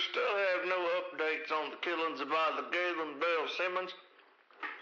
Still 0.00 0.36
have 0.56 0.64
no 0.64 0.80
updates 1.04 1.52
on 1.52 1.68
the 1.70 1.80
killings 1.84 2.24
of 2.24 2.32
either 2.32 2.64
Galen 2.72 3.20
Bell 3.20 3.44
Simmons 3.60 3.92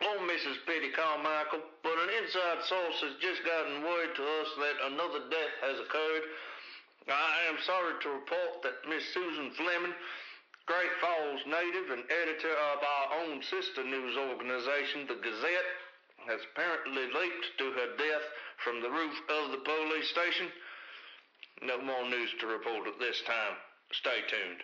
or 0.06 0.22
Mrs. 0.22 0.62
Petty 0.62 0.94
Carmichael, 0.94 1.58
but 1.82 1.98
an 1.98 2.10
inside 2.22 2.62
source 2.62 3.02
has 3.02 3.18
just 3.18 3.42
gotten 3.42 3.82
word 3.82 4.14
to 4.14 4.22
us 4.22 4.50
that 4.62 4.78
another 4.94 5.26
death 5.26 5.54
has 5.66 5.82
occurred. 5.82 6.22
I 7.10 7.50
am 7.50 7.58
sorry 7.66 7.98
to 7.98 8.14
report 8.14 8.62
that 8.62 8.86
Miss 8.86 9.02
Susan 9.10 9.50
Fleming, 9.58 9.96
Great 10.70 10.94
Falls 11.02 11.42
native 11.50 11.90
and 11.90 12.06
editor 12.06 12.54
of 12.54 12.78
our 12.78 13.06
own 13.18 13.42
sister 13.42 13.82
news 13.82 14.14
organization, 14.14 15.10
the 15.10 15.18
Gazette, 15.18 15.70
has 16.30 16.46
apparently 16.52 17.10
leaped 17.10 17.48
to 17.58 17.74
her 17.74 17.90
death 17.98 18.26
from 18.62 18.82
the 18.82 18.90
roof 18.90 19.18
of 19.34 19.50
the 19.50 19.64
police 19.66 20.08
station. 20.14 20.46
No 21.62 21.82
more 21.82 22.06
news 22.06 22.30
to 22.38 22.46
report 22.46 22.86
at 22.86 23.00
this 23.00 23.18
time. 23.26 23.58
Stay 23.90 24.22
tuned. 24.30 24.62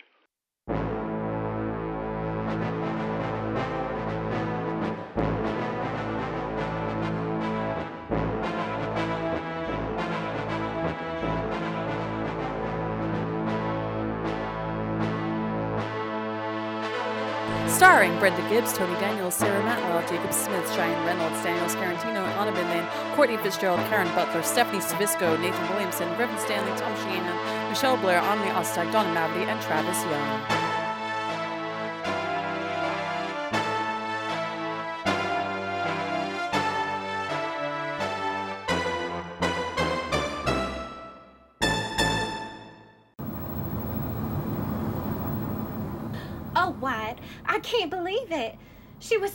Starring 17.84 18.18
Brenda 18.18 18.40
Gibbs, 18.48 18.72
Tony 18.72 18.98
Daniels, 18.98 19.34
Sarah 19.34 19.62
Matlow, 19.62 20.00
Jacob 20.08 20.32
Smith, 20.32 20.66
Cheyenne 20.74 21.04
Reynolds, 21.04 21.42
Daniels 21.42 21.74
Carantino, 21.74 22.24
Anna 22.40 22.50
Binland, 22.50 23.14
Courtney 23.14 23.36
Fitzgerald, 23.36 23.78
Karen 23.90 24.08
Butler, 24.14 24.42
Stephanie 24.42 24.80
Stavisco, 24.80 25.38
Nathan 25.38 25.68
Williamson, 25.68 26.08
Reverend 26.16 26.40
Stanley, 26.40 26.74
Tom 26.80 26.96
Sheehan, 26.96 27.68
Michelle 27.68 27.98
Blair, 27.98 28.22
Omni 28.22 28.48
Ostag, 28.52 28.90
Donna 28.90 29.10
Mavity, 29.10 29.44
and 29.44 29.60
Travis 29.60 30.02
Young. 30.04 30.63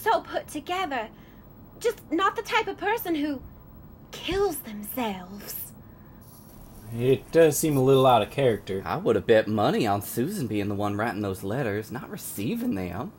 So 0.01 0.21
put 0.21 0.47
together. 0.47 1.09
Just 1.79 2.11
not 2.11 2.35
the 2.35 2.41
type 2.41 2.67
of 2.67 2.77
person 2.77 3.15
who 3.15 3.41
kills 4.11 4.57
themselves. 4.57 5.55
It 6.97 7.31
does 7.31 7.57
seem 7.57 7.77
a 7.77 7.83
little 7.83 8.07
out 8.07 8.21
of 8.21 8.31
character. 8.31 8.81
I 8.83 8.97
would 8.97 9.15
have 9.15 9.27
bet 9.27 9.47
money 9.47 9.85
on 9.85 10.01
Susan 10.01 10.47
being 10.47 10.69
the 10.69 10.75
one 10.75 10.97
writing 10.97 11.21
those 11.21 11.43
letters, 11.43 11.91
not 11.91 12.09
receiving 12.09 12.75
them. 12.75 13.11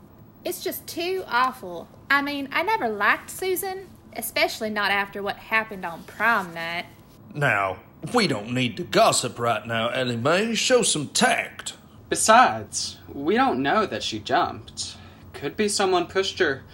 It's 0.45 0.65
just 0.65 0.87
too 0.87 1.23
awful. 1.29 1.89
I 2.11 2.23
mean, 2.23 2.49
I 2.53 2.63
never 2.63 2.89
liked 2.89 3.31
Susan, 3.31 3.89
especially 4.17 4.71
not 4.71 4.91
after 4.91 5.23
what 5.23 5.37
happened 5.37 5.85
on 5.85 6.03
prom 6.03 6.53
night. 6.53 6.87
Now, 7.33 7.77
we 8.13 8.27
don't 8.27 8.53
need 8.53 8.77
to 8.79 8.83
gossip 8.83 9.39
right 9.39 9.65
now, 9.65 9.91
Ellie 9.91 10.17
Mae. 10.17 10.55
Show 10.55 10.83
some 10.83 11.09
tact. 11.09 11.75
Besides, 12.09 12.99
we 13.13 13.37
don't 13.37 13.63
know 13.63 13.87
that 13.87 14.03
she 14.03 14.19
jumped. 14.19 14.97
Could 15.41 15.57
be 15.57 15.69
someone 15.69 16.07
pushed 16.07 16.39
her. 16.39 16.65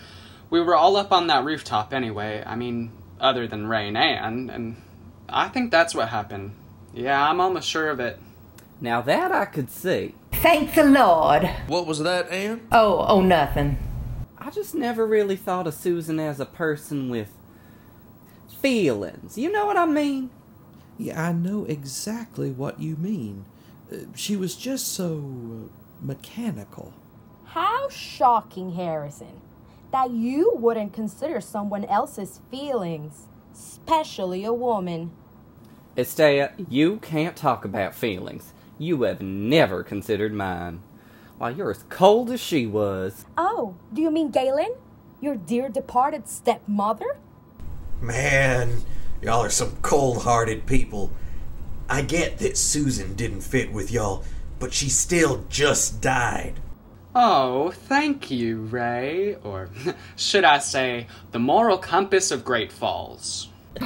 We 0.51 0.61
were 0.61 0.75
all 0.75 0.97
up 0.97 1.13
on 1.13 1.29
that 1.29 1.45
rooftop 1.45 1.95
anyway. 1.95 2.43
I 2.45 2.57
mean, 2.57 2.91
other 3.21 3.47
than 3.47 3.69
Ray 3.69 3.87
and 3.87 3.97
Ann, 3.97 4.51
and 4.51 4.83
I 5.29 5.47
think 5.47 5.71
that's 5.71 5.95
what 5.95 6.09
happened. 6.09 6.57
Yeah, 6.93 7.31
I'm 7.31 7.41
almost 7.41 7.69
sure 7.69 7.89
of 7.91 8.01
it. 8.01 8.19
Now 8.81 9.03
that 9.03 9.31
I 9.31 9.45
could 9.45 9.71
see. 9.71 10.17
Thank 10.33 10.75
the 10.75 10.83
Lord. 10.83 11.49
What 11.69 11.87
was 11.87 12.01
that, 12.01 12.29
Ann? 12.29 12.67
Oh, 12.73 13.07
oh, 13.07 13.21
nothing. 13.21 13.79
I 14.37 14.51
just 14.51 14.75
never 14.75 15.07
really 15.07 15.37
thought 15.37 15.69
of 15.69 15.75
Susan 15.75 16.19
as 16.19 16.41
a 16.41 16.45
person 16.45 17.09
with 17.09 17.33
feelings. 18.61 19.39
You 19.39 19.53
know 19.53 19.67
what 19.67 19.77
I 19.77 19.87
mean? 19.87 20.31
Yeah, 20.99 21.25
I 21.25 21.31
know 21.31 21.67
exactly 21.67 22.51
what 22.51 22.81
you 22.81 22.97
mean. 22.97 23.45
Uh, 23.93 23.99
she 24.17 24.35
was 24.35 24.57
just 24.57 24.89
so 24.89 25.69
uh, 25.69 25.73
mechanical. 26.01 26.93
How 27.57 27.89
shocking, 27.89 28.73
Harrison, 28.73 29.41
that 29.91 30.11
you 30.11 30.53
wouldn't 30.57 30.93
consider 30.93 31.41
someone 31.41 31.87
else's 31.87 32.43
feelings, 32.51 33.23
especially 33.51 34.45
a 34.45 34.53
woman. 34.53 35.11
Estea, 35.97 36.53
you 36.69 36.99
can't 36.99 37.35
talk 37.35 37.65
about 37.65 37.95
feelings. 37.95 38.53
You 38.79 39.05
have 39.05 39.23
never 39.23 39.83
considered 39.83 40.35
mine. 40.35 40.83
Why, 41.39 41.49
you're 41.49 41.71
as 41.71 41.83
cold 41.89 42.31
as 42.31 42.43
she 42.43 42.67
was. 42.67 43.25
Oh, 43.39 43.75
do 43.91 44.03
you 44.03 44.11
mean 44.11 44.31
Galen? 44.31 44.75
Your 45.23 45.37
dear 45.37 45.71
departed 45.71 46.29
stepmother? 46.29 47.17
Man, 48.03 48.83
y'all 49.23 49.43
are 49.43 49.49
some 49.49 49.77
cold 49.81 50.25
hearted 50.25 50.67
people. 50.67 51.11
I 51.89 52.03
get 52.03 52.37
that 52.37 52.59
Susan 52.59 53.15
didn't 53.15 53.41
fit 53.41 53.73
with 53.73 53.91
y'all, 53.91 54.25
but 54.59 54.75
she 54.75 54.91
still 54.91 55.47
just 55.49 56.03
died. 56.03 56.61
Oh, 57.19 57.71
thank 57.71 58.31
you, 58.31 58.61
Ray. 58.67 59.37
Or 59.37 59.71
should 60.17 60.45
I 60.45 60.59
say, 60.59 61.07
the 61.33 61.39
moral 61.39 61.79
compass 61.79 62.31
of 62.31 62.45
Great 62.45 62.71
Falls. 62.71 63.49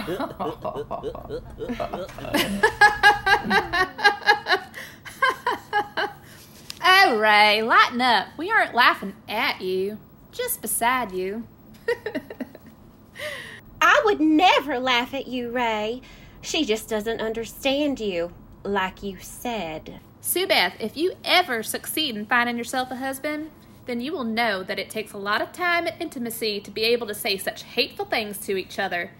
Oh, 6.82 7.18
Ray, 7.18 7.62
lighten 7.62 8.00
up. 8.00 8.28
We 8.36 8.50
aren't 8.50 8.74
laughing 8.74 9.14
at 9.28 9.60
you, 9.60 9.98
just 10.32 10.62
beside 10.62 11.12
you. 11.12 11.46
I 13.80 14.02
would 14.04 14.20
never 14.20 14.78
laugh 14.78 15.12
at 15.12 15.26
you, 15.26 15.50
Ray. 15.50 16.02
She 16.40 16.64
just 16.64 16.88
doesn't 16.88 17.20
understand 17.20 18.00
you, 18.00 18.32
like 18.64 19.02
you 19.02 19.18
said. 19.20 20.00
Sue 20.30 20.46
Beth, 20.46 20.74
if 20.78 20.96
you 20.96 21.14
ever 21.24 21.60
succeed 21.60 22.14
in 22.14 22.24
finding 22.24 22.56
yourself 22.56 22.92
a 22.92 22.94
husband, 22.94 23.50
then 23.86 24.00
you 24.00 24.12
will 24.12 24.22
know 24.22 24.62
that 24.62 24.78
it 24.78 24.88
takes 24.88 25.12
a 25.12 25.18
lot 25.18 25.42
of 25.42 25.52
time 25.52 25.88
and 25.88 25.96
intimacy 26.00 26.60
to 26.60 26.70
be 26.70 26.84
able 26.84 27.08
to 27.08 27.14
say 27.14 27.36
such 27.36 27.64
hateful 27.64 28.04
things 28.04 28.38
to 28.38 28.56
each 28.56 28.78
other. 28.78 29.10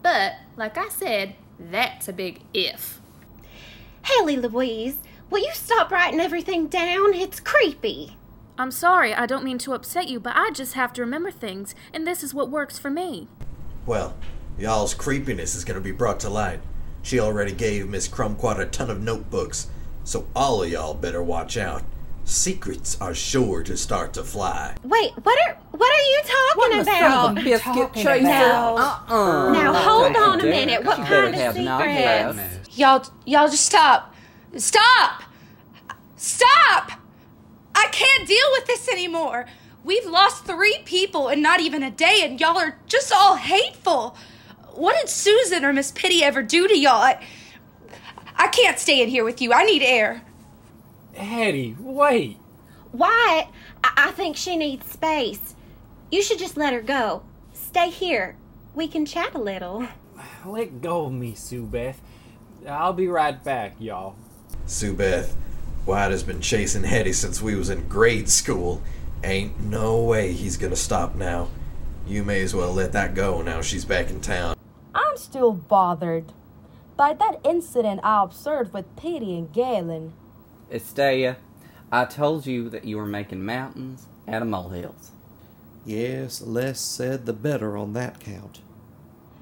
But, 0.00 0.32
like 0.56 0.78
I 0.78 0.88
said, 0.88 1.34
that's 1.60 2.08
a 2.08 2.12
big 2.14 2.40
if. 2.54 3.02
Haley 4.06 4.38
Louise, 4.38 4.96
will 5.28 5.40
you 5.40 5.52
stop 5.52 5.90
writing 5.90 6.20
everything 6.20 6.68
down? 6.68 7.12
It's 7.12 7.38
creepy. 7.38 8.16
I'm 8.56 8.70
sorry, 8.70 9.12
I 9.12 9.26
don't 9.26 9.44
mean 9.44 9.58
to 9.58 9.74
upset 9.74 10.08
you, 10.08 10.18
but 10.18 10.36
I 10.36 10.52
just 10.52 10.72
have 10.72 10.94
to 10.94 11.02
remember 11.02 11.30
things, 11.30 11.74
and 11.92 12.06
this 12.06 12.22
is 12.24 12.32
what 12.32 12.48
works 12.48 12.78
for 12.78 12.88
me. 12.88 13.28
Well, 13.84 14.16
y'all's 14.58 14.94
creepiness 14.94 15.54
is 15.54 15.66
gonna 15.66 15.82
be 15.82 15.92
brought 15.92 16.18
to 16.20 16.30
light. 16.30 16.60
She 17.02 17.20
already 17.20 17.52
gave 17.52 17.90
Miss 17.90 18.08
Crumquat 18.08 18.58
a 18.58 18.64
ton 18.64 18.88
of 18.88 19.02
notebooks, 19.02 19.66
so 20.06 20.26
all 20.34 20.62
of 20.62 20.70
y'all 20.70 20.94
better 20.94 21.22
watch 21.22 21.56
out. 21.56 21.82
Secrets 22.24 22.96
are 23.00 23.14
sure 23.14 23.62
to 23.62 23.76
start 23.76 24.12
to 24.14 24.24
fly. 24.24 24.76
Wait, 24.82 25.12
what 25.22 25.38
are 25.46 25.58
what 25.72 25.92
are 25.92 26.04
you 26.08 26.20
talking 26.24 26.80
about? 26.80 27.34
biscuit 27.34 27.92
tracer. 27.92 28.22
Now, 28.22 28.76
Uh-uh. 28.76 29.52
now 29.52 29.72
Don't 29.72 29.82
hold 29.82 30.02
Thank 30.14 30.18
on 30.18 30.40
a 30.40 30.44
minute. 30.44 30.84
What 30.84 30.98
you 30.98 31.04
kind 31.04 31.26
of 31.26 31.34
have 31.34 31.54
secrets? 31.54 32.78
Y'all, 32.78 33.06
y'all 33.26 33.48
just 33.48 33.66
stop. 33.66 34.14
Stop! 34.56 35.22
Stop! 36.16 36.92
I 37.74 37.88
can't 37.92 38.26
deal 38.26 38.46
with 38.52 38.66
this 38.66 38.88
anymore. 38.88 39.46
We've 39.84 40.06
lost 40.06 40.46
three 40.46 40.78
people 40.84 41.28
in 41.28 41.42
not 41.42 41.60
even 41.60 41.82
a 41.82 41.90
day, 41.90 42.22
and 42.24 42.40
y'all 42.40 42.58
are 42.58 42.78
just 42.86 43.12
all 43.14 43.36
hateful. 43.36 44.16
What 44.74 44.96
did 44.96 45.08
Susan 45.08 45.64
or 45.64 45.72
Miss 45.72 45.92
Pity 45.92 46.24
ever 46.24 46.42
do 46.42 46.66
to 46.66 46.76
y'all? 46.76 47.02
I, 47.02 47.24
I 48.38 48.48
can't 48.48 48.78
stay 48.78 49.02
in 49.02 49.08
here 49.08 49.24
with 49.24 49.40
you. 49.40 49.52
I 49.52 49.64
need 49.64 49.82
air. 49.82 50.22
Hetty, 51.14 51.76
wait. 51.80 52.38
Wyatt, 52.92 53.48
I-, 53.82 53.92
I 53.96 54.10
think 54.12 54.36
she 54.36 54.56
needs 54.56 54.86
space. 54.90 55.54
You 56.10 56.22
should 56.22 56.38
just 56.38 56.56
let 56.56 56.72
her 56.72 56.82
go. 56.82 57.22
Stay 57.52 57.90
here. 57.90 58.36
We 58.74 58.88
can 58.88 59.06
chat 59.06 59.34
a 59.34 59.38
little. 59.38 59.86
Let 60.44 60.80
go 60.80 61.06
of 61.06 61.12
me, 61.12 61.34
Sue 61.34 61.64
Beth. 61.64 62.00
I'll 62.68 62.92
be 62.92 63.08
right 63.08 63.42
back, 63.42 63.76
y'all. 63.78 64.16
Sue 64.66 64.94
Beth, 64.94 65.36
Wyatt 65.86 66.10
has 66.10 66.22
been 66.22 66.40
chasing 66.40 66.84
Hetty 66.84 67.12
since 67.12 67.40
we 67.40 67.54
was 67.54 67.70
in 67.70 67.88
grade 67.88 68.28
school. 68.28 68.82
Ain't 69.24 69.58
no 69.60 70.02
way 70.02 70.32
he's 70.32 70.56
gonna 70.56 70.76
stop 70.76 71.14
now. 71.14 71.48
You 72.06 72.22
may 72.22 72.42
as 72.42 72.54
well 72.54 72.72
let 72.72 72.92
that 72.92 73.14
go 73.14 73.42
now 73.42 73.62
she's 73.62 73.84
back 73.84 74.10
in 74.10 74.20
town. 74.20 74.56
I'm 74.94 75.16
still 75.16 75.52
bothered 75.52 76.32
by 76.96 77.12
that 77.14 77.40
incident 77.44 78.00
I 78.02 78.22
observed 78.22 78.72
with 78.72 78.96
pity 78.96 79.36
and 79.36 79.52
Galen. 79.52 80.12
Estella, 80.70 81.36
I 81.92 82.04
told 82.04 82.46
you 82.46 82.68
that 82.70 82.84
you 82.84 82.96
were 82.96 83.06
making 83.06 83.44
mountains 83.44 84.06
out 84.26 84.42
of 84.42 84.48
molehills. 84.48 85.12
Yes, 85.84 86.40
less 86.42 86.80
said 86.80 87.26
the 87.26 87.32
better 87.32 87.76
on 87.76 87.92
that 87.92 88.18
count. 88.18 88.60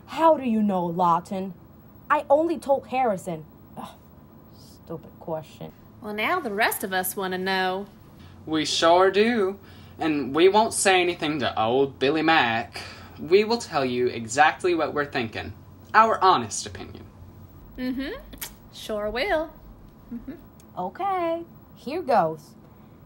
How 0.06 0.37
do 0.37 0.45
you 0.45 0.62
know, 0.62 0.85
Lawton? 0.85 1.55
I 2.11 2.27
only 2.29 2.59
told 2.59 2.89
Harrison. 2.89 3.47
Ugh, 3.79 3.89
stupid 4.85 5.19
question. 5.19 5.73
Well, 6.03 6.12
now 6.12 6.41
the 6.41 6.53
rest 6.53 6.85
of 6.85 6.93
us 6.93 7.17
want 7.17 7.33
to 7.33 7.39
know. 7.39 7.87
We 8.45 8.67
sure 8.67 9.11
do. 9.11 9.59
And 9.99 10.35
we 10.35 10.49
won't 10.49 10.75
say 10.75 11.01
anything 11.01 11.39
to 11.39 11.59
old 11.59 11.99
Billy 11.99 12.21
Mack. 12.21 12.81
We 13.19 13.45
will 13.45 13.59
tell 13.59 13.85
you 13.85 14.09
exactly 14.09 14.75
what 14.75 14.93
we're 14.93 15.06
thinking. 15.06 15.55
Our 15.95 16.23
honest 16.23 16.67
opinion. 16.67 17.04
Mm 17.79 17.94
hmm. 17.94 18.12
Sure 18.73 19.11
will. 19.11 19.50
Mhm. 20.12 20.37
Okay, 20.79 21.44
here 21.76 22.03
goes. 22.03 22.50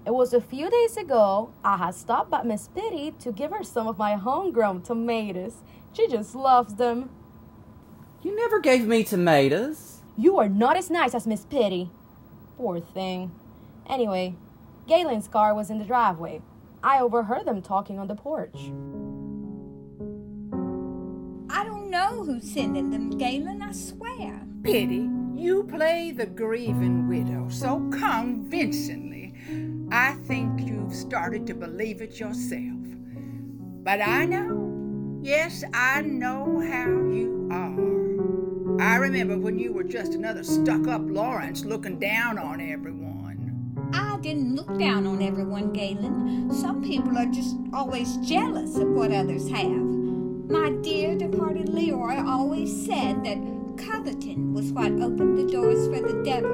It 0.06 0.14
was 0.14 0.32
a 0.32 0.40
few 0.40 0.70
days 0.70 0.96
ago 0.96 1.50
I 1.64 1.76
had 1.76 1.94
stopped 1.94 2.30
by 2.30 2.42
Miss 2.42 2.68
Pitty 2.68 3.12
to 3.20 3.32
give 3.32 3.50
her 3.50 3.62
some 3.62 3.86
of 3.86 3.98
my 3.98 4.14
homegrown 4.14 4.82
tomatoes. 4.82 5.56
She 5.92 6.08
just 6.08 6.34
loves 6.34 6.74
them. 6.74 7.10
You 8.22 8.34
never 8.34 8.60
gave 8.60 8.86
me 8.86 9.04
tomatoes. 9.04 10.00
You 10.16 10.38
are 10.38 10.48
not 10.48 10.76
as 10.76 10.90
nice 10.90 11.14
as 11.14 11.26
Miss 11.26 11.44
Pitty. 11.44 11.90
Poor 12.56 12.80
thing. 12.80 13.30
Anyway, 13.88 14.34
Galen's 14.86 15.28
car 15.28 15.54
was 15.54 15.70
in 15.70 15.78
the 15.78 15.84
driveway. 15.84 16.40
I 16.82 17.00
overheard 17.00 17.44
them 17.44 17.62
talking 17.62 17.98
on 17.98 18.08
the 18.08 18.14
porch. 18.14 18.56
I 21.50 21.64
don't 21.64 21.90
know 21.90 22.24
who's 22.24 22.50
sending 22.50 22.90
them, 22.90 23.10
Galen, 23.10 23.62
I 23.62 23.72
swear. 23.72 24.47
Pity, 24.62 25.08
you 25.34 25.64
play 25.64 26.10
the 26.10 26.26
grieving 26.26 27.08
widow 27.08 27.48
so 27.48 27.78
convincingly. 27.90 29.34
I 29.92 30.14
think 30.26 30.66
you've 30.66 30.94
started 30.94 31.46
to 31.46 31.54
believe 31.54 32.02
it 32.02 32.18
yourself. 32.18 32.76
But 33.84 34.00
I 34.00 34.26
know, 34.26 35.20
yes, 35.22 35.62
I 35.72 36.02
know 36.02 36.60
how 36.60 36.88
you 36.88 37.48
are. 37.52 38.82
I 38.82 38.96
remember 38.96 39.38
when 39.38 39.58
you 39.58 39.72
were 39.72 39.84
just 39.84 40.14
another 40.14 40.42
stuck 40.42 40.86
up 40.88 41.02
Lawrence 41.04 41.64
looking 41.64 41.98
down 41.98 42.38
on 42.38 42.60
everyone. 42.60 43.88
I 43.94 44.18
didn't 44.20 44.56
look 44.56 44.78
down 44.78 45.06
on 45.06 45.22
everyone, 45.22 45.72
Galen. 45.72 46.52
Some 46.52 46.82
people 46.82 47.16
are 47.16 47.26
just 47.26 47.56
always 47.72 48.16
jealous 48.18 48.76
of 48.76 48.88
what 48.88 49.12
others 49.12 49.48
have. 49.48 49.70
My 50.50 50.70
dear 50.82 51.16
departed 51.16 51.68
Leroy 51.68 52.22
always 52.26 52.86
said 52.86 53.24
that 53.24 53.38
coveting 53.86 54.52
was 54.52 54.72
what 54.72 54.92
opened 54.92 55.38
the 55.38 55.52
doors 55.52 55.86
for 55.86 56.00
the 56.00 56.22
devil. 56.22 56.52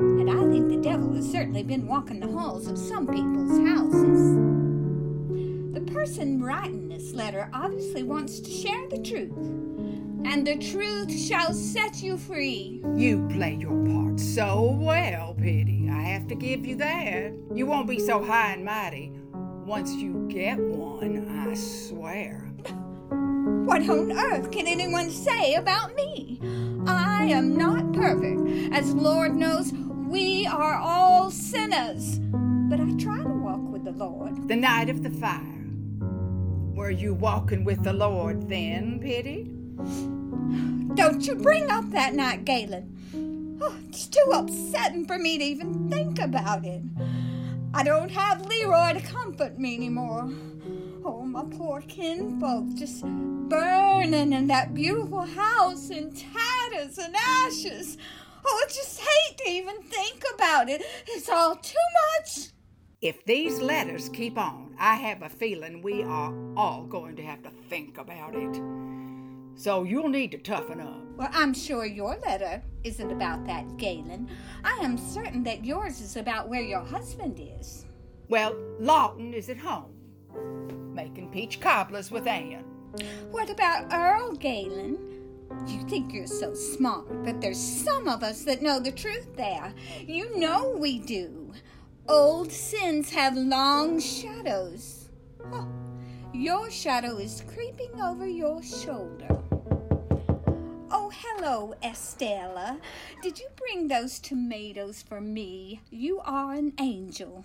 And 0.00 0.30
I 0.30 0.50
think 0.50 0.68
the 0.68 0.80
devil 0.82 1.14
has 1.14 1.30
certainly 1.30 1.62
been 1.62 1.86
walking 1.86 2.20
the 2.20 2.28
halls 2.28 2.66
of 2.66 2.76
some 2.76 3.06
people's 3.06 3.58
houses. 3.68 4.36
The 5.74 5.92
person 5.92 6.42
writing 6.42 6.88
this 6.88 7.12
letter 7.12 7.48
obviously 7.52 8.02
wants 8.02 8.40
to 8.40 8.50
share 8.50 8.88
the 8.88 8.98
truth. 8.98 9.36
And 10.24 10.46
the 10.46 10.58
truth 10.58 11.16
shall 11.18 11.54
set 11.54 12.02
you 12.02 12.18
free. 12.18 12.82
You 12.94 13.26
play 13.30 13.54
your 13.54 13.84
part 13.86 14.20
so 14.20 14.76
well, 14.80 15.34
Pity. 15.34 15.88
I 15.90 16.02
have 16.02 16.26
to 16.28 16.34
give 16.34 16.66
you 16.66 16.76
that. 16.76 17.32
You 17.54 17.66
won't 17.66 17.88
be 17.88 17.98
so 17.98 18.22
high 18.22 18.52
and 18.52 18.64
mighty. 18.64 19.12
Once 19.64 19.94
you 19.94 20.26
get 20.28 20.58
one, 20.58 21.28
I 21.28 21.54
swear. 21.54 22.49
What 23.64 23.88
on 23.88 24.12
earth 24.12 24.50
can 24.50 24.66
anyone 24.66 25.10
say 25.10 25.54
about 25.54 25.94
me? 25.94 26.40
I 26.86 27.24
am 27.24 27.56
not 27.56 27.92
perfect. 27.92 28.72
As 28.72 28.94
Lord 28.94 29.34
knows, 29.36 29.72
we 29.72 30.46
are 30.46 30.74
all 30.74 31.30
sinners. 31.30 32.18
But 32.18 32.80
I 32.80 32.90
try 32.96 33.22
to 33.22 33.28
walk 33.28 33.60
with 33.70 33.84
the 33.84 33.92
Lord. 33.92 34.48
The 34.48 34.56
night 34.56 34.88
of 34.88 35.02
the 35.02 35.10
fire. 35.10 35.64
Were 36.74 36.90
you 36.90 37.14
walking 37.14 37.64
with 37.64 37.84
the 37.84 37.92
Lord 37.92 38.48
then, 38.48 38.98
Pity? 39.00 39.44
Don't 40.94 41.26
you 41.26 41.34
bring 41.36 41.70
up 41.70 41.90
that 41.90 42.14
night, 42.14 42.44
Galen. 42.44 43.58
Oh, 43.60 43.76
it's 43.88 44.06
too 44.06 44.30
upsetting 44.32 45.06
for 45.06 45.18
me 45.18 45.38
to 45.38 45.44
even 45.44 45.90
think 45.90 46.18
about 46.18 46.64
it. 46.64 46.82
I 47.74 47.84
don't 47.84 48.10
have 48.10 48.46
Leroy 48.46 48.94
to 48.94 49.00
comfort 49.00 49.58
me 49.58 49.76
anymore. 49.76 50.30
Oh, 51.12 51.24
my 51.24 51.42
poor 51.42 51.80
kinfolk 51.88 52.72
just 52.76 53.02
burning 53.02 54.32
in 54.32 54.46
that 54.46 54.74
beautiful 54.74 55.22
house 55.22 55.90
in 55.90 56.12
tatters 56.12 56.98
and 56.98 57.16
ashes. 57.16 57.98
Oh, 58.46 58.64
I 58.64 58.68
just 58.68 59.00
hate 59.00 59.38
to 59.38 59.50
even 59.50 59.82
think 59.82 60.22
about 60.36 60.68
it. 60.68 60.82
It's 61.08 61.28
all 61.28 61.56
too 61.56 61.74
much. 62.16 62.50
If 63.02 63.24
these 63.24 63.58
letters 63.58 64.08
keep 64.08 64.38
on, 64.38 64.76
I 64.78 64.94
have 64.94 65.22
a 65.22 65.28
feeling 65.28 65.82
we 65.82 66.04
are 66.04 66.32
all 66.56 66.84
going 66.84 67.16
to 67.16 67.24
have 67.24 67.42
to 67.42 67.50
think 67.68 67.98
about 67.98 68.36
it. 68.36 68.62
So 69.56 69.82
you'll 69.82 70.10
need 70.10 70.30
to 70.30 70.38
toughen 70.38 70.80
up. 70.80 71.02
Well, 71.16 71.30
I'm 71.32 71.54
sure 71.54 71.86
your 71.86 72.16
letter 72.24 72.62
isn't 72.84 73.10
about 73.10 73.44
that, 73.46 73.76
Galen. 73.78 74.28
I 74.62 74.78
am 74.80 74.96
certain 74.96 75.42
that 75.42 75.64
yours 75.64 76.00
is 76.00 76.16
about 76.16 76.48
where 76.48 76.62
your 76.62 76.84
husband 76.84 77.40
is. 77.40 77.84
Well, 78.28 78.54
Lawton 78.78 79.34
is 79.34 79.50
at 79.50 79.58
home, 79.58 79.96
making 80.94 81.30
peach 81.30 81.60
cobblers 81.60 82.10
with 82.10 82.26
Anne. 82.26 82.64
What 83.30 83.50
about 83.50 83.92
Earl, 83.92 84.32
Galen? 84.36 84.98
You 85.66 85.82
think 85.88 86.12
you're 86.12 86.26
so 86.26 86.54
smart, 86.54 87.24
but 87.24 87.40
there's 87.40 87.58
some 87.58 88.08
of 88.08 88.22
us 88.22 88.44
that 88.44 88.62
know 88.62 88.80
the 88.80 88.92
truth 88.92 89.36
there. 89.36 89.72
You 90.00 90.36
know 90.38 90.70
we 90.76 90.98
do. 90.98 91.52
Old 92.08 92.50
sins 92.50 93.10
have 93.10 93.36
long 93.36 94.00
shadows. 94.00 95.08
Oh, 95.52 95.68
your 96.32 96.70
shadow 96.70 97.18
is 97.18 97.44
creeping 97.52 98.00
over 98.00 98.26
your 98.26 98.62
shoulder. 98.62 99.38
Oh, 100.92 101.12
hello, 101.14 101.74
Estella. 101.84 102.78
Did 103.22 103.38
you 103.38 103.48
bring 103.56 103.88
those 103.88 104.18
tomatoes 104.18 105.02
for 105.02 105.20
me? 105.20 105.80
You 105.90 106.20
are 106.24 106.52
an 106.54 106.72
angel. 106.80 107.44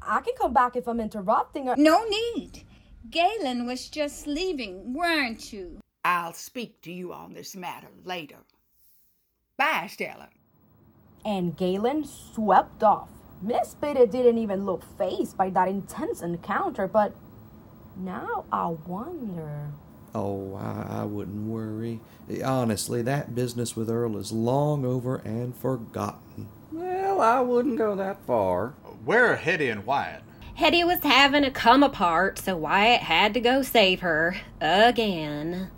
I 0.00 0.20
can 0.20 0.34
come 0.38 0.52
back 0.54 0.76
if 0.76 0.86
I'm 0.86 1.00
interrupting 1.00 1.66
her. 1.66 1.76
No 1.76 2.04
need. 2.04 2.64
Galen 3.10 3.66
was 3.66 3.88
just 3.88 4.26
leaving, 4.26 4.92
weren't 4.92 5.52
you? 5.52 5.80
I'll 6.04 6.32
speak 6.34 6.82
to 6.82 6.92
you 6.92 7.12
on 7.12 7.32
this 7.32 7.56
matter 7.56 7.88
later. 8.04 8.38
Bye, 9.56 9.88
Stella. 9.90 10.28
And 11.24 11.56
Galen 11.56 12.04
swept 12.04 12.82
off. 12.82 13.08
Miss 13.40 13.74
Pitty 13.74 14.06
didn't 14.06 14.38
even 14.38 14.66
look 14.66 14.82
fazed 14.98 15.36
by 15.36 15.48
that 15.50 15.68
intense 15.68 16.22
encounter, 16.22 16.86
but 16.86 17.14
now 17.96 18.44
I 18.52 18.68
wonder. 18.68 19.70
Oh, 20.14 20.54
I, 20.56 21.00
I 21.00 21.04
wouldn't 21.04 21.48
worry. 21.48 22.00
Honestly, 22.44 23.00
that 23.02 23.34
business 23.34 23.76
with 23.76 23.88
Earl 23.88 24.16
is 24.18 24.32
long 24.32 24.84
over 24.84 25.16
and 25.16 25.56
forgotten. 25.56 26.48
Well, 26.72 27.20
I 27.20 27.40
wouldn't 27.40 27.78
go 27.78 27.94
that 27.96 28.24
far. 28.26 28.70
Where 29.04 29.32
are 29.32 29.36
Hetty 29.36 29.70
and 29.70 29.86
Wyatt? 29.86 30.22
Hetty 30.58 30.82
was 30.82 30.98
having 31.04 31.44
a 31.44 31.52
come 31.52 31.84
apart, 31.84 32.40
so 32.40 32.56
Wyatt 32.56 33.02
had 33.02 33.32
to 33.34 33.40
go 33.40 33.62
save 33.62 34.00
her 34.00 34.36
again. 34.60 35.70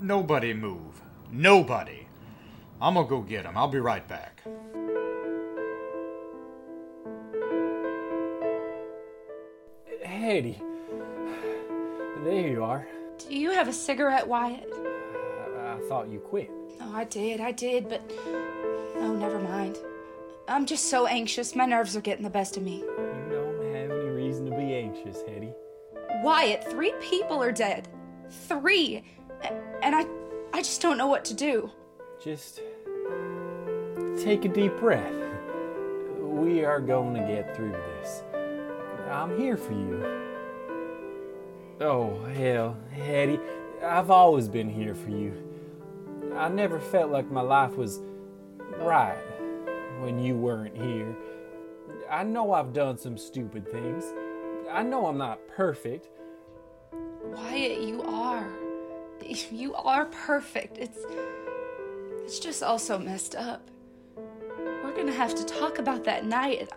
Nobody 0.00 0.54
move. 0.54 1.00
Nobody. 1.28 2.06
I'm 2.80 2.94
gonna 2.94 3.08
go 3.08 3.20
get 3.20 3.44
him. 3.44 3.58
I'll 3.58 3.66
be 3.66 3.80
right 3.80 4.06
back. 4.06 4.44
Hetty. 10.04 10.62
There 12.22 12.48
you 12.48 12.62
are. 12.62 12.86
Do 13.18 13.34
you 13.34 13.50
have 13.50 13.66
a 13.66 13.72
cigarette, 13.72 14.28
Wyatt? 14.28 14.72
I, 14.72 15.74
I 15.74 15.80
thought 15.88 16.08
you 16.08 16.20
quit. 16.20 16.48
Oh, 16.80 16.92
I 16.94 17.02
did, 17.02 17.40
I 17.40 17.50
did, 17.50 17.88
but. 17.88 18.08
Oh, 18.98 19.16
never 19.18 19.40
mind. 19.40 19.78
I'm 20.46 20.64
just 20.64 20.84
so 20.90 21.06
anxious. 21.08 21.56
My 21.56 21.66
nerves 21.66 21.96
are 21.96 22.00
getting 22.00 22.22
the 22.22 22.30
best 22.30 22.56
of 22.56 22.62
me. 22.62 22.84
You 24.62 24.74
don't 24.74 24.94
have 24.94 25.02
any 25.02 25.02
reason 25.02 25.02
to 25.02 25.02
be 25.04 25.10
anxious, 25.12 25.22
Hetty. 25.28 25.52
Wyatt, 26.22 26.64
three 26.70 26.92
people 27.00 27.42
are 27.42 27.52
dead. 27.52 27.88
Three. 28.28 29.04
And 29.82 29.94
I. 29.94 30.06
I 30.54 30.58
just 30.58 30.82
don't 30.82 30.98
know 30.98 31.06
what 31.06 31.24
to 31.26 31.34
do. 31.34 31.70
Just 32.22 32.60
take 34.18 34.44
a 34.44 34.48
deep 34.48 34.76
breath. 34.76 35.14
We 36.20 36.62
are 36.62 36.78
going 36.78 37.14
to 37.14 37.20
get 37.20 37.56
through 37.56 37.72
this. 37.72 38.22
I'm 39.10 39.38
here 39.38 39.56
for 39.56 39.72
you. 39.72 40.04
Oh, 41.80 42.22
hell, 42.34 42.76
Hetty, 42.90 43.40
I've 43.82 44.10
always 44.10 44.46
been 44.46 44.68
here 44.68 44.94
for 44.94 45.10
you. 45.10 45.32
I 46.36 46.48
never 46.48 46.78
felt 46.78 47.10
like 47.10 47.30
my 47.30 47.40
life 47.40 47.74
was 47.76 48.00
right 48.78 49.16
when 50.00 50.18
you 50.18 50.36
weren't 50.36 50.76
here. 50.76 51.16
I 52.10 52.24
know 52.24 52.52
I've 52.52 52.72
done 52.72 52.98
some 52.98 53.16
stupid 53.16 53.66
things. 53.70 54.04
I 54.72 54.82
know 54.82 55.06
I'm 55.06 55.18
not 55.18 55.46
perfect. 55.48 56.08
Wyatt, 57.24 57.82
you 57.82 58.02
are. 58.02 58.48
You 59.50 59.74
are 59.74 60.06
perfect. 60.06 60.78
It's. 60.78 60.98
It's 62.24 62.38
just 62.38 62.62
all 62.62 62.78
so 62.78 62.98
messed 62.98 63.34
up. 63.34 63.70
We're 64.16 64.96
gonna 64.96 65.12
have 65.12 65.34
to 65.34 65.44
talk 65.44 65.78
about 65.78 66.04
that 66.04 66.24
night. 66.24 66.70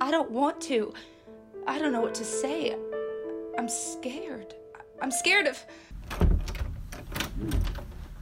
I 0.00 0.10
don't 0.10 0.30
want 0.30 0.60
to. 0.62 0.92
I 1.66 1.78
don't 1.78 1.92
know 1.92 2.00
what 2.00 2.14
to 2.16 2.24
say. 2.24 2.76
I'm 3.58 3.68
scared. 3.68 4.54
I'm 5.00 5.10
scared 5.10 5.46
of. 5.46 5.64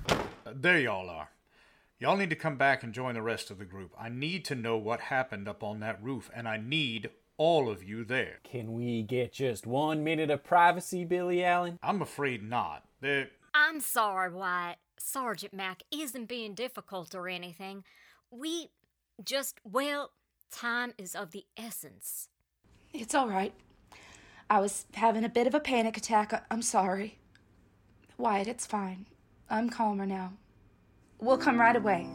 Uh, 0.09 0.53
there 0.55 0.79
y'all 0.79 1.11
are. 1.11 1.29
Y'all 1.99 2.17
need 2.17 2.31
to 2.31 2.37
come 2.37 2.57
back 2.57 2.83
and 2.83 2.95
join 2.95 3.15
the 3.15 3.23
rest 3.23 3.51
of 3.51 3.59
the 3.59 3.65
group. 3.67 3.93
I 3.99 4.09
need 4.09 4.45
to 4.47 4.55
know 4.55 4.79
what 4.79 5.01
happened 5.01 5.49
up 5.49 5.63
on 5.63 5.81
that 5.81 6.03
roof, 6.03 6.31
and 6.35 6.49
I 6.49 6.57
need 6.57 7.11
all 7.41 7.71
of 7.71 7.83
you 7.83 8.05
there. 8.05 8.39
Can 8.45 8.75
we 8.75 9.03
get 9.03 9.33
just 9.33 9.67
one 9.67 10.05
minute 10.05 10.31
of 10.31 10.45
privacy, 10.45 11.07
Billy 11.07 11.43
Allen? 11.43 11.79
I'm 11.83 12.03
afraid 12.03 12.43
not. 12.43 12.85
There, 13.01 13.29
I'm 13.55 13.81
sorry, 13.81 14.31
Wyatt. 14.31 14.77
Sergeant 14.99 15.55
Mack 15.55 15.83
isn't 15.91 16.27
being 16.29 16.53
difficult 16.53 17.15
or 17.15 17.31
anything. 17.31 17.83
We 18.31 18.69
just, 19.25 19.59
well, 19.65 20.11
time 20.53 20.93
is 20.99 21.15
of 21.15 21.31
the 21.31 21.45
essence. 21.57 22.29
It's 22.93 23.15
all 23.15 23.29
right. 23.31 23.55
I 24.51 24.61
was 24.61 24.85
having 24.93 25.25
a 25.25 25.29
bit 25.31 25.47
of 25.47 25.55
a 25.55 25.61
panic 25.61 25.97
attack. 25.97 26.35
I- 26.35 26.43
I'm 26.51 26.61
sorry. 26.61 27.21
Wyatt, 28.19 28.49
it's 28.49 28.67
fine. 28.67 29.07
I'm 29.49 29.71
calmer 29.71 30.05
now. 30.05 30.35
We'll 31.19 31.39
come 31.39 31.59
right 31.59 31.77
away. 31.77 32.07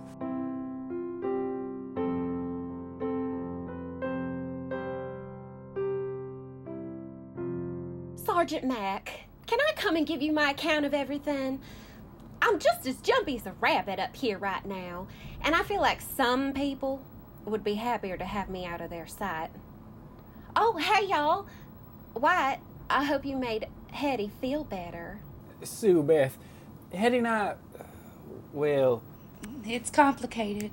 Sergeant 8.46 8.66
Mack, 8.66 9.22
can 9.48 9.60
I 9.60 9.74
come 9.76 9.96
and 9.96 10.06
give 10.06 10.22
you 10.22 10.32
my 10.32 10.52
account 10.52 10.86
of 10.86 10.94
everything? 10.94 11.60
I'm 12.44 12.60
just 12.60 12.86
as 12.86 12.98
jumpy 12.98 13.38
as 13.38 13.48
a 13.48 13.54
rabbit 13.54 13.98
up 13.98 14.16
here 14.16 14.38
right 14.38 14.64
now, 14.64 15.08
and 15.42 15.56
I 15.56 15.64
feel 15.64 15.82
like 15.82 16.00
some 16.00 16.54
people 16.54 17.04
would 17.46 17.64
be 17.64 17.74
happier 17.74 18.18
to 18.18 18.24
have 18.24 18.48
me 18.48 18.64
out 18.64 18.82
of 18.82 18.92
their 18.92 19.08
sight. 19.08 19.50
Oh, 20.56 20.78
hey, 20.78 21.08
y'all. 21.08 21.48
Wyatt, 22.14 22.60
I 22.88 23.04
hope 23.06 23.26
you 23.26 23.36
made 23.36 23.66
Hetty 23.92 24.30
feel 24.40 24.64
better. 24.64 25.22
Sue 25.64 26.04
Beth, 26.04 26.38
Hetty 26.94 27.18
and 27.18 27.28
I, 27.28 27.56
well, 28.54 29.02
It's 29.66 29.90
complicated, 29.90 30.70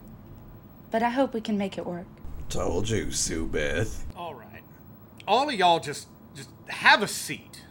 but 0.91 1.03
I 1.03 1.09
hope 1.09 1.33
we 1.33 1.41
can 1.41 1.57
make 1.57 1.79
it 1.79 1.87
work. 1.87 2.07
Told 2.51 2.91
you, 2.91 3.13
Sue 3.13 3.47
Beth. 3.47 4.05
All 4.15 4.35
right. 4.35 4.63
All 5.27 5.49
of 5.49 5.55
y'all 5.55 5.81
just 5.81 6.07
just 6.12 6.12
have 6.73 7.03
a 7.03 7.09
seat. 7.09 7.63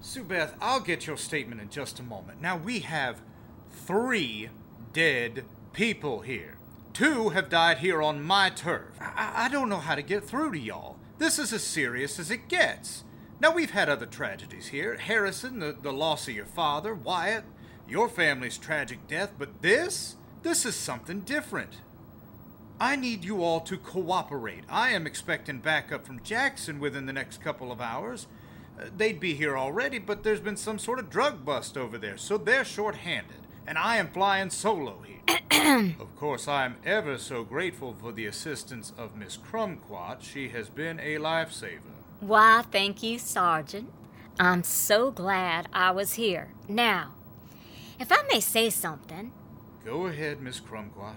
Sue 0.00 0.24
Beth, 0.24 0.54
I'll 0.60 0.80
get 0.80 1.06
your 1.06 1.16
statement 1.16 1.60
in 1.60 1.68
just 1.68 1.98
a 1.98 2.02
moment. 2.02 2.40
Now 2.40 2.56
we 2.56 2.80
have 2.80 3.20
three 3.70 4.50
dead 4.92 5.44
people 5.72 6.20
here. 6.20 6.56
Two 6.92 7.30
have 7.30 7.48
died 7.48 7.78
here 7.78 8.02
on 8.02 8.22
my 8.22 8.50
turf. 8.50 8.94
I, 9.00 9.44
I 9.44 9.48
don't 9.48 9.68
know 9.68 9.78
how 9.78 9.94
to 9.94 10.02
get 10.02 10.24
through 10.24 10.52
to 10.52 10.58
y'all. 10.58 10.96
This 11.18 11.38
is 11.38 11.52
as 11.52 11.62
serious 11.62 12.18
as 12.18 12.30
it 12.30 12.48
gets. 12.48 13.04
Now 13.40 13.52
we've 13.52 13.70
had 13.70 13.88
other 13.88 14.06
tragedies 14.06 14.68
here. 14.68 14.96
Harrison, 14.96 15.60
the, 15.60 15.72
the 15.72 15.92
loss 15.92 16.28
of 16.28 16.34
your 16.34 16.46
father, 16.46 16.94
Wyatt, 16.94 17.44
your 17.88 18.08
family's 18.08 18.58
tragic 18.58 19.06
death, 19.06 19.32
but 19.38 19.62
this? 19.62 20.16
This 20.42 20.64
is 20.64 20.74
something 20.74 21.20
different. 21.20 21.78
I 22.80 22.96
need 22.96 23.24
you 23.24 23.42
all 23.44 23.60
to 23.60 23.76
cooperate. 23.76 24.64
I 24.68 24.90
am 24.92 25.06
expecting 25.06 25.58
backup 25.58 26.06
from 26.06 26.22
Jackson 26.22 26.80
within 26.80 27.04
the 27.04 27.12
next 27.12 27.42
couple 27.42 27.70
of 27.70 27.80
hours. 27.80 28.26
Uh, 28.78 28.84
they'd 28.96 29.20
be 29.20 29.34
here 29.34 29.58
already, 29.58 29.98
but 29.98 30.22
there's 30.22 30.40
been 30.40 30.56
some 30.56 30.78
sort 30.78 30.98
of 30.98 31.10
drug 31.10 31.44
bust 31.44 31.76
over 31.76 31.98
there, 31.98 32.16
so 32.16 32.38
they're 32.38 32.64
short-handed, 32.64 33.36
and 33.66 33.76
I 33.76 33.98
am 33.98 34.08
flying 34.08 34.48
solo 34.48 35.02
here. 35.04 35.94
of 36.00 36.16
course, 36.16 36.48
I 36.48 36.64
am 36.64 36.76
ever 36.84 37.18
so 37.18 37.44
grateful 37.44 37.94
for 38.00 38.12
the 38.12 38.24
assistance 38.24 38.94
of 38.96 39.14
Miss 39.14 39.36
Crumquat. 39.36 40.22
She 40.22 40.48
has 40.48 40.70
been 40.70 40.98
a 41.00 41.16
lifesaver. 41.16 41.80
Why, 42.20 42.64
thank 42.72 43.02
you, 43.02 43.18
Sergeant. 43.18 43.92
I'm 44.38 44.62
so 44.62 45.10
glad 45.10 45.68
I 45.74 45.90
was 45.90 46.14
here. 46.14 46.54
Now, 46.66 47.12
if 47.98 48.10
I 48.10 48.22
may 48.32 48.40
say 48.40 48.70
something, 48.70 49.32
Go 49.84 50.06
ahead, 50.06 50.40
Miss 50.40 50.60
Crumquat. 50.60 51.16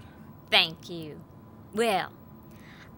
thank 0.50 0.90
you. 0.90 1.20
Well, 1.74 2.12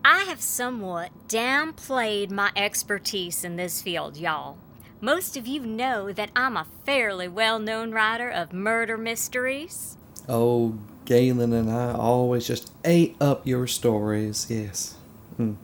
I 0.04 0.25
have 0.25 0.42
somewhat 0.42 1.11
downplayed 1.28 2.30
my 2.30 2.52
expertise 2.54 3.42
in 3.42 3.56
this 3.56 3.80
field, 3.80 4.18
y'all. 4.18 4.59
Most 5.00 5.35
of 5.35 5.47
you 5.47 5.61
know 5.61 6.12
that 6.12 6.30
I'm 6.37 6.59
a 6.59 6.66
fairly 6.85 7.26
well 7.26 7.59
known 7.59 7.92
writer 7.92 8.28
of 8.28 8.52
murder 8.52 8.99
mysteries. 8.99 9.97
Oh, 10.28 10.78
Galen 11.06 11.54
and 11.54 11.71
I 11.71 11.95
always 11.95 12.47
just 12.47 12.71
ate 12.85 13.16
up 13.18 13.47
your 13.47 13.66
stories, 13.66 14.47
yes. 14.50 14.97
Mm. 15.38 15.56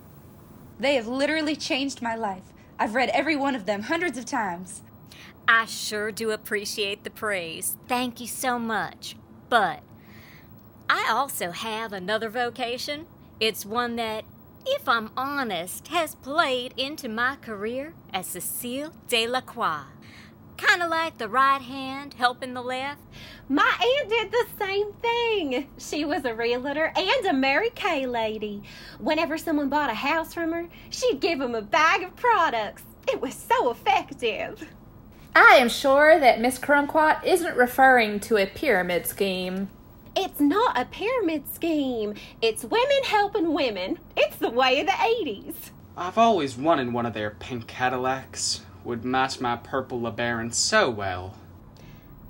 They 0.79 0.95
have 0.95 1.07
literally 1.07 1.55
changed 1.55 2.01
my 2.01 2.15
life. 2.15 2.43
I've 2.79 2.95
read 2.95 3.09
every 3.09 3.35
one 3.35 3.55
of 3.55 3.67
them 3.67 3.83
hundreds 3.83 4.17
of 4.17 4.25
times. 4.25 4.81
I 5.47 5.65
sure 5.65 6.11
do 6.11 6.31
appreciate 6.31 7.03
the 7.03 7.11
praise. 7.11 7.77
Thank 7.87 8.19
you 8.19 8.27
so 8.27 8.57
much. 8.57 9.15
But 9.49 9.81
I 10.95 11.09
also 11.09 11.49
have 11.49 11.91
another 11.91 12.29
vocation. 12.29 13.07
It's 13.39 13.65
one 13.65 13.95
that, 13.95 14.25
if 14.63 14.87
I'm 14.87 15.09
honest, 15.17 15.87
has 15.87 16.13
played 16.13 16.75
into 16.77 17.09
my 17.09 17.35
career 17.37 17.95
as 18.13 18.27
Cecile 18.27 18.93
Delacroix. 19.07 19.85
Kind 20.55 20.83
of 20.83 20.91
like 20.91 21.17
the 21.17 21.27
right 21.27 21.63
hand 21.63 22.13
helping 22.13 22.53
the 22.53 22.61
left. 22.61 23.01
My 23.49 23.73
aunt 23.81 24.07
did 24.07 24.31
the 24.31 24.45
same 24.63 24.93
thing. 24.93 25.67
She 25.79 26.05
was 26.05 26.25
a 26.25 26.35
realtor 26.35 26.93
and 26.95 27.25
a 27.25 27.33
Mary 27.33 27.71
Kay 27.71 28.05
lady. 28.05 28.61
Whenever 28.99 29.35
someone 29.39 29.69
bought 29.69 29.89
a 29.89 29.95
house 29.95 30.35
from 30.35 30.51
her, 30.51 30.69
she'd 30.91 31.19
give 31.19 31.39
them 31.39 31.55
a 31.55 31.63
bag 31.63 32.03
of 32.03 32.15
products. 32.15 32.83
It 33.11 33.19
was 33.19 33.33
so 33.33 33.71
effective. 33.71 34.69
I 35.35 35.55
am 35.55 35.69
sure 35.69 36.19
that 36.19 36.39
Miss 36.39 36.59
Crumquat 36.59 37.23
isn't 37.23 37.57
referring 37.57 38.19
to 38.19 38.37
a 38.37 38.45
pyramid 38.45 39.07
scheme. 39.07 39.69
It's 40.15 40.39
not 40.39 40.77
a 40.77 40.85
pyramid 40.85 41.43
scheme. 41.53 42.15
It's 42.41 42.63
women 42.63 43.03
helping 43.05 43.53
women. 43.53 43.99
It's 44.15 44.37
the 44.37 44.49
way 44.49 44.79
of 44.79 44.85
the 44.85 44.91
80s. 44.91 45.55
I've 45.97 46.17
always 46.17 46.55
wanted 46.55 46.93
one 46.93 47.05
of 47.05 47.13
their 47.13 47.31
pink 47.31 47.67
Cadillacs. 47.67 48.61
Would 48.83 49.05
match 49.05 49.39
my 49.39 49.55
purple 49.55 49.99
LeBaron 49.99 50.53
so 50.53 50.89
well. 50.89 51.35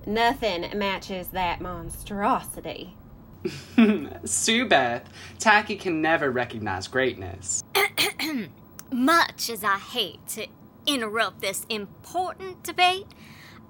Nothing 0.05 0.77
matches 0.77 1.29
that 1.29 1.61
monstrosity. 1.61 2.95
Sue 4.25 4.65
Beth, 4.65 5.09
Tacky 5.39 5.75
can 5.75 6.01
never 6.01 6.31
recognize 6.31 6.87
greatness. 6.87 7.63
Much 8.91 9.49
as 9.49 9.63
I 9.63 9.77
hate 9.77 10.25
to 10.29 10.47
interrupt 10.85 11.41
this 11.41 11.65
important 11.69 12.63
debate, 12.63 13.07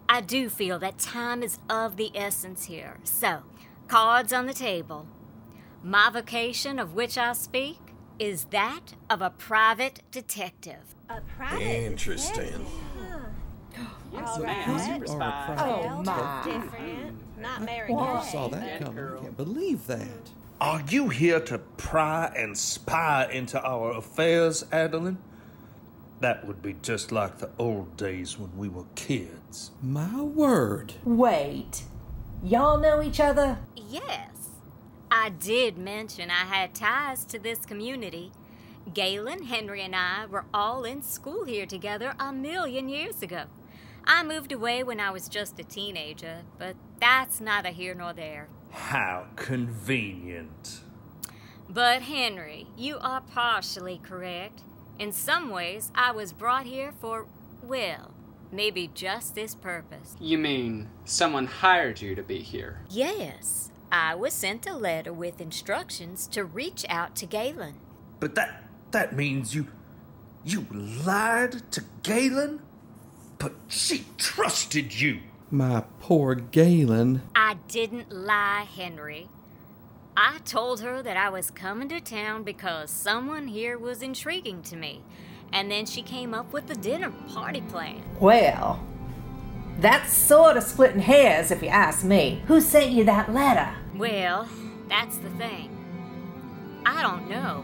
I 0.10 0.22
do 0.22 0.50
feel 0.50 0.78
that 0.80 1.00
time 1.00 1.42
is 1.42 1.60
of 1.70 1.98
the 1.98 2.12
essence 2.14 2.66
here. 2.66 2.98
So, 3.04 3.44
cards 3.94 4.34
on 4.34 4.48
the 4.48 4.54
table. 4.56 5.06
My 5.84 6.10
vocation, 6.12 6.80
of 6.80 6.96
which 6.96 7.16
I 7.16 7.34
speak, 7.34 7.78
is 8.18 8.46
that 8.46 8.96
of 9.08 9.22
a 9.22 9.30
private 9.30 10.02
detective. 10.10 10.96
A 11.10 11.22
private 11.38 11.62
Interesting. 11.62 12.66
All 14.16 14.40
You 14.40 14.46
right. 14.46 14.68
are 14.68 14.72
a 14.72 14.98
private 15.06 15.10
Well, 15.16 16.02
detective. 16.04 16.64
different. 16.72 17.40
Not 17.40 17.62
Mary 17.62 17.94
Never 17.94 18.18
Kay. 18.20 18.32
saw 18.32 18.48
that 18.48 18.82
coming. 18.84 19.06
I 19.06 19.22
can't 19.22 19.38
believe 19.38 19.86
that. 19.86 20.32
Are 20.60 20.82
you 20.90 21.10
here 21.10 21.40
to 21.42 21.60
pry 21.60 22.34
and 22.36 22.58
spy 22.58 23.30
into 23.32 23.64
our 23.64 23.92
affairs, 23.92 24.66
Adeline? 24.72 25.20
That 26.20 26.48
would 26.48 26.64
be 26.64 26.78
just 26.82 27.12
like 27.12 27.38
the 27.38 27.52
old 27.60 27.96
days 27.96 28.40
when 28.40 28.58
we 28.58 28.70
were 28.70 28.86
kids. 28.96 29.70
My 29.84 30.20
word. 30.20 30.94
Wait. 31.04 31.84
Y'all 32.44 32.78
know 32.78 33.02
each 33.02 33.22
other? 33.22 33.58
Yes. 33.78 34.50
I 35.10 35.30
did 35.30 35.78
mention 35.78 36.30
I 36.30 36.44
had 36.44 36.76
ties 36.76 37.24
to 37.26 37.40
this 37.40 37.66
community. 37.66 38.34
Galen, 38.94 39.44
Henry, 39.44 39.82
and 39.82 39.96
I 39.96 40.26
were 40.26 40.44
all 40.54 40.84
in 40.84 41.04
school 41.04 41.46
here 41.46 41.66
together 41.66 42.14
a 42.20 42.34
million 42.34 42.90
years 42.90 43.22
ago. 43.22 43.46
I 44.04 44.24
moved 44.24 44.52
away 44.52 44.84
when 44.84 45.00
I 45.00 45.10
was 45.10 45.30
just 45.30 45.58
a 45.58 45.64
teenager, 45.64 46.42
but 46.60 46.76
that's 47.00 47.40
neither 47.40 47.70
here 47.70 47.96
nor 47.96 48.12
there. 48.12 48.50
How 48.72 49.28
convenient. 49.38 50.82
But, 51.70 52.02
Henry, 52.02 52.68
you 52.76 52.98
are 53.00 53.22
partially 53.22 54.02
correct. 54.04 54.64
In 55.00 55.14
some 55.14 55.50
ways, 55.50 55.94
I 55.96 56.12
was 56.12 56.34
brought 56.34 56.66
here 56.66 56.92
for, 57.00 57.26
well, 57.62 58.12
maybe 58.54 58.90
just 58.94 59.36
this 59.36 59.56
purpose. 59.56 60.16
You 60.20 60.38
mean 60.38 60.90
someone 61.06 61.48
hired 61.48 62.02
you 62.02 62.16
to 62.16 62.24
be 62.24 62.40
here? 62.40 62.82
Yes, 62.90 63.72
I 63.92 64.16
was 64.16 64.34
sent 64.34 64.68
a 64.68 64.76
letter 64.76 65.12
with 65.12 65.42
instructions 65.42 66.28
to 66.28 66.46
reach 66.46 66.86
out 66.88 67.16
to 67.18 67.26
Galen. 67.26 67.76
But 68.20 68.36
that 68.36 68.64
that 68.92 69.16
means 69.16 69.54
you 69.54 69.68
you 70.46 70.68
lied 70.72 71.72
to 71.72 71.84
Galen? 72.04 72.62
But 73.38 73.54
she 73.68 74.06
trusted 74.18 75.00
you. 75.00 75.20
My 75.50 75.84
poor 76.00 76.36
Galen. 76.36 77.22
I 77.36 77.58
didn't 77.68 78.12
lie, 78.12 78.66
Henry. 78.76 79.30
I 80.16 80.40
told 80.46 80.82
her 80.82 81.02
that 81.02 81.18
I 81.18 81.30
was 81.30 81.50
coming 81.50 81.90
to 81.90 82.00
town 82.00 82.44
because 82.44 82.92
someone 82.92 83.48
here 83.48 83.78
was 83.78 84.02
intriguing 84.02 84.62
to 84.64 84.76
me, 84.76 85.02
and 85.54 85.70
then 85.72 85.86
she 85.86 86.02
came 86.02 86.34
up 86.34 86.52
with 86.52 86.68
the 86.68 86.76
dinner 86.76 87.12
party 87.34 87.62
plan. 87.62 88.02
Well, 88.20 88.84
that's 89.80 90.12
sort 90.12 90.58
of 90.58 90.64
splitting 90.64 91.02
hairs 91.02 91.52
if 91.52 91.62
you 91.62 91.70
ask 91.70 92.04
me. 92.04 92.42
Who 92.48 92.60
sent 92.60 92.92
you 92.92 93.06
that 93.06 93.32
letter? 93.32 93.70
Well, 93.96 94.50
that's 94.90 95.18
the 95.18 95.30
thing. 95.32 95.70
I 96.86 97.02
don't 97.04 97.30
know. 97.30 97.64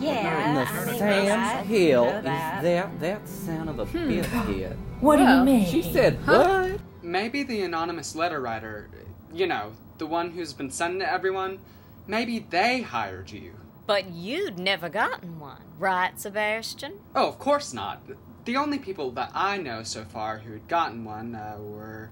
Yeah, 0.00 0.48
And 0.48 0.56
the 0.56 0.72
I 0.72 0.86
mean, 0.86 0.98
Sam's 0.98 1.30
I 1.30 1.62
Hill 1.62 2.04
is 2.04 2.24
that. 2.24 2.62
that 2.62 3.00
that 3.00 3.28
son 3.28 3.68
of 3.68 3.78
a 3.78 3.86
hmm. 3.86 4.08
biscuit. 4.08 4.76
What 5.00 5.16
do 5.16 5.24
you 5.24 5.42
mean? 5.42 5.66
She 5.66 5.82
said 5.82 6.18
Huh? 6.24 6.68
what? 6.70 6.80
Maybe 7.02 7.42
the 7.42 7.62
anonymous 7.62 8.14
letter 8.14 8.40
writer, 8.40 8.88
you 9.34 9.48
know, 9.48 9.72
the 9.98 10.06
one 10.06 10.30
who's 10.30 10.52
been 10.52 10.70
sending 10.70 11.00
to 11.00 11.12
everyone, 11.12 11.58
maybe 12.06 12.38
they 12.38 12.82
hired 12.82 13.30
you. 13.32 13.54
But 13.92 14.08
you'd 14.10 14.58
never 14.58 14.88
gotten 14.88 15.38
one, 15.38 15.60
right, 15.78 16.18
Sebastian? 16.18 16.94
Oh, 17.14 17.28
of 17.28 17.38
course 17.38 17.74
not. 17.74 18.00
The 18.46 18.56
only 18.56 18.78
people 18.78 19.10
that 19.10 19.30
I 19.34 19.58
know 19.58 19.82
so 19.82 20.02
far 20.04 20.38
who'd 20.38 20.66
gotten 20.66 21.04
one 21.04 21.34
uh, 21.34 21.58
were 21.58 22.08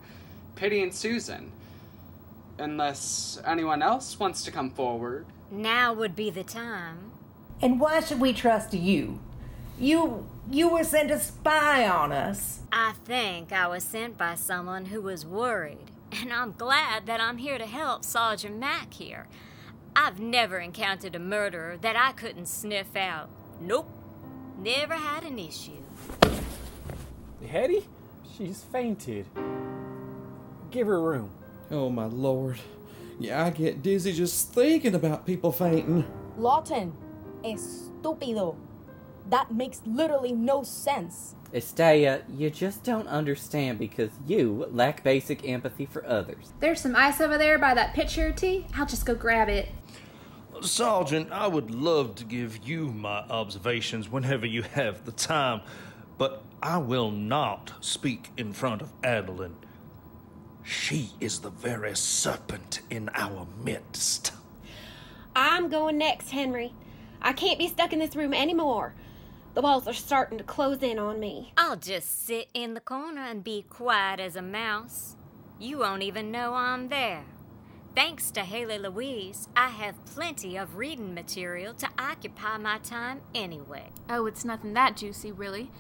Pity 0.57 0.83
and 0.83 0.93
Susan. 0.93 1.53
Unless 2.59 3.41
anyone 3.47 3.81
else 3.81 4.21
wants 4.21 4.45
to 4.45 4.51
come 4.51 4.69
forward. 4.69 5.25
Now 5.51 5.95
would 5.95 6.15
be 6.15 6.29
the 6.29 6.45
time. 6.45 7.13
And 7.63 7.81
why 7.81 8.01
should 8.01 8.21
we 8.21 8.35
trust 8.35 8.75
you? 8.75 9.19
You 9.79 10.29
you 10.51 10.69
were 10.69 10.85
sent 10.85 11.09
to 11.09 11.19
spy 11.19 11.89
on 11.89 12.13
us. 12.13 12.61
I 12.71 12.93
think 13.07 13.55
I 13.55 13.67
was 13.69 13.85
sent 13.85 14.19
by 14.19 14.35
someone 14.35 14.85
who 14.85 15.01
was 15.01 15.25
worried, 15.25 15.91
and 16.13 16.31
I'm 16.31 16.53
glad 16.53 17.07
that 17.07 17.23
I'm 17.23 17.39
here 17.39 17.57
to 17.57 17.65
help 17.65 18.05
Sergeant 18.05 18.59
Mack 18.59 18.93
here. 18.93 19.29
I've 19.95 20.19
never 20.19 20.59
encountered 20.59 21.15
a 21.15 21.19
murderer 21.19 21.77
that 21.79 21.97
I 21.97 22.13
couldn't 22.13 22.47
sniff 22.47 22.97
out. 22.97 23.29
Nope. 23.61 23.89
Never 24.59 24.95
had 24.95 25.25
an 25.25 25.39
issue. 25.39 25.83
Hetty? 27.47 27.87
She's 28.37 28.63
fainted. 28.63 29.27
Give 30.71 30.87
her 30.87 31.01
room. 31.01 31.31
Oh 31.71 31.91
my 31.91 32.07
lord. 32.07 32.59
Yeah, 33.19 33.45
I 33.45 33.51
get 33.51 33.83
dizzy 33.83 34.13
just 34.13 34.53
thinking 34.53 34.95
about 34.95 35.27
people 35.27 35.53
fainting. 35.53 36.05
Lawton, 36.39 36.93
estúpido. 37.45 38.57
That 39.29 39.53
makes 39.53 39.83
literally 39.85 40.33
no 40.33 40.63
sense. 40.63 41.35
Estea, 41.53 42.23
you 42.37 42.49
just 42.49 42.85
don't 42.85 43.09
understand 43.09 43.79
because 43.79 44.11
you 44.27 44.67
lack 44.71 45.03
basic 45.03 45.47
empathy 45.47 45.85
for 45.85 46.07
others. 46.07 46.53
There's 46.61 46.81
some 46.81 46.95
ice 46.97 47.21
over 47.21 47.37
there 47.37 47.59
by 47.59 47.75
that 47.75 47.93
pitcher 47.93 48.29
of 48.29 48.37
tea. 48.37 48.67
I'll 48.77 48.87
just 48.87 49.05
go 49.05 49.15
grab 49.15 49.49
it. 49.49 49.69
Sergeant, 50.63 51.33
I 51.33 51.47
would 51.47 51.71
love 51.71 52.15
to 52.17 52.25
give 52.25 52.67
you 52.67 52.87
my 52.93 53.21
observations 53.31 54.11
whenever 54.11 54.47
you 54.47 54.63
have 54.63 55.05
the 55.05 55.13
time, 55.13 55.63
but 56.19 56.43
I 56.63 56.79
will 56.79 57.11
not 57.11 57.73
speak 57.81 58.31
in 58.37 58.53
front 58.53 58.83
of 58.83 58.93
Adeline. 59.03 59.57
She 60.63 61.11
is 61.19 61.41
the 61.41 61.51
very 61.51 61.97
serpent 61.97 62.81
in 62.91 63.09
our 63.15 63.47
midst. 63.65 64.33
I'm 65.35 65.69
going 65.69 65.99
next, 65.99 66.31
Henry. 66.31 66.75
I 67.23 67.33
can't 67.33 67.59
be 67.59 67.69
stuck 67.69 67.93
in 67.93 67.99
this 67.99 68.15
room 68.15 68.35
anymore. 68.35 68.95
The 69.55 69.63
walls 69.63 69.89
are 69.89 69.95
starting 69.95 70.39
to 70.39 70.45
close 70.45 70.83
in 70.83 70.99
on 70.99 71.19
me. 71.19 71.53
I'll 71.57 71.77
just 71.77 72.27
sit 72.27 72.49
in 72.55 72.75
the 72.75 72.81
corner 72.81 73.23
and 73.23 73.43
be 73.43 73.65
quiet 73.69 74.21
as 74.21 74.37
a 74.37 74.43
mouse. 74.43 75.17
You 75.59 75.79
won't 75.79 76.03
even 76.03 76.31
know 76.31 76.55
I'm 76.55 76.89
there. 76.89 77.25
Thanks 77.95 78.31
to 78.33 78.43
Haley 78.43 78.79
Louise, 78.79 79.49
I 79.57 79.69
have 79.69 80.05
plenty 80.05 80.57
of 80.57 80.77
reading 80.77 81.13
material 81.13 81.75
to 81.75 81.89
occupy 81.99 82.57
my 82.57 82.79
time 82.79 83.21
anyway. 83.35 83.89
Oh, 84.09 84.27
it's 84.27 84.45
nothing 84.45 84.75
that 84.75 84.97
juicy, 84.97 85.33
really. 85.33 85.73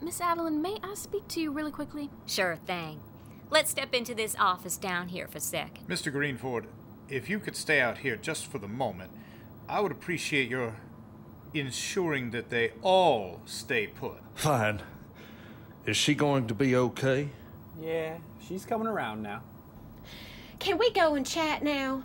Miss 0.00 0.20
Adeline, 0.20 0.62
may 0.62 0.76
I 0.84 0.94
speak 0.94 1.26
to 1.28 1.40
you 1.40 1.50
really 1.50 1.72
quickly? 1.72 2.10
Sure 2.26 2.54
thing. 2.54 3.00
Let's 3.50 3.70
step 3.70 3.92
into 3.92 4.14
this 4.14 4.36
office 4.38 4.76
down 4.76 5.08
here 5.08 5.26
for 5.26 5.38
a 5.38 5.40
sec. 5.40 5.80
Mr. 5.88 6.12
Greenford, 6.12 6.68
if 7.08 7.28
you 7.28 7.40
could 7.40 7.56
stay 7.56 7.80
out 7.80 7.98
here 7.98 8.14
just 8.14 8.46
for 8.46 8.58
the 8.60 8.68
moment, 8.68 9.10
I 9.68 9.80
would 9.80 9.90
appreciate 9.92 10.48
your 10.48 10.76
ensuring 11.52 12.30
that 12.30 12.50
they 12.50 12.70
all 12.82 13.40
stay 13.46 13.88
put. 13.88 14.18
Fine. 14.36 14.82
Is 15.86 15.96
she 15.96 16.14
going 16.14 16.46
to 16.46 16.54
be 16.54 16.76
okay? 16.76 17.30
Yeah, 17.80 18.18
she's 18.46 18.64
coming 18.64 18.86
around 18.86 19.22
now. 19.22 19.42
Can 20.58 20.78
we 20.78 20.90
go 20.90 21.14
and 21.14 21.26
chat 21.26 21.62
now? 21.62 22.04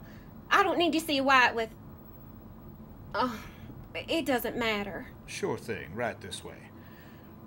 I 0.49 0.63
don't 0.63 0.77
need 0.77 0.93
to 0.93 0.99
see 0.99 1.19
White 1.21 1.55
with. 1.55 1.69
Oh, 3.15 3.39
it 3.95 4.25
doesn't 4.25 4.57
matter. 4.57 5.07
Sure 5.25 5.57
thing, 5.57 5.93
right 5.95 6.19
this 6.21 6.43
way. 6.43 6.57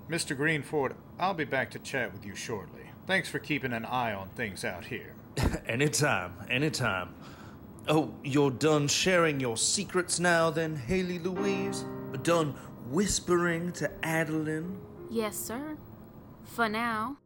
Mr. 0.08 0.36
Greenford, 0.36 0.94
I'll 1.18 1.34
be 1.34 1.44
back 1.44 1.70
to 1.72 1.78
chat 1.78 2.12
with 2.12 2.24
you 2.24 2.34
shortly. 2.34 2.82
Thanks 3.06 3.28
for 3.28 3.38
keeping 3.38 3.72
an 3.72 3.84
eye 3.84 4.12
on 4.12 4.28
things 4.30 4.64
out 4.64 4.84
here. 4.84 5.14
anytime, 5.66 6.34
anytime. 6.50 7.14
Oh, 7.88 8.12
you're 8.24 8.50
done 8.50 8.88
sharing 8.88 9.38
your 9.38 9.56
secrets 9.56 10.18
now, 10.18 10.50
then, 10.50 10.74
Haley 10.74 11.18
Louise? 11.20 11.84
Done 12.22 12.54
whispering 12.90 13.72
to 13.72 13.90
Adeline? 14.04 14.78
Yes, 15.10 15.36
sir. 15.36 15.76
For 16.44 16.68
now. 16.68 17.18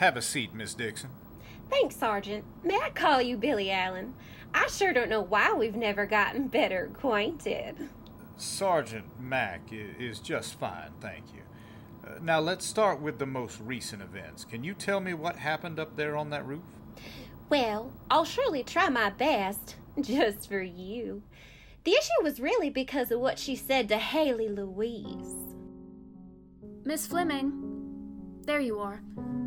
Have 0.00 0.16
a 0.16 0.22
seat, 0.22 0.54
Miss 0.54 0.72
Dixon. 0.72 1.10
Thanks, 1.68 1.94
Sergeant. 1.94 2.42
May 2.64 2.80
I 2.80 2.88
call 2.88 3.20
you 3.20 3.36
Billy 3.36 3.70
Allen? 3.70 4.14
I 4.54 4.66
sure 4.68 4.94
don't 4.94 5.10
know 5.10 5.20
why 5.20 5.52
we've 5.52 5.76
never 5.76 6.06
gotten 6.06 6.48
better 6.48 6.86
acquainted. 6.90 7.90
Sergeant 8.38 9.20
Mack 9.20 9.60
is 9.70 10.18
just 10.18 10.58
fine, 10.58 10.92
thank 11.02 11.24
you. 11.34 11.42
Uh, 12.02 12.18
now 12.22 12.40
let's 12.40 12.64
start 12.64 13.02
with 13.02 13.18
the 13.18 13.26
most 13.26 13.60
recent 13.60 14.00
events. 14.00 14.46
Can 14.46 14.64
you 14.64 14.72
tell 14.72 15.00
me 15.00 15.12
what 15.12 15.36
happened 15.36 15.78
up 15.78 15.94
there 15.96 16.16
on 16.16 16.30
that 16.30 16.46
roof? 16.46 16.64
Well, 17.50 17.92
I'll 18.10 18.24
surely 18.24 18.62
try 18.62 18.88
my 18.88 19.10
best, 19.10 19.76
just 20.00 20.48
for 20.48 20.62
you. 20.62 21.22
The 21.84 21.92
issue 21.92 22.22
was 22.22 22.40
really 22.40 22.70
because 22.70 23.10
of 23.10 23.20
what 23.20 23.38
she 23.38 23.54
said 23.54 23.90
to 23.90 23.98
Haley 23.98 24.48
Louise. 24.48 25.34
Miss 26.86 27.06
Fleming. 27.06 27.79
There 28.50 28.58
you 28.58 28.80
are. 28.80 29.00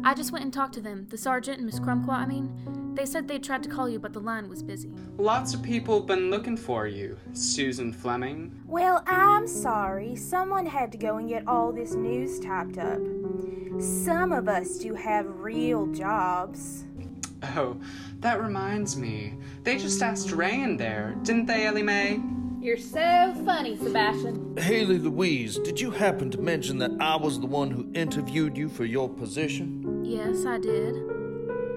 I 0.06 0.14
just 0.14 0.32
went 0.32 0.46
and 0.46 0.54
talked 0.54 0.76
to 0.76 0.80
them. 0.80 1.08
The 1.10 1.18
sergeant 1.18 1.58
and 1.58 1.66
Miss 1.66 1.78
Crumquat, 1.78 2.20
I 2.20 2.26
mean. 2.26 2.94
They 2.96 3.06
said 3.06 3.28
they 3.28 3.38
tried 3.38 3.62
to 3.64 3.70
call 3.70 3.90
you, 3.90 4.00
but 4.00 4.14
the 4.14 4.22
line 4.22 4.48
was 4.48 4.64
busy. 4.64 4.94
Lots 5.18 5.54
of 5.54 5.62
people 5.62 5.98
have 5.98 6.08
been 6.08 6.32
looking 6.32 6.56
for 6.56 6.88
you, 6.88 7.20
Susan 7.34 7.92
Fleming. 7.92 8.58
Well, 8.66 9.04
I'm 9.06 9.46
sorry. 9.46 10.16
Someone 10.16 10.66
had 10.66 10.90
to 10.94 10.98
go 10.98 11.18
and 11.18 11.28
get 11.28 11.46
all 11.50 11.74
this 11.74 11.96
news 11.96 12.40
typed 12.40 12.78
up. 12.78 13.02
Some 13.78 14.32
of 14.32 14.48
us 14.48 14.78
do 14.78 14.96
have 14.96 15.28
real 15.42 15.88
jobs. 15.88 16.86
Oh, 17.58 17.76
that 18.20 18.42
reminds 18.42 18.96
me. 18.96 19.34
They 19.64 19.78
just 19.78 20.02
asked 20.02 20.32
Ray 20.32 20.62
in 20.62 20.78
there, 20.78 21.14
didn't 21.24 21.48
they, 21.48 21.66
Ellie 21.66 21.84
Mae? 21.84 22.22
You're 22.64 22.78
so 22.78 23.36
funny, 23.44 23.76
Sebastian. 23.76 24.56
Haley 24.56 24.98
Louise, 24.98 25.60
did 25.60 25.82
you 25.82 25.92
happen 25.92 26.32
to 26.32 26.38
mention 26.38 26.78
that 26.78 26.92
I 27.02 27.18
was 27.18 27.38
the 27.42 27.46
one 27.46 27.70
who 27.70 27.92
interviewed 27.94 28.56
you 28.56 28.70
for 28.70 28.86
your 28.86 29.10
position? 29.10 30.06
Yes, 30.06 30.46
I 30.46 30.60
did. 30.60 30.96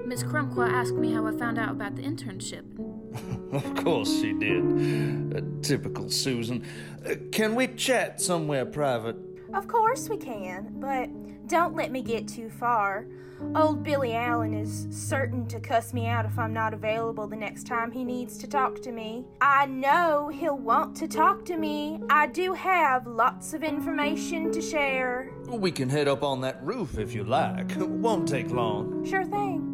Miss 0.07 0.23
Crumquat 0.23 0.71
asked 0.71 0.95
me 0.95 1.13
how 1.13 1.27
I 1.27 1.33
found 1.33 1.59
out 1.59 1.71
about 1.71 1.97
the 1.97 2.03
internship. 2.03 2.63
Of 3.53 3.85
course 3.85 4.21
she 4.21 4.33
did. 4.33 5.37
Uh, 5.37 5.41
typical 5.63 6.09
Susan. 6.11 6.65
Uh, 7.05 7.15
can 7.33 7.55
we 7.55 7.69
chat 7.69 8.21
somewhere 8.21 8.67
private? 8.67 9.17
Of 9.55 9.67
course 9.67 10.09
we 10.09 10.19
can, 10.19 10.75
but 10.77 11.09
don't 11.49 11.75
let 11.75 11.91
me 11.91 12.03
get 12.03 12.29
too 12.29 12.51
far. 12.51 13.07
Old 13.55 13.83
Billy 13.83 14.15
Allen 14.15 14.55
is 14.55 14.87
certain 14.91 15.47
to 15.49 15.61
cuss 15.61 15.93
me 15.93 16.07
out 16.07 16.25
if 16.25 16.39
I'm 16.39 16.53
not 16.53 16.73
available 16.73 17.27
the 17.27 17.37
next 17.37 17.67
time 17.67 17.91
he 17.91 18.03
needs 18.03 18.39
to 18.39 18.47
talk 18.47 18.81
to 18.83 18.93
me. 18.93 19.25
I 19.41 19.67
know 19.67 20.29
he'll 20.29 20.59
want 20.59 20.97
to 20.97 21.09
talk 21.09 21.45
to 21.47 21.57
me. 21.57 22.01
I 22.09 22.29
do 22.29 22.55
have 22.55 23.07
lots 23.07 23.53
of 23.53 23.63
information 23.63 24.53
to 24.53 24.63
share. 24.63 25.33
We 25.49 25.71
can 25.71 25.89
head 25.89 26.09
up 26.09 26.23
on 26.23 26.41
that 26.43 26.63
roof 26.65 26.99
if 26.99 27.15
you 27.15 27.25
like. 27.25 27.73
Won't 27.77 28.29
take 28.29 28.51
long. 28.51 29.05
Sure 29.05 29.25
thing. 29.25 29.73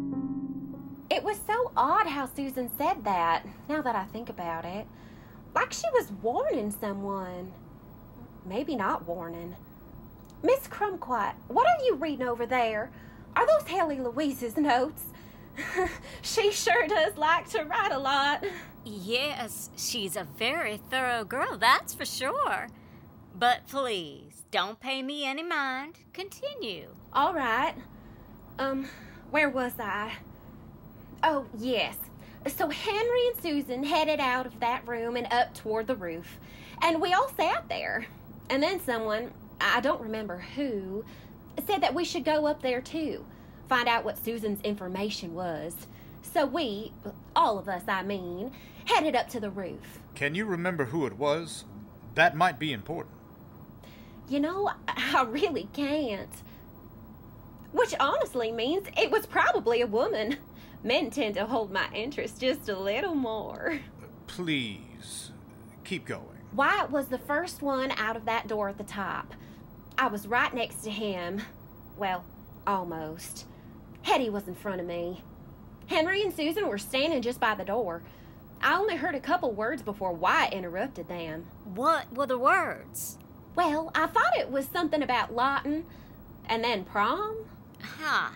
It 1.09 1.23
was 1.23 1.39
so 1.45 1.71
odd 1.77 2.07
how 2.07 2.25
Susan 2.25 2.69
said 2.77 3.03
that, 3.05 3.45
now 3.69 3.81
that 3.81 3.95
I 3.95 4.03
think 4.05 4.29
about 4.29 4.65
it. 4.65 4.87
Like 5.55 5.71
she 5.71 5.87
was 5.93 6.11
warning 6.21 6.71
someone. 6.71 7.53
Maybe 8.45 8.75
not 8.75 9.07
warning. 9.07 9.55
Miss 10.41 10.67
Crumquat, 10.67 11.35
what 11.47 11.65
are 11.65 11.85
you 11.85 11.95
reading 11.95 12.27
over 12.27 12.45
there? 12.45 12.91
Are 13.35 13.47
those 13.47 13.67
Haley 13.67 13.99
Louise's 13.99 14.57
notes? 14.57 15.03
she 16.21 16.51
sure 16.51 16.87
does 16.87 17.17
like 17.17 17.49
to 17.49 17.63
write 17.63 17.91
a 17.91 17.99
lot. 17.99 18.43
Yes, 18.85 19.69
she's 19.77 20.15
a 20.15 20.27
very 20.37 20.77
thorough 20.89 21.23
girl, 21.23 21.57
that's 21.57 21.93
for 21.93 22.05
sure. 22.05 22.67
But 23.35 23.67
please, 23.67 24.43
don't 24.51 24.79
pay 24.79 25.01
me 25.01 25.25
any 25.25 25.43
mind. 25.43 25.99
Continue. 26.13 26.89
All 27.11 27.33
right. 27.33 27.73
Um, 28.59 28.87
where 29.31 29.49
was 29.49 29.73
I? 29.79 30.13
Oh, 31.23 31.45
yes. 31.57 31.97
So 32.47 32.69
Henry 32.69 33.27
and 33.27 33.41
Susan 33.41 33.83
headed 33.83 34.19
out 34.19 34.45
of 34.45 34.59
that 34.59 34.87
room 34.87 35.15
and 35.15 35.31
up 35.31 35.53
toward 35.55 35.87
the 35.87 35.95
roof, 35.95 36.37
and 36.81 37.01
we 37.01 37.13
all 37.13 37.29
sat 37.29 37.69
there. 37.69 38.05
And 38.49 38.61
then 38.61 38.81
someone, 38.81 39.31
I 39.61 39.79
don't 39.79 40.01
remember 40.01 40.39
who, 40.55 41.05
said 41.65 41.81
that 41.81 41.93
we 41.93 42.05
should 42.05 42.25
go 42.25 42.47
up 42.47 42.61
there 42.61 42.81
too, 42.81 43.25
find 43.67 43.87
out 43.87 44.03
what 44.03 44.23
Susan's 44.23 44.61
information 44.61 45.33
was. 45.33 45.87
So 46.21 46.45
we, 46.45 46.93
all 47.35 47.59
of 47.59 47.69
us, 47.69 47.83
I 47.87 48.03
mean, 48.03 48.51
headed 48.85 49.15
up 49.15 49.29
to 49.29 49.39
the 49.39 49.49
roof. 49.49 49.99
Can 50.15 50.35
you 50.35 50.45
remember 50.45 50.85
who 50.85 51.05
it 51.05 51.13
was? 51.13 51.65
That 52.15 52.35
might 52.35 52.59
be 52.59 52.73
important. 52.73 53.15
You 54.29 54.39
know, 54.39 54.71
I 54.87 55.25
really 55.27 55.69
can't. 55.73 56.29
Which 57.71 57.93
honestly 57.99 58.51
means 58.51 58.87
it 58.97 59.11
was 59.11 59.25
probably 59.25 59.81
a 59.81 59.87
woman. 59.87 60.37
Men 60.83 61.09
tend 61.09 61.35
to 61.35 61.45
hold 61.45 61.71
my 61.71 61.87
interest 61.93 62.41
just 62.41 62.69
a 62.69 62.77
little 62.77 63.15
more. 63.15 63.79
Please, 64.27 65.31
keep 65.83 66.05
going. 66.05 66.25
Wyatt 66.53 66.91
was 66.91 67.07
the 67.07 67.17
first 67.17 67.61
one 67.61 67.91
out 67.91 68.15
of 68.15 68.25
that 68.25 68.47
door 68.47 68.69
at 68.69 68.77
the 68.77 68.83
top. 68.83 69.33
I 69.97 70.07
was 70.07 70.27
right 70.27 70.53
next 70.53 70.83
to 70.83 70.89
him. 70.89 71.41
Well, 71.97 72.23
almost. 72.65 73.45
Hetty 74.01 74.29
was 74.29 74.47
in 74.47 74.55
front 74.55 74.81
of 74.81 74.87
me. 74.87 75.21
Henry 75.87 76.21
and 76.21 76.33
Susan 76.33 76.67
were 76.67 76.77
standing 76.77 77.21
just 77.21 77.39
by 77.39 77.55
the 77.55 77.65
door. 77.65 78.03
I 78.61 78.75
only 78.75 78.95
heard 78.95 79.15
a 79.15 79.19
couple 79.19 79.51
words 79.51 79.81
before 79.81 80.13
Wyatt 80.13 80.53
interrupted 80.53 81.07
them. 81.07 81.45
What 81.65 82.11
were 82.13 82.25
the 82.25 82.37
words? 82.37 83.17
Well, 83.55 83.91
I 83.93 84.07
thought 84.07 84.37
it 84.39 84.49
was 84.49 84.65
something 84.67 85.03
about 85.03 85.33
Lawton 85.33 85.85
and 86.45 86.63
then 86.63 86.85
prom. 86.85 87.45
Huh. 87.81 88.29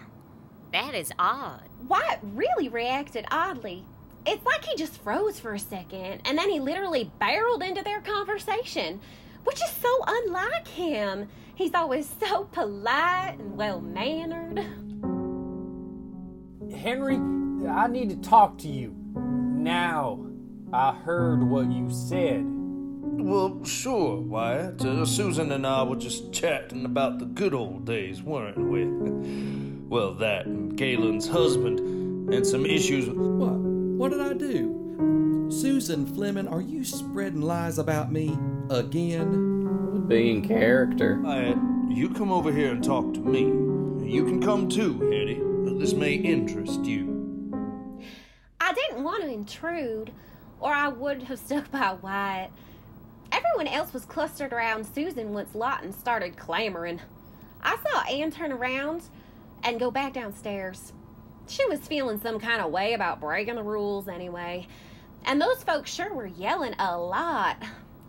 That 0.74 0.94
is 0.94 1.12
odd. 1.18 1.64
Wyatt 1.88 2.20
really 2.22 2.68
reacted 2.70 3.26
oddly. 3.32 3.86
It's 4.26 4.46
like 4.46 4.66
he 4.66 4.76
just 4.76 5.02
froze 5.02 5.40
for 5.40 5.54
a 5.54 5.60
second 5.60 6.22
and 6.26 6.38
then 6.38 6.50
he 6.50 6.60
literally 6.60 7.10
barreled 7.20 7.64
into 7.64 7.82
their 7.82 8.02
conversation, 8.02 9.00
which 9.46 9.64
is 9.64 9.72
so 9.72 10.04
unlike 10.06 10.68
him. 10.68 11.30
He's 11.58 11.74
always 11.74 12.08
so 12.20 12.44
polite 12.44 13.38
and 13.40 13.58
well 13.58 13.82
mannered. 13.82 14.60
Henry, 16.72 17.16
I 17.68 17.88
need 17.88 18.12
to 18.12 18.18
talk 18.18 18.60
to 18.60 18.68
you. 18.68 18.96
Now. 19.16 20.24
I 20.72 20.92
heard 20.92 21.42
what 21.42 21.72
you 21.72 21.90
said. 21.90 22.44
Well, 22.46 23.64
sure, 23.64 24.20
Wyatt. 24.20 24.86
Uh, 24.86 25.06
Susan 25.06 25.52
and 25.52 25.66
I 25.66 25.82
were 25.82 25.96
just 25.96 26.32
chatting 26.32 26.86
about 26.86 27.20
the 27.20 27.26
good 27.26 27.54
old 27.54 27.86
days, 27.86 28.22
weren't 28.22 28.60
we? 28.60 28.86
well, 29.88 30.14
that 30.16 30.46
and 30.46 30.78
Galen's 30.78 31.28
husband, 31.28 31.80
and 32.34 32.46
some 32.46 32.66
issues. 32.66 33.08
What? 33.08 33.58
What 33.58 34.12
did 34.12 34.20
I 34.20 34.34
do? 34.34 35.48
Susan 35.50 36.06
Fleming, 36.06 36.50
are 36.50 36.62
you 36.62 36.84
spreading 36.84 37.42
lies 37.42 37.80
about 37.80 38.12
me 38.12 38.38
again? 38.70 39.57
Being 40.08 40.48
character. 40.48 41.20
Wyatt, 41.22 41.58
you 41.90 42.10
come 42.10 42.32
over 42.32 42.50
here 42.50 42.72
and 42.72 42.82
talk 42.82 43.14
to 43.14 43.20
me. 43.20 43.42
You 44.10 44.24
can 44.24 44.42
come 44.42 44.70
too, 44.70 45.02
Hetty. 45.12 45.42
This 45.80 45.92
may 45.92 46.14
interest 46.14 46.86
you. 46.86 47.52
I 48.62 48.72
didn't 48.72 49.04
want 49.04 49.24
to 49.24 49.30
intrude, 49.30 50.14
or 50.62 50.74
I 50.74 50.88
would 50.88 51.24
have 51.24 51.40
stuck 51.40 51.70
by 51.72 51.98
Wyatt. 52.02 52.52
Everyone 53.34 53.68
else 53.68 53.92
was 53.92 54.06
clustered 54.06 54.54
around 54.54 54.86
Susan 54.86 55.34
once 55.34 55.54
Lawton 55.54 55.92
started 55.92 56.38
clamoring. 56.38 57.02
I 57.62 57.76
saw 57.76 58.04
Anne 58.04 58.32
turn 58.32 58.54
around 58.54 59.04
and 59.62 59.78
go 59.78 59.92
back 59.92 60.14
downstairs. 60.14 60.94
She 61.50 61.66
was 61.66 61.82
feeling 61.82 62.22
some 62.22 62.40
kind 62.40 62.62
of 62.62 62.72
way 62.72 62.94
about 62.94 63.20
breaking 63.20 63.56
the 63.56 63.64
rules 63.64 64.08
anyway. 64.08 64.68
And 65.26 65.42
those 65.42 65.64
folks 65.64 65.94
sure 65.94 66.14
were 66.14 66.28
yelling 66.28 66.76
a 66.80 66.98
lot. 66.98 67.62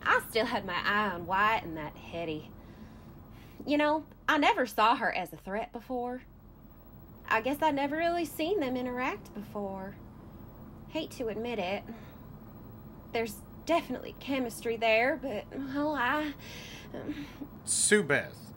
I 0.03 0.21
still 0.29 0.47
had 0.47 0.65
my 0.65 0.79
eye 0.85 1.11
on 1.11 1.27
Wyatt 1.27 1.65
and 1.65 1.77
that 1.77 1.97
Hetty. 1.97 2.51
You 3.67 3.77
know, 3.77 4.05
I 4.29 4.39
never 4.39 4.67
saw 4.67 4.97
her 4.97 5.13
as 5.15 5.33
a 5.33 5.37
threat 5.37 5.73
before. 5.73 6.23
I 7.29 7.41
guess 7.41 7.59
I'd 7.61 7.75
never 7.75 7.97
really 7.97 8.25
seen 8.25 8.61
them 8.61 8.77
interact 8.77 9.35
before. 9.35 9.97
Hate 10.89 11.11
to 11.13 11.29
admit 11.29 11.59
it. 11.59 11.83
There's 13.13 13.37
definitely 13.67 14.15
chemistry 14.21 14.77
there, 14.77 15.19
but, 15.21 15.45
well, 15.75 15.95
I. 15.95 16.33
Um, 16.95 17.27
Sue 17.67 18.03
Beth, 18.03 18.53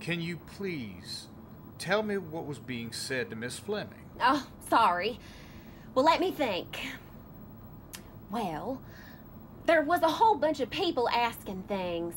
can 0.00 0.20
you 0.20 0.36
please 0.36 1.28
tell 1.78 2.02
me 2.02 2.18
what 2.18 2.44
was 2.44 2.58
being 2.58 2.92
said 2.92 3.30
to 3.30 3.36
Miss 3.36 3.58
Fleming? 3.58 4.10
oh, 4.20 4.46
sorry. 4.68 5.18
Well, 5.94 6.04
let 6.04 6.20
me 6.20 6.30
think. 6.30 6.78
Well, 8.30 8.82
there 9.66 9.82
was 9.82 10.02
a 10.02 10.08
whole 10.08 10.36
bunch 10.36 10.60
of 10.60 10.70
people 10.70 11.08
asking 11.08 11.62
things, 11.64 12.14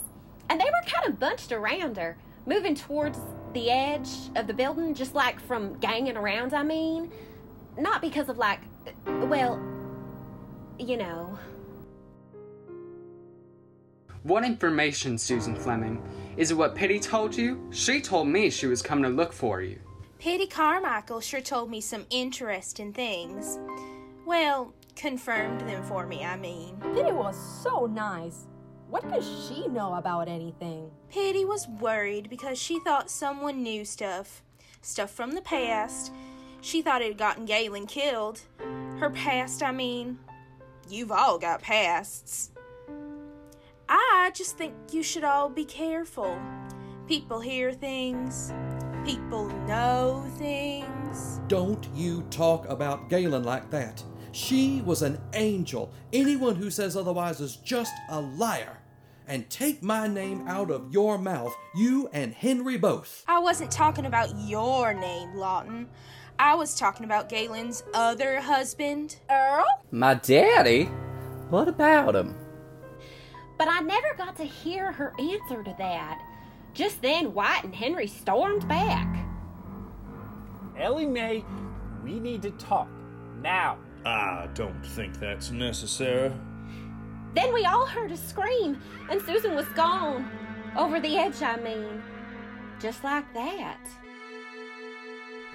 and 0.49 0.59
they 0.59 0.65
were 0.65 0.91
kind 0.91 1.07
of 1.07 1.19
bunched 1.19 1.51
around 1.51 1.97
her, 1.97 2.17
moving 2.45 2.75
towards 2.75 3.19
the 3.53 3.69
edge 3.69 4.09
of 4.35 4.47
the 4.47 4.53
building, 4.53 4.93
just 4.93 5.15
like 5.15 5.39
from 5.39 5.77
ganging 5.79 6.17
around, 6.17 6.53
I 6.53 6.63
mean. 6.63 7.11
Not 7.77 8.01
because 8.01 8.29
of, 8.29 8.37
like, 8.37 8.59
well, 9.05 9.59
you 10.79 10.97
know. 10.97 11.37
What 14.23 14.43
information, 14.43 15.17
Susan 15.17 15.55
Fleming? 15.55 16.01
Is 16.35 16.51
it 16.51 16.55
what 16.55 16.75
Pity 16.75 16.99
told 16.99 17.35
you? 17.35 17.67
She 17.71 18.01
told 18.01 18.27
me 18.27 18.49
she 18.49 18.67
was 18.67 18.81
coming 18.81 19.03
to 19.03 19.09
look 19.09 19.31
for 19.31 19.61
you. 19.61 19.79
Pity 20.19 20.47
Carmichael 20.47 21.19
sure 21.21 21.41
told 21.41 21.69
me 21.69 21.79
some 21.79 22.05
interesting 22.09 22.91
things. 22.91 23.59
Well, 24.25 24.73
confirmed 24.95 25.61
them 25.61 25.83
for 25.83 26.05
me, 26.05 26.23
I 26.23 26.37
mean. 26.37 26.77
Pity 26.93 27.11
was 27.11 27.37
so 27.63 27.85
nice. 27.85 28.47
What 28.89 29.09
does 29.09 29.25
she 29.47 29.67
know 29.67 29.95
about 29.95 30.27
anything? 30.27 30.91
Pity 31.09 31.45
was 31.45 31.67
worried 31.67 32.29
because 32.29 32.57
she 32.57 32.79
thought 32.79 33.09
someone 33.09 33.63
knew 33.63 33.83
stuff. 33.83 34.43
Stuff 34.81 35.11
from 35.11 35.31
the 35.31 35.41
past. 35.41 36.13
She 36.61 36.81
thought 36.81 37.01
it 37.01 37.09
had 37.09 37.17
gotten 37.17 37.45
Galen 37.45 37.87
killed. 37.87 38.41
Her 38.99 39.09
past, 39.09 39.63
I 39.63 39.71
mean. 39.71 40.19
You've 40.87 41.11
all 41.11 41.39
got 41.39 41.61
pasts. 41.61 42.51
I 43.89 44.31
just 44.33 44.57
think 44.57 44.73
you 44.91 45.03
should 45.03 45.23
all 45.23 45.49
be 45.49 45.65
careful. 45.65 46.39
People 47.07 47.39
hear 47.39 47.71
things, 47.71 48.51
people 49.05 49.47
know 49.67 50.25
things. 50.37 51.39
Don't 51.47 51.87
you 51.93 52.23
talk 52.31 52.67
about 52.67 53.09
Galen 53.09 53.43
like 53.43 53.69
that. 53.69 54.03
She 54.35 54.81
was 54.81 55.01
an 55.01 55.17
angel. 55.33 55.93
Anyone 56.11 56.55
who 56.55 56.69
says 56.69 56.97
otherwise 56.97 57.39
is 57.39 57.55
just 57.55 57.93
a 58.09 58.19
liar. 58.19 58.81
And 59.29 59.49
take 59.49 59.81
my 59.81 60.09
name 60.09 60.45
out 60.45 60.69
of 60.69 60.91
your 60.91 61.17
mouth, 61.17 61.55
you 61.73 62.09
and 62.11 62.33
Henry 62.33 62.77
both. 62.77 63.23
I 63.29 63.39
wasn't 63.39 63.71
talking 63.71 64.05
about 64.05 64.37
your 64.37 64.93
name, 64.93 65.35
Lawton. 65.35 65.87
I 66.37 66.53
was 66.55 66.77
talking 66.77 67.05
about 67.05 67.29
Galen's 67.29 67.81
other 67.93 68.41
husband. 68.41 69.15
Earl? 69.31 69.63
My 69.91 70.15
daddy? 70.15 70.89
What 71.49 71.69
about 71.69 72.13
him? 72.13 72.35
But 73.57 73.69
I 73.69 73.79
never 73.79 74.15
got 74.17 74.35
to 74.35 74.43
hear 74.43 74.91
her 74.91 75.13
answer 75.17 75.63
to 75.63 75.73
that. 75.77 76.21
Just 76.73 77.01
then, 77.01 77.33
Wyatt 77.33 77.63
and 77.63 77.73
Henry 77.73 78.07
stormed 78.07 78.67
back. 78.67 79.25
Ellie 80.77 81.05
Mae, 81.05 81.45
we 82.03 82.19
need 82.19 82.41
to 82.41 82.51
talk. 82.51 82.89
Now. 83.41 83.77
I 84.05 84.47
don't 84.53 84.85
think 84.85 85.19
that's 85.19 85.49
necessary. 85.49 86.31
Then 87.33 87.53
we 87.53 87.65
all 87.65 87.85
heard 87.85 88.11
a 88.11 88.17
scream, 88.17 88.79
and 89.09 89.21
Susan 89.21 89.55
was 89.55 89.65
gone. 89.69 90.29
Over 90.77 90.99
the 90.99 91.17
edge, 91.17 91.41
I 91.41 91.57
mean. 91.57 92.03
Just 92.79 93.03
like 93.03 93.33
that. 93.33 93.79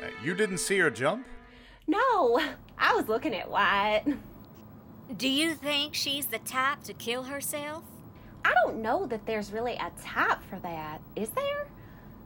Uh, 0.02 0.08
you 0.24 0.34
didn't 0.34 0.58
see 0.58 0.78
her 0.78 0.90
jump? 0.90 1.26
No, 1.86 2.40
I 2.78 2.94
was 2.94 3.08
looking 3.08 3.34
at 3.34 3.50
Wyatt. 3.50 4.04
Do 5.16 5.28
you 5.28 5.54
think 5.54 5.94
she's 5.94 6.26
the 6.26 6.38
type 6.38 6.82
to 6.84 6.94
kill 6.94 7.24
herself? 7.24 7.84
I 8.44 8.54
don't 8.64 8.80
know 8.80 9.06
that 9.06 9.26
there's 9.26 9.52
really 9.52 9.74
a 9.74 9.90
type 10.02 10.38
for 10.48 10.58
that, 10.60 11.00
is 11.14 11.30
there? 11.30 11.66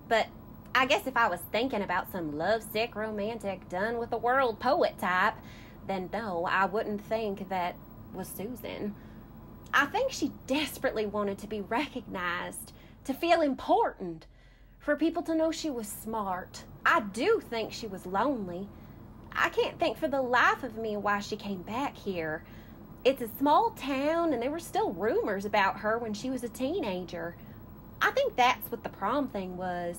But 0.08 0.28
I 0.74 0.86
guess 0.86 1.06
if 1.06 1.16
I 1.16 1.28
was 1.28 1.40
thinking 1.52 1.82
about 1.82 2.10
some 2.10 2.36
lovesick, 2.36 2.94
romantic, 2.94 3.68
done 3.68 3.98
with 3.98 4.10
the 4.10 4.18
world 4.18 4.60
poet 4.60 4.98
type, 4.98 5.34
then 5.86 6.10
no, 6.12 6.46
I 6.46 6.66
wouldn't 6.66 7.02
think 7.02 7.48
that 7.48 7.76
was 8.12 8.28
Susan. 8.28 8.94
I 9.72 9.86
think 9.86 10.12
she 10.12 10.32
desperately 10.46 11.06
wanted 11.06 11.38
to 11.38 11.46
be 11.46 11.60
recognized, 11.60 12.72
to 13.04 13.12
feel 13.12 13.40
important, 13.40 14.26
for 14.78 14.96
people 14.96 15.22
to 15.22 15.34
know 15.34 15.50
she 15.50 15.70
was 15.70 15.88
smart. 15.88 16.64
I 16.86 17.00
do 17.00 17.40
think 17.40 17.72
she 17.72 17.86
was 17.86 18.06
lonely. 18.06 18.68
I 19.32 19.48
can't 19.48 19.78
think 19.80 19.98
for 19.98 20.08
the 20.08 20.22
life 20.22 20.62
of 20.62 20.76
me 20.76 20.96
why 20.96 21.20
she 21.20 21.36
came 21.36 21.62
back 21.62 21.96
here. 21.96 22.44
It's 23.04 23.20
a 23.20 23.28
small 23.38 23.70
town, 23.70 24.32
and 24.32 24.42
there 24.42 24.50
were 24.50 24.60
still 24.60 24.92
rumors 24.92 25.44
about 25.44 25.80
her 25.80 25.98
when 25.98 26.14
she 26.14 26.30
was 26.30 26.44
a 26.44 26.48
teenager. 26.48 27.34
I 28.00 28.10
think 28.12 28.36
that's 28.36 28.70
what 28.70 28.82
the 28.82 28.88
prom 28.90 29.28
thing 29.28 29.56
was. 29.56 29.96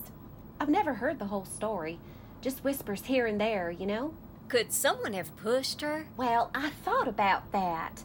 I've 0.59 0.69
never 0.69 0.93
heard 0.93 1.19
the 1.19 1.25
whole 1.25 1.45
story, 1.45 1.99
just 2.41 2.63
whispers 2.63 3.05
here 3.05 3.25
and 3.25 3.41
there, 3.41 3.69
you 3.69 3.85
know? 3.85 4.13
Could 4.47 4.71
someone 4.71 5.13
have 5.13 5.35
pushed 5.37 5.81
her? 5.81 6.07
Well, 6.17 6.51
I 6.53 6.69
thought 6.69 7.07
about 7.07 7.51
that. 7.51 8.03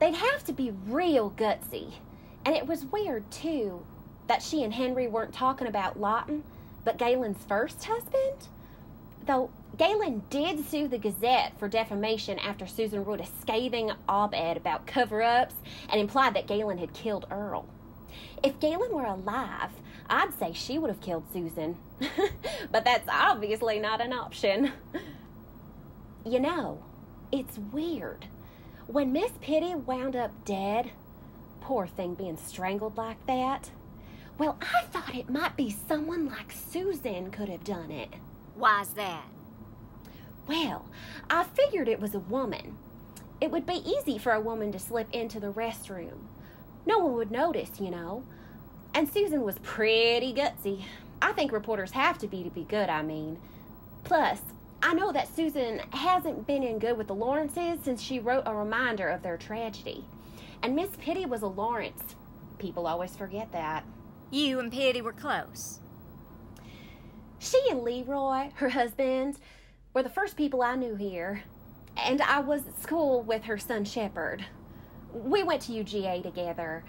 They'd 0.00 0.14
have 0.14 0.44
to 0.44 0.52
be 0.52 0.72
real 0.86 1.30
gutsy. 1.30 1.94
And 2.44 2.56
it 2.56 2.66
was 2.66 2.86
weird, 2.86 3.30
too, 3.30 3.84
that 4.28 4.42
she 4.42 4.62
and 4.62 4.72
Henry 4.72 5.06
weren't 5.06 5.34
talking 5.34 5.66
about 5.66 6.00
Lawton, 6.00 6.44
But 6.84 6.96
Galen's 6.96 7.44
first 7.44 7.84
husband? 7.84 8.48
Though 9.26 9.50
Galen 9.76 10.22
did 10.30 10.64
sue 10.66 10.88
the 10.88 10.96
Gazette 10.96 11.58
for 11.58 11.68
defamation 11.68 12.38
after 12.38 12.66
Susan 12.66 13.04
wrote 13.04 13.20
a 13.20 13.26
scathing 13.26 13.92
op 14.08 14.34
ed 14.34 14.56
about 14.56 14.86
cover 14.86 15.22
ups 15.22 15.54
and 15.90 16.00
implied 16.00 16.34
that 16.34 16.46
Galen 16.46 16.78
had 16.78 16.94
killed 16.94 17.26
Earl. 17.30 17.66
If 18.42 18.58
Galen 18.58 18.92
were 18.92 19.04
alive, 19.04 19.70
I'd 20.08 20.32
say 20.38 20.52
she 20.54 20.78
would 20.78 20.88
have 20.88 21.02
killed 21.02 21.24
Susan. 21.32 21.76
but 22.72 22.84
that's 22.86 23.08
obviously 23.08 23.78
not 23.78 24.00
an 24.00 24.14
option. 24.14 24.72
You 26.28 26.40
know, 26.40 26.84
it's 27.32 27.56
weird. 27.56 28.26
When 28.86 29.14
Miss 29.14 29.32
Pitty 29.40 29.74
wound 29.74 30.14
up 30.14 30.30
dead, 30.44 30.90
poor 31.62 31.86
thing 31.86 32.14
being 32.16 32.36
strangled 32.36 32.98
like 32.98 33.24
that, 33.26 33.70
well, 34.36 34.58
I 34.60 34.84
thought 34.88 35.14
it 35.14 35.30
might 35.30 35.56
be 35.56 35.74
someone 35.88 36.26
like 36.26 36.52
Susan 36.52 37.30
could 37.30 37.48
have 37.48 37.64
done 37.64 37.90
it. 37.90 38.12
Why's 38.54 38.90
that? 38.90 39.24
Well, 40.46 40.84
I 41.30 41.44
figured 41.44 41.88
it 41.88 41.98
was 41.98 42.14
a 42.14 42.18
woman. 42.20 42.76
It 43.40 43.50
would 43.50 43.64
be 43.64 43.82
easy 43.90 44.18
for 44.18 44.32
a 44.32 44.40
woman 44.40 44.70
to 44.72 44.78
slip 44.78 45.08
into 45.14 45.40
the 45.40 45.50
restroom. 45.50 46.26
No 46.84 46.98
one 46.98 47.14
would 47.14 47.30
notice, 47.30 47.80
you 47.80 47.90
know. 47.90 48.22
And 48.92 49.08
Susan 49.10 49.40
was 49.40 49.58
pretty 49.60 50.34
gutsy. 50.34 50.84
I 51.22 51.32
think 51.32 51.52
reporters 51.52 51.92
have 51.92 52.18
to 52.18 52.28
be 52.28 52.44
to 52.44 52.50
be 52.50 52.64
good, 52.64 52.90
I 52.90 53.00
mean. 53.00 53.38
Plus, 54.04 54.40
I 54.82 54.94
know 54.94 55.10
that 55.12 55.34
Susan 55.34 55.80
hasn't 55.90 56.46
been 56.46 56.62
in 56.62 56.78
good 56.78 56.96
with 56.96 57.08
the 57.08 57.14
Lawrences 57.14 57.80
since 57.82 58.00
she 58.00 58.20
wrote 58.20 58.44
a 58.46 58.54
reminder 58.54 59.08
of 59.08 59.22
their 59.22 59.36
tragedy. 59.36 60.04
And 60.62 60.76
Miss 60.76 60.90
Pitty 60.98 61.26
was 61.26 61.42
a 61.42 61.48
Lawrence. 61.48 62.14
People 62.58 62.86
always 62.86 63.16
forget 63.16 63.50
that. 63.52 63.84
You 64.30 64.60
and 64.60 64.72
Pitty 64.72 65.02
were 65.02 65.12
close. 65.12 65.80
She 67.40 67.60
and 67.70 67.82
Leroy, 67.82 68.50
her 68.54 68.68
husband, 68.68 69.38
were 69.94 70.02
the 70.02 70.08
first 70.08 70.36
people 70.36 70.62
I 70.62 70.76
knew 70.76 70.94
here. 70.94 71.42
And 71.96 72.22
I 72.22 72.40
was 72.40 72.66
at 72.66 72.80
school 72.80 73.22
with 73.22 73.44
her 73.44 73.58
son 73.58 73.84
Shepard. 73.84 74.44
We 75.12 75.42
went 75.42 75.62
to 75.62 75.72
UGA 75.72 76.22
together. 76.22 76.84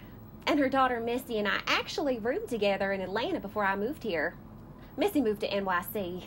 And 0.46 0.60
her 0.60 0.68
daughter 0.68 1.00
Missy 1.00 1.38
and 1.38 1.48
I 1.48 1.58
actually 1.66 2.18
roomed 2.18 2.48
together 2.48 2.92
in 2.92 3.00
Atlanta 3.00 3.40
before 3.40 3.64
I 3.64 3.74
moved 3.74 4.04
here. 4.04 4.36
Missy 4.96 5.20
moved 5.20 5.40
to 5.40 5.48
NYC. 5.48 6.24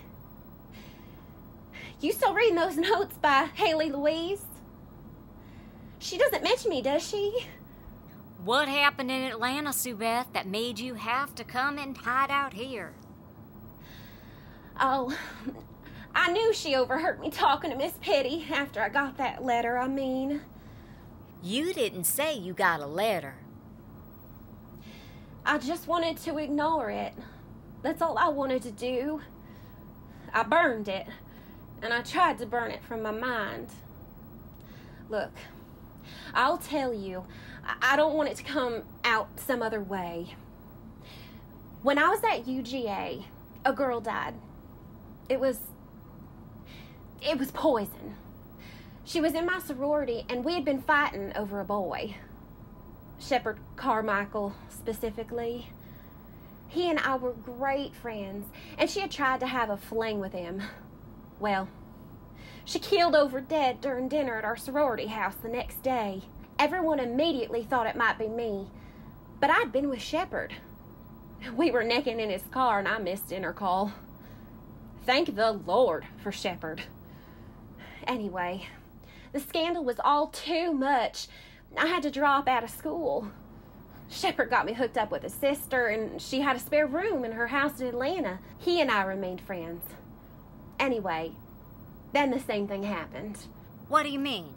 You 2.04 2.12
still 2.12 2.34
reading 2.34 2.56
those 2.56 2.76
notes 2.92 3.18
by 3.18 3.48
Haley 3.54 3.90
Louise? 3.90 4.44
She 6.00 6.18
doesn't 6.18 6.44
mention 6.44 6.70
me, 6.70 6.82
does 6.82 7.08
she? 7.08 7.48
What 8.44 8.68
happened 8.68 9.10
in 9.10 9.22
Atlanta, 9.22 9.72
Sue 9.72 9.96
Beth, 9.96 10.28
that 10.34 10.46
made 10.46 10.80
you 10.80 10.96
have 10.96 11.34
to 11.36 11.46
come 11.46 11.78
and 11.78 11.96
hide 11.96 12.30
out 12.30 12.52
here? 12.52 12.92
Oh, 14.78 15.18
I 16.14 16.30
knew 16.34 16.54
she 16.54 16.76
overheard 16.76 17.22
me 17.22 17.30
talking 17.30 17.72
to 17.72 17.78
Miss 17.78 17.94
Pitty 18.02 18.48
after 18.52 18.82
I 18.82 18.90
got 18.90 19.16
that 19.16 19.46
letter, 19.46 19.78
I 19.78 19.88
mean. 19.88 20.42
You 21.42 21.74
didn't 21.74 22.04
say 22.04 22.36
you 22.38 22.52
got 22.52 22.82
a 22.82 22.86
letter. 22.86 23.36
I 25.46 25.58
just 25.58 25.88
wanted 25.88 26.18
to 26.18 26.38
ignore 26.38 26.90
it. 26.90 27.14
That's 27.82 28.02
all 28.02 28.18
I 28.18 28.28
wanted 28.28 28.62
to 28.64 28.72
do. 28.72 29.22
I 30.34 30.44
burned 30.44 30.90
it, 30.90 31.08
and 31.84 31.94
I 31.94 32.02
tried 32.02 32.38
to 32.40 32.46
burn 32.46 32.72
it 32.72 32.82
from 32.82 33.04
my 33.04 33.12
mind. 33.12 33.68
Look, 35.10 35.34
I'll 36.34 36.58
tell 36.58 36.94
you, 36.94 37.26
I 37.82 37.98
don't 37.98 38.16
want 38.16 38.30
it 38.30 38.38
to 38.38 38.44
come 38.44 38.84
out 39.04 39.40
some 39.40 39.62
other 39.62 39.82
way. 39.82 40.36
When 41.82 41.98
I 41.98 42.08
was 42.08 42.24
at 42.24 42.46
UGA, 42.46 43.26
a 43.66 43.74
girl 43.74 44.00
died. 44.00 44.34
It 45.28 45.40
was. 45.40 45.60
It 47.22 47.38
was 47.38 47.52
poison. 47.52 48.16
She 49.06 49.20
was 49.20 49.34
in 49.34 49.46
my 49.46 49.60
sorority, 49.60 50.26
and 50.30 50.46
we 50.46 50.54
had 50.54 50.66
been 50.66 50.82
fighting 50.82 51.34
over 51.36 51.60
a 51.60 51.66
boy. 51.66 52.16
Shepard 53.20 53.60
Carmichael, 53.76 54.56
specifically. 54.70 55.70
He 56.70 56.90
and 56.90 57.00
I 57.00 57.18
were 57.18 57.34
great 57.34 57.94
friends, 57.96 58.48
and 58.78 58.90
she 58.90 59.02
had 59.02 59.12
tried 59.12 59.42
to 59.42 59.48
have 59.48 59.70
a 59.70 59.78
fling 59.78 60.20
with 60.20 60.32
him. 60.34 60.64
Well, 61.44 61.68
she 62.64 62.80
keeled 62.80 63.16
over 63.16 63.42
dead 63.42 63.82
during 63.82 64.08
dinner 64.08 64.38
at 64.38 64.46
our 64.46 64.56
sorority 64.56 65.08
house 65.08 65.36
the 65.36 65.50
next 65.50 65.84
day. 65.84 66.22
Everyone 66.58 67.02
immediately 67.02 67.64
thought 67.64 67.86
it 67.86 67.98
might 67.98 68.18
be 68.18 68.30
me, 68.30 68.68
but 69.42 69.50
I'd 69.50 69.74
been 69.74 69.90
with 69.90 70.02
Shepard. 70.02 70.54
We 71.54 71.70
were 71.70 71.84
necking 71.84 72.22
in 72.22 72.30
his 72.30 72.44
car, 72.50 72.80
and 72.80 72.88
I 72.88 72.98
missed 72.98 73.28
dinner 73.28 73.52
call. 73.52 73.92
Thank 75.06 75.36
the 75.36 75.52
Lord 75.52 76.06
for 76.24 76.32
Shepard. 76.32 76.84
Anyway, 78.08 78.68
the 79.34 79.42
scandal 79.42 79.84
was 79.84 80.00
all 80.02 80.28
too 80.28 80.72
much. 80.72 81.28
I 81.78 81.88
had 81.88 82.04
to 82.04 82.10
drop 82.10 82.48
out 82.48 82.64
of 82.64 82.70
school. 82.70 83.28
Shepard 84.10 84.50
got 84.50 84.66
me 84.66 84.72
hooked 84.72 84.98
up 84.98 85.12
with 85.12 85.26
a 85.26 85.30
sister, 85.30 85.88
and 85.88 86.22
she 86.22 86.40
had 86.40 86.56
a 86.56 86.60
spare 86.60 86.88
room 86.88 87.26
in 87.26 87.34
her 87.34 87.48
house 87.48 87.82
in 87.82 87.88
Atlanta. 87.88 88.40
He 88.60 88.80
and 88.80 88.90
I 88.90 89.04
remained 89.04 89.42
friends. 89.42 89.84
Anyway, 90.84 91.32
then 92.12 92.30
the 92.30 92.40
same 92.42 92.68
thing 92.68 92.84
happened. 92.84 93.38
What 93.88 94.04
do 94.04 94.10
you 94.10 94.20
mean? 94.20 94.54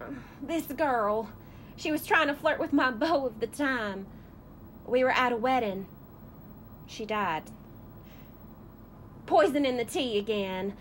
This 0.40 0.66
girl, 0.66 1.28
she 1.74 1.90
was 1.90 2.06
trying 2.06 2.28
to 2.28 2.34
flirt 2.34 2.60
with 2.60 2.72
my 2.72 2.92
beau 2.92 3.26
of 3.26 3.40
the 3.40 3.48
time. 3.48 4.06
We 4.86 5.02
were 5.02 5.10
at 5.10 5.32
a 5.32 5.36
wedding. 5.36 5.88
She 6.86 7.04
died. 7.04 7.42
Poison 9.26 9.64
in 9.64 9.76
the 9.76 9.84
tea 9.84 10.18
again. 10.18 10.74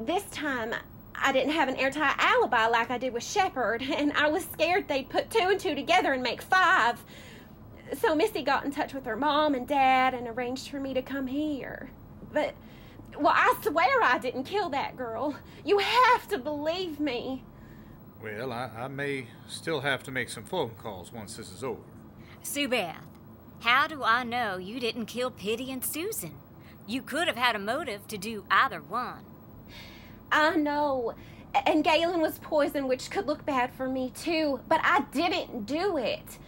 This 0.00 0.24
time, 0.30 0.72
I 1.16 1.32
didn't 1.32 1.52
have 1.52 1.68
an 1.68 1.76
airtight 1.76 2.16
alibi 2.18 2.66
like 2.66 2.90
I 2.90 2.98
did 2.98 3.12
with 3.12 3.24
Shepard, 3.24 3.82
and 3.96 4.12
I 4.12 4.28
was 4.28 4.44
scared 4.44 4.86
they'd 4.86 5.10
put 5.10 5.28
two 5.28 5.48
and 5.48 5.58
two 5.58 5.74
together 5.74 6.12
and 6.12 6.22
make 6.22 6.40
five. 6.40 7.04
So 7.98 8.14
Missy 8.14 8.42
got 8.42 8.64
in 8.64 8.70
touch 8.70 8.94
with 8.94 9.06
her 9.06 9.16
mom 9.16 9.56
and 9.56 9.66
dad 9.66 10.14
and 10.14 10.28
arranged 10.28 10.68
for 10.68 10.78
me 10.78 10.94
to 10.94 11.02
come 11.02 11.26
here. 11.26 11.90
But, 12.32 12.54
well, 13.18 13.34
I 13.34 13.54
swear 13.62 14.02
I 14.02 14.18
didn't 14.18 14.44
kill 14.44 14.70
that 14.70 14.96
girl. 14.96 15.36
You 15.64 15.78
have 15.78 16.28
to 16.28 16.38
believe 16.38 17.00
me. 17.00 17.44
Well, 18.22 18.52
I, 18.52 18.70
I 18.76 18.88
may 18.88 19.26
still 19.48 19.80
have 19.80 20.02
to 20.04 20.10
make 20.10 20.28
some 20.28 20.44
phone 20.44 20.70
calls 20.78 21.12
once 21.12 21.36
this 21.36 21.52
is 21.52 21.62
over. 21.62 21.80
Sue 22.42 22.68
Beth, 22.68 22.96
how 23.60 23.86
do 23.86 24.02
I 24.02 24.24
know 24.24 24.56
you 24.56 24.80
didn't 24.80 25.06
kill 25.06 25.30
Pitty 25.30 25.70
and 25.70 25.84
Susan? 25.84 26.34
You 26.86 27.02
could 27.02 27.26
have 27.26 27.36
had 27.36 27.56
a 27.56 27.58
motive 27.58 28.06
to 28.08 28.18
do 28.18 28.44
either 28.50 28.80
one. 28.80 29.24
I 30.30 30.56
know. 30.56 31.14
And 31.66 31.82
Galen 31.82 32.20
was 32.20 32.38
poisoned, 32.38 32.88
which 32.88 33.10
could 33.10 33.26
look 33.26 33.44
bad 33.46 33.72
for 33.74 33.88
me 33.88 34.12
too, 34.14 34.60
but 34.68 34.80
I 34.82 35.04
didn't 35.12 35.64
do 35.66 35.96
it. 35.96 36.38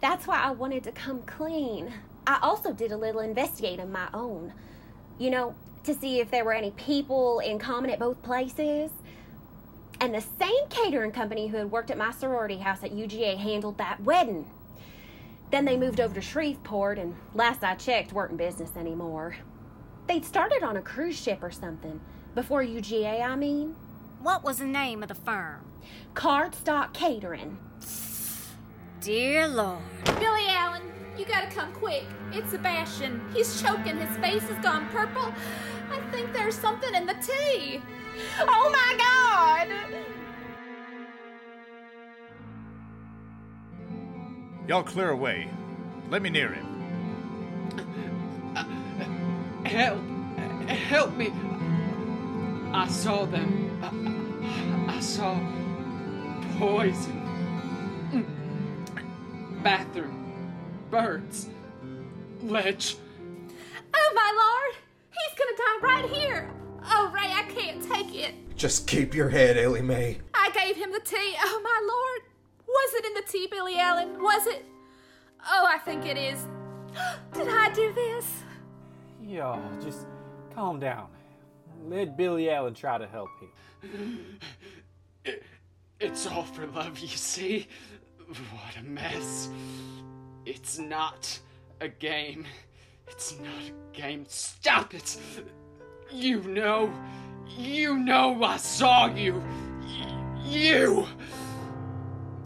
That's 0.00 0.26
why 0.26 0.42
I 0.42 0.50
wanted 0.50 0.84
to 0.84 0.92
come 0.92 1.22
clean. 1.22 1.92
I 2.26 2.38
also 2.42 2.72
did 2.72 2.92
a 2.92 2.96
little 2.96 3.20
investigating 3.20 3.90
my 3.90 4.08
own. 4.12 4.52
You 5.18 5.30
know, 5.30 5.54
to 5.84 5.94
see 5.94 6.20
if 6.20 6.30
there 6.30 6.44
were 6.44 6.52
any 6.52 6.70
people 6.72 7.40
in 7.40 7.58
common 7.58 7.90
at 7.90 7.98
both 7.98 8.22
places. 8.22 8.90
And 10.00 10.14
the 10.14 10.20
same 10.20 10.68
catering 10.68 11.12
company 11.12 11.48
who 11.48 11.58
had 11.58 11.70
worked 11.70 11.90
at 11.90 11.98
my 11.98 12.10
sorority 12.10 12.58
house 12.58 12.82
at 12.82 12.92
UGA 12.92 13.36
handled 13.36 13.78
that 13.78 14.02
wedding. 14.02 14.50
Then 15.50 15.64
they 15.64 15.76
moved 15.76 16.00
over 16.00 16.14
to 16.14 16.20
Shreveport, 16.20 16.98
and 16.98 17.14
last 17.34 17.62
I 17.62 17.74
checked, 17.74 18.12
weren't 18.12 18.32
in 18.32 18.36
business 18.36 18.74
anymore. 18.76 19.36
They'd 20.08 20.24
started 20.24 20.62
on 20.62 20.76
a 20.76 20.82
cruise 20.82 21.20
ship 21.20 21.42
or 21.42 21.50
something. 21.50 22.00
Before 22.34 22.62
UGA, 22.64 23.22
I 23.22 23.36
mean. 23.36 23.76
What 24.22 24.42
was 24.42 24.58
the 24.58 24.64
name 24.64 25.02
of 25.02 25.08
the 25.08 25.14
firm? 25.14 25.64
Cardstock 26.14 26.94
Catering. 26.94 27.58
Dear 29.00 29.48
Lord. 29.48 29.82
Billy 30.18 30.46
Allen, 30.48 30.82
you 31.18 31.24
gotta 31.24 31.48
come 31.48 31.72
quick. 31.72 32.04
It's 32.32 32.50
Sebastian. 32.50 33.20
He's 33.34 33.60
choking. 33.60 33.98
His 33.98 34.16
face 34.18 34.42
has 34.48 34.64
gone 34.64 34.88
purple. 34.88 35.32
I 35.92 36.00
think 36.10 36.32
there's 36.32 36.54
something 36.54 36.94
in 36.94 37.06
the 37.06 37.14
tea. 37.14 37.82
Oh 38.40 38.70
my 38.70 38.94
God! 38.98 39.68
Y'all 44.66 44.82
clear 44.82 45.10
away. 45.10 45.48
Let 46.08 46.22
me 46.22 46.30
near 46.30 46.52
him. 46.52 46.66
Help! 49.66 50.00
Help 50.68 51.16
me! 51.16 51.32
I 52.72 52.88
saw 52.88 53.26
them. 53.26 53.78
I, 54.88 54.96
I 54.96 55.00
saw 55.00 55.38
poison. 56.58 57.20
Mm. 58.12 59.62
Bathroom. 59.62 60.18
Birds. 60.90 61.50
Ledge. 62.42 62.96
Oh 63.94 64.12
my 64.14 64.32
lord! 64.36 64.76
He's 65.12 65.38
gonna 65.38 65.56
die 65.56 65.86
right 65.86 66.10
here! 66.10 66.50
Oh, 66.84 67.10
Ray, 67.14 67.30
I 67.32 67.44
can't 67.44 67.82
take 67.82 68.14
it. 68.14 68.56
Just 68.56 68.86
keep 68.86 69.14
your 69.14 69.28
head, 69.28 69.56
Ellie 69.56 69.82
Mae. 69.82 70.18
I 70.34 70.50
gave 70.50 70.76
him 70.76 70.90
the 70.90 71.00
tea. 71.00 71.34
Oh 71.38 71.60
my 71.62 71.80
lord! 71.86 72.32
Was 72.66 72.94
it 72.94 73.04
in 73.06 73.14
the 73.14 73.22
tea, 73.22 73.46
Billy 73.50 73.78
Allen? 73.78 74.22
Was 74.22 74.46
it? 74.46 74.64
Oh, 75.44 75.66
I 75.68 75.78
think 75.78 76.06
it 76.06 76.16
is. 76.16 76.46
Did 77.34 77.48
I 77.48 77.70
do 77.72 77.92
this? 77.92 78.42
Y'all, 79.22 79.62
just 79.80 80.06
calm 80.54 80.80
down. 80.80 81.08
Let 81.86 82.16
Billy 82.16 82.50
Allen 82.50 82.74
try 82.74 82.98
to 82.98 83.06
help 83.06 83.28
him. 83.40 84.38
It, 85.24 85.42
it's 86.00 86.26
all 86.26 86.44
for 86.44 86.66
love, 86.66 86.98
you 86.98 87.08
see? 87.08 87.68
What 88.28 88.76
a 88.80 88.82
mess. 88.82 89.48
It's 90.46 90.78
not 90.78 91.38
a 91.80 91.88
game. 91.88 92.44
It's 93.12 93.38
not 93.38 93.52
a 93.68 93.96
game. 93.96 94.24
Stop 94.28 94.94
it! 94.94 95.16
You 96.10 96.40
know. 96.42 96.92
You 97.56 97.98
know 97.98 98.42
I 98.42 98.56
saw 98.56 99.06
you. 99.06 99.42
Y- 99.80 100.42
you! 100.44 101.06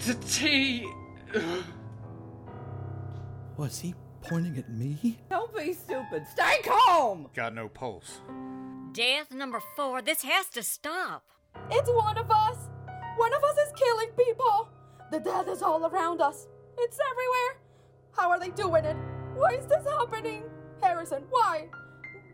The 0.00 0.14
tea. 0.14 0.86
Was 3.56 3.78
he 3.80 3.94
pointing 4.22 4.58
at 4.58 4.68
me? 4.70 5.18
Don't 5.30 5.54
be 5.56 5.72
stupid. 5.72 6.26
Stay 6.32 6.60
calm. 6.64 7.28
Got 7.34 7.54
no 7.54 7.68
pulse. 7.68 8.20
Death 8.92 9.32
number 9.32 9.60
four. 9.76 10.02
This 10.02 10.22
has 10.22 10.48
to 10.50 10.62
stop. 10.62 11.24
It's 11.70 11.88
one 11.90 12.18
of 12.18 12.30
us. 12.30 12.56
One 13.16 13.32
of 13.32 13.42
us 13.42 13.56
is 13.56 13.72
killing 13.76 14.10
people. 14.16 14.68
The 15.10 15.20
death 15.20 15.48
is 15.48 15.62
all 15.62 15.86
around 15.86 16.20
us. 16.20 16.46
It's 16.78 16.98
everywhere. 17.10 17.62
How 18.16 18.30
are 18.30 18.40
they 18.40 18.50
doing 18.50 18.84
it? 18.84 18.96
Why 19.34 19.52
is 19.52 19.66
this 19.66 19.84
happening? 19.86 20.42
Harrison, 20.82 21.22
why? 21.30 21.68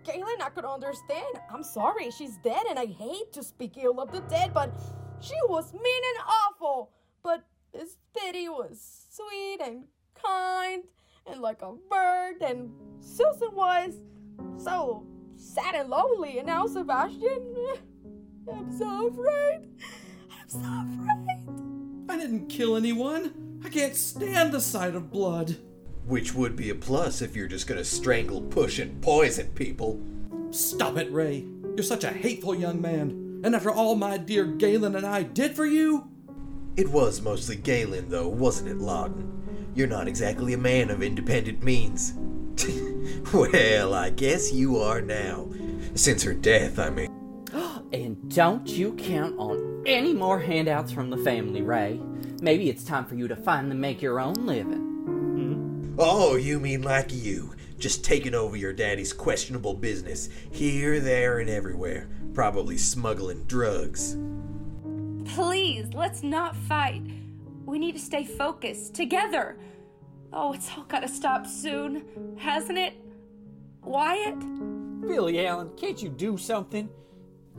Galen, 0.04 0.42
I 0.42 0.48
could 0.48 0.64
understand. 0.64 1.40
I'm 1.52 1.62
sorry, 1.62 2.10
she's 2.10 2.36
dead, 2.38 2.64
and 2.68 2.78
I 2.78 2.86
hate 2.86 3.32
to 3.32 3.42
speak 3.42 3.76
ill 3.76 4.00
of 4.00 4.10
the 4.10 4.20
dead, 4.22 4.52
but 4.52 4.72
she 5.20 5.34
was 5.48 5.72
mean 5.72 6.02
and 6.16 6.24
awful. 6.26 6.90
But 7.22 7.44
Miss 7.74 7.96
Biddy 8.14 8.48
was 8.48 9.06
sweet 9.10 9.60
and 9.64 9.84
kind 10.20 10.82
and 11.26 11.40
like 11.40 11.62
a 11.62 11.72
bird, 11.90 12.42
and 12.42 12.70
Susan 13.00 13.54
was 13.54 14.00
so 14.56 15.06
sad 15.36 15.74
and 15.74 15.88
lonely. 15.88 16.38
And 16.38 16.46
now 16.46 16.66
Sebastian, 16.66 17.54
I'm 18.52 18.76
so 18.76 19.08
afraid. 19.08 19.68
I'm 20.40 20.48
so 20.48 20.58
afraid. 20.58 22.08
I 22.08 22.16
didn't 22.18 22.48
kill 22.48 22.76
anyone. 22.76 23.60
I 23.64 23.68
can't 23.68 23.94
stand 23.94 24.52
the 24.52 24.60
sight 24.60 24.94
of 24.96 25.10
blood. 25.10 25.56
Which 26.06 26.34
would 26.34 26.56
be 26.56 26.70
a 26.70 26.74
plus 26.74 27.22
if 27.22 27.36
you're 27.36 27.48
just 27.48 27.66
gonna 27.66 27.84
strangle, 27.84 28.40
push, 28.40 28.78
and 28.78 29.00
poison 29.00 29.48
people. 29.54 30.00
Stop 30.50 30.96
it, 30.96 31.12
Ray. 31.12 31.46
You're 31.76 31.84
such 31.84 32.04
a 32.04 32.10
hateful 32.10 32.54
young 32.54 32.80
man. 32.80 33.40
And 33.44 33.54
after 33.54 33.70
all 33.70 33.94
my 33.94 34.18
dear 34.18 34.44
Galen 34.44 34.94
and 34.94 35.06
I 35.06 35.22
did 35.22 35.56
for 35.56 35.64
you? 35.66 36.08
It 36.76 36.88
was 36.88 37.20
mostly 37.20 37.56
Galen, 37.56 38.08
though, 38.08 38.28
wasn't 38.28 38.70
it, 38.70 38.78
Lawton? 38.78 39.70
You're 39.74 39.88
not 39.88 40.08
exactly 40.08 40.52
a 40.52 40.58
man 40.58 40.90
of 40.90 41.02
independent 41.02 41.62
means. 41.62 42.14
well, 43.32 43.94
I 43.94 44.10
guess 44.10 44.52
you 44.52 44.78
are 44.78 45.00
now. 45.00 45.48
Since 45.94 46.22
her 46.24 46.34
death, 46.34 46.78
I 46.78 46.90
mean. 46.90 47.08
And 47.92 48.34
don't 48.34 48.66
you 48.66 48.94
count 48.94 49.34
on 49.38 49.82
any 49.84 50.14
more 50.14 50.38
handouts 50.38 50.90
from 50.90 51.10
the 51.10 51.18
family, 51.18 51.60
Ray. 51.60 52.00
Maybe 52.40 52.70
it's 52.70 52.84
time 52.84 53.04
for 53.04 53.16
you 53.16 53.28
to 53.28 53.36
finally 53.36 53.76
make 53.76 54.00
your 54.00 54.18
own 54.18 54.32
living. 54.46 54.91
Oh, 55.98 56.36
you 56.36 56.58
mean 56.58 56.82
like 56.82 57.12
you, 57.12 57.54
just 57.78 58.02
taking 58.02 58.34
over 58.34 58.56
your 58.56 58.72
daddy's 58.72 59.12
questionable 59.12 59.74
business, 59.74 60.30
here, 60.50 61.00
there, 61.00 61.38
and 61.40 61.50
everywhere, 61.50 62.08
probably 62.32 62.78
smuggling 62.78 63.44
drugs. 63.44 64.16
Please, 65.34 65.92
let's 65.92 66.22
not 66.22 66.56
fight. 66.56 67.02
We 67.66 67.78
need 67.78 67.92
to 67.92 68.00
stay 68.00 68.24
focused, 68.24 68.94
together. 68.94 69.58
Oh, 70.32 70.54
it's 70.54 70.70
all 70.74 70.84
gotta 70.84 71.08
stop 71.08 71.46
soon, 71.46 72.36
hasn't 72.38 72.78
it? 72.78 72.94
Wyatt? 73.82 74.40
Billy 75.06 75.46
Allen, 75.46 75.70
can't 75.76 76.02
you 76.02 76.08
do 76.08 76.38
something? 76.38 76.88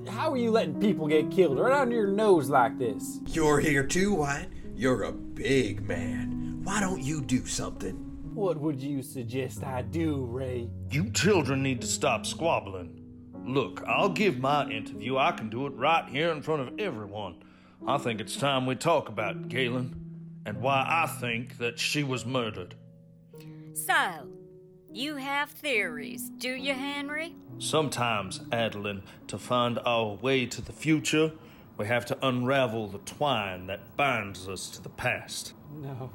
How 0.10 0.32
are 0.32 0.38
you 0.38 0.50
letting 0.50 0.80
people 0.80 1.08
get 1.08 1.30
killed 1.30 1.60
right 1.60 1.82
under 1.82 1.96
your 1.96 2.08
nose 2.08 2.50
like 2.50 2.80
this? 2.80 3.20
You're 3.28 3.60
here 3.60 3.86
too, 3.86 4.16
Wyatt. 4.16 4.50
You're 4.76 5.04
a 5.04 5.12
big 5.12 5.88
man. 5.88 6.62
Why 6.64 6.80
don't 6.80 7.04
you 7.04 7.22
do 7.22 7.46
something? 7.46 8.13
What 8.34 8.60
would 8.60 8.82
you 8.82 9.04
suggest 9.04 9.64
I 9.64 9.84
do, 9.84 10.26
Ray? 10.26 10.68
You 10.90 11.12
children 11.12 11.62
need 11.62 11.82
to 11.82 11.88
stop 11.88 12.26
squabbling. 12.26 13.00
Look, 13.46 13.84
I'll 13.86 14.10
give 14.10 14.40
my 14.40 14.68
interview. 14.70 15.18
I 15.18 15.34
can 15.34 15.50
do 15.50 15.68
it 15.68 15.74
right 15.74 16.10
here 16.10 16.32
in 16.32 16.42
front 16.42 16.62
of 16.62 16.80
everyone. 16.80 17.44
I 17.86 18.00
think 18.00 18.20
it's 18.20 18.36
time 18.36 18.66
we 18.66 18.74
talk 18.74 19.08
about 19.08 19.50
Galen 19.50 20.42
and 20.48 20.62
why 20.62 20.84
I 20.88 21.08
think 21.20 21.60
that 21.60 21.78
she 21.78 22.04
was 22.04 22.26
murdered. 22.26 22.74
So, 23.76 24.28
you 24.92 25.18
have 25.18 25.52
theories, 25.52 26.30
do 26.38 26.50
you, 26.50 26.74
Henry? 26.74 27.36
Sometimes, 27.60 28.42
Adeline, 28.52 29.04
to 29.28 29.38
find 29.38 29.80
our 29.86 30.14
way 30.16 30.48
to 30.48 30.62
the 30.62 30.74
future, 30.74 31.34
we 31.78 31.86
have 31.86 32.06
to 32.08 32.18
unravel 32.26 32.88
the 32.88 33.00
twine 33.00 33.68
that 33.68 33.96
binds 33.96 34.48
us 34.48 34.70
to 34.72 34.82
the 34.82 34.90
past. 34.90 35.54
No. 35.72 36.10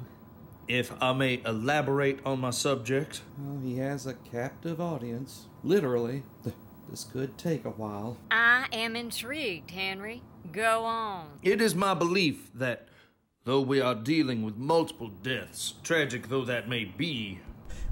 If 0.69 0.93
I 1.01 1.13
may 1.13 1.41
elaborate 1.47 2.19
on 2.23 2.41
my 2.41 2.51
subject, 2.51 3.21
Well, 3.39 3.59
he 3.59 3.77
has 3.77 4.05
a 4.05 4.13
captive 4.13 4.79
audience. 4.79 5.47
Literally. 5.63 6.21
This 6.87 7.03
could 7.03 7.37
take 7.39 7.65
a 7.65 7.71
while. 7.71 8.17
I 8.31 8.67
am 8.71 8.95
intrigued, 8.95 9.71
Henry. 9.71 10.21
Go 10.51 10.85
on. 10.85 11.27
it 11.43 11.59
is 11.59 11.73
my 11.75 11.93
belief 11.95 12.51
that 12.53 12.87
though 13.45 13.61
we 13.61 13.81
are 13.81 13.95
dealing 13.95 14.43
with 14.43 14.57
multiple 14.57 15.09
deaths, 15.09 15.73
tragic 15.83 16.29
though 16.29 16.45
that 16.45 16.69
may 16.69 16.85
be, 16.85 17.39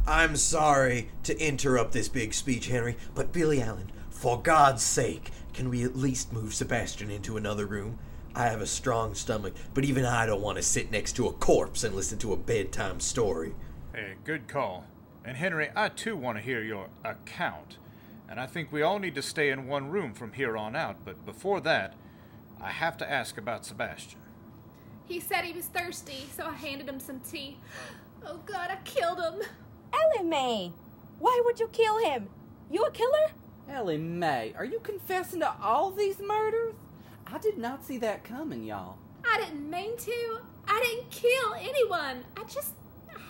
I'm 0.08 0.36
sorry 0.36 1.10
to 1.24 1.38
interrupt 1.40 1.92
this 1.94 2.10
big 2.10 2.34
speech, 2.34 2.68
Henry, 2.68 2.96
but 3.13 3.34
Billy 3.34 3.62
Allen, 3.62 3.92
for 4.10 4.42
God's 4.42 4.84
sake, 4.84 5.32
can 5.54 5.70
we 5.70 5.84
at 5.84 5.96
least 5.96 6.32
move 6.32 6.54
Sebastian 6.54 7.10
into 7.12 7.38
another 7.38 7.66
room? 7.66 8.00
I 8.38 8.50
have 8.50 8.62
a 8.62 8.67
strong 8.67 9.15
stomach, 9.15 9.56
but 9.73 9.84
even 9.84 10.06
I 10.06 10.28
don't 10.28 10.43
want 10.43 10.58
to 10.58 10.62
sit 10.62 10.91
next 10.91 11.13
to 11.13 11.26
a 11.26 11.34
corpse 11.34 11.84
and 11.84 11.95
listen 11.95 12.19
to 12.19 12.34
a 12.34 12.38
bedtime 12.38 13.00
story. 13.00 13.56
Hey, 13.95 14.13
good 14.26 14.47
call. 14.47 14.86
And 15.26 15.36
Henry, 15.36 15.69
I 15.76 15.89
too 15.89 16.15
want 16.15 16.38
to 16.38 16.43
hear 16.43 16.62
your 16.62 16.88
account. 17.04 17.78
And 18.30 18.39
I 18.39 18.45
think 18.45 18.71
we 18.71 18.84
all 18.84 19.00
need 19.00 19.15
to 19.15 19.23
stay 19.23 19.50
in 19.50 19.65
one 19.65 19.89
room 19.89 20.13
from 20.13 20.34
here 20.34 20.56
on 20.56 20.76
out, 20.76 20.97
but 21.04 21.26
before 21.26 21.62
that, 21.62 21.95
I 22.62 22.69
have 22.69 22.95
to 22.97 23.12
ask 23.12 23.39
about 23.39 23.65
Sebastian. 23.65 24.19
He 25.08 25.19
said 25.19 25.43
he 25.43 25.54
was 25.54 25.65
thirsty, 25.65 26.28
so 26.38 26.45
I 26.45 26.54
handed 26.54 26.88
him 26.88 27.00
some 27.00 27.19
tea. 27.21 27.58
Oh 28.26 28.39
god, 28.45 28.69
I 28.69 28.78
killed 28.84 29.19
him. 29.19 29.41
Ellie 29.93 30.28
Mae, 30.28 30.73
why 31.19 31.41
would 31.45 31.60
you 31.60 31.69
kill 31.69 31.97
him? 32.00 32.28
You 32.69 32.84
a 32.84 32.91
killer? 32.91 33.32
Ellie 33.69 33.97
Mae, 33.97 34.54
are 34.58 34.65
you 34.65 34.80
confessing 34.80 35.39
to 35.39 35.54
all 35.62 35.91
these 35.91 36.19
murders? 36.19 36.73
I 37.32 37.38
did 37.40 37.58
not 37.58 37.84
see 37.84 37.98
that 38.00 38.24
coming, 38.24 38.63
y'all. 38.63 38.98
I 39.26 39.38
didn't 39.42 39.70
mean 39.70 39.98
to. 39.98 40.40
I 40.68 40.82
didn't 40.82 41.12
kill 41.12 41.54
anyone. 41.60 42.24
I 42.38 42.44
just 42.44 42.74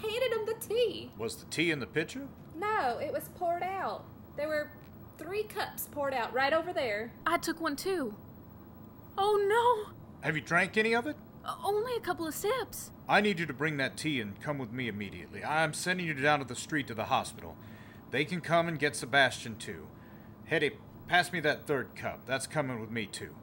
handed 0.01 0.31
him 0.31 0.45
the 0.45 0.67
tea. 0.67 1.11
Was 1.17 1.35
the 1.37 1.45
tea 1.45 1.71
in 1.71 1.79
the 1.79 1.87
pitcher? 1.87 2.27
No, 2.55 2.99
it 3.01 3.11
was 3.11 3.29
poured 3.35 3.63
out. 3.63 4.03
There 4.35 4.47
were 4.47 4.69
three 5.17 5.43
cups 5.43 5.87
poured 5.91 6.13
out 6.13 6.31
right 6.33 6.53
over 6.53 6.73
there. 6.73 7.11
I 7.25 7.37
took 7.37 7.59
one 7.59 7.75
too. 7.75 8.13
Oh 9.17 9.43
no! 9.47 9.93
Have 10.21 10.35
you 10.35 10.43
drank 10.43 10.77
any 10.77 10.93
of 10.93 11.07
it? 11.07 11.15
Only 11.63 11.95
a 11.95 11.99
couple 11.99 12.27
of 12.27 12.35
sips. 12.35 12.91
I 13.09 13.21
need 13.21 13.39
you 13.39 13.45
to 13.47 13.53
bring 13.53 13.77
that 13.77 13.97
tea 13.97 14.21
and 14.21 14.39
come 14.39 14.59
with 14.59 14.71
me 14.71 14.87
immediately. 14.87 15.43
I'm 15.43 15.73
sending 15.73 16.05
you 16.05 16.13
down 16.13 16.39
to 16.39 16.45
the 16.45 16.55
street 16.55 16.87
to 16.87 16.93
the 16.93 17.05
hospital. 17.05 17.55
They 18.11 18.25
can 18.25 18.41
come 18.41 18.67
and 18.67 18.77
get 18.77 18.95
Sebastian 18.95 19.55
too. 19.55 19.87
Hetty, 20.45 20.71
pass 21.07 21.31
me 21.31 21.39
that 21.39 21.65
third 21.65 21.95
cup. 21.95 22.25
That's 22.27 22.45
coming 22.45 22.79
with 22.79 22.91
me 22.91 23.07
too. 23.07 23.35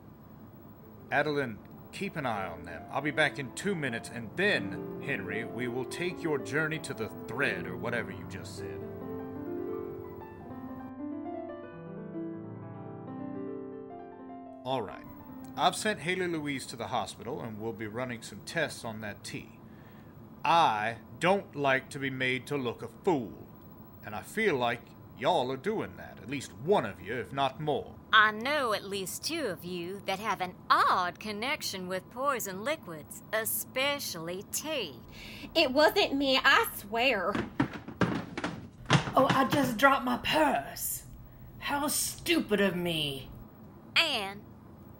Adeline, 1.14 1.58
keep 1.92 2.16
an 2.16 2.26
eye 2.26 2.48
on 2.48 2.64
them. 2.64 2.82
I'll 2.90 3.00
be 3.00 3.12
back 3.12 3.38
in 3.38 3.52
two 3.52 3.76
minutes, 3.76 4.10
and 4.12 4.28
then, 4.34 5.00
Henry, 5.06 5.44
we 5.44 5.68
will 5.68 5.84
take 5.84 6.20
your 6.20 6.38
journey 6.38 6.80
to 6.80 6.92
the 6.92 7.08
thread 7.28 7.68
or 7.68 7.76
whatever 7.76 8.10
you 8.10 8.26
just 8.28 8.56
said. 8.56 8.80
All 14.64 14.82
right. 14.82 15.04
I've 15.56 15.76
sent 15.76 16.00
Haley 16.00 16.26
Louise 16.26 16.66
to 16.66 16.74
the 16.74 16.88
hospital 16.88 17.42
and 17.42 17.60
we'll 17.60 17.72
be 17.72 17.86
running 17.86 18.22
some 18.22 18.40
tests 18.44 18.84
on 18.84 19.00
that 19.02 19.22
tea. 19.22 19.60
I 20.44 20.96
don't 21.20 21.54
like 21.54 21.90
to 21.90 22.00
be 22.00 22.10
made 22.10 22.44
to 22.48 22.56
look 22.56 22.82
a 22.82 22.88
fool, 23.04 23.46
and 24.04 24.16
I 24.16 24.22
feel 24.22 24.56
like 24.56 24.80
y'all 25.24 25.50
are 25.50 25.56
doing 25.56 25.90
that, 25.96 26.18
at 26.22 26.28
least 26.28 26.52
one 26.66 26.84
of 26.84 27.00
you, 27.00 27.14
if 27.14 27.32
not 27.32 27.58
more. 27.58 27.90
I 28.12 28.30
know 28.30 28.74
at 28.74 28.84
least 28.84 29.24
two 29.24 29.46
of 29.46 29.64
you 29.64 30.02
that 30.04 30.18
have 30.18 30.42
an 30.42 30.52
odd 30.68 31.18
connection 31.18 31.88
with 31.88 32.10
poison 32.10 32.62
liquids, 32.62 33.22
especially 33.32 34.44
tea. 34.52 34.96
It 35.54 35.70
wasn't 35.70 36.14
me, 36.14 36.38
I 36.44 36.66
swear. 36.76 37.32
Oh, 39.16 39.26
I 39.30 39.46
just 39.50 39.78
dropped 39.78 40.04
my 40.04 40.18
purse. 40.18 41.04
How 41.58 41.88
stupid 41.88 42.60
of 42.60 42.76
me. 42.76 43.30
Anne, 43.96 44.42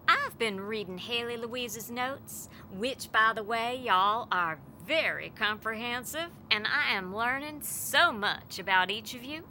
I've 0.09 0.39
been 0.39 0.59
reading 0.59 0.97
Haley 0.97 1.37
Louise's 1.37 1.91
notes, 1.91 2.49
which, 2.73 3.13
by 3.13 3.35
the 3.35 3.43
way, 3.43 3.79
y'all 3.85 4.29
are 4.33 4.59
very 4.87 5.35
comprehensive, 5.37 6.31
and 6.51 6.67
I 6.67 6.95
am 6.95 7.15
learning 7.15 7.61
so 7.61 8.11
much 8.11 8.59
about 8.59 8.91
each 8.91 9.15
of 9.15 9.23
you. 9.23 9.43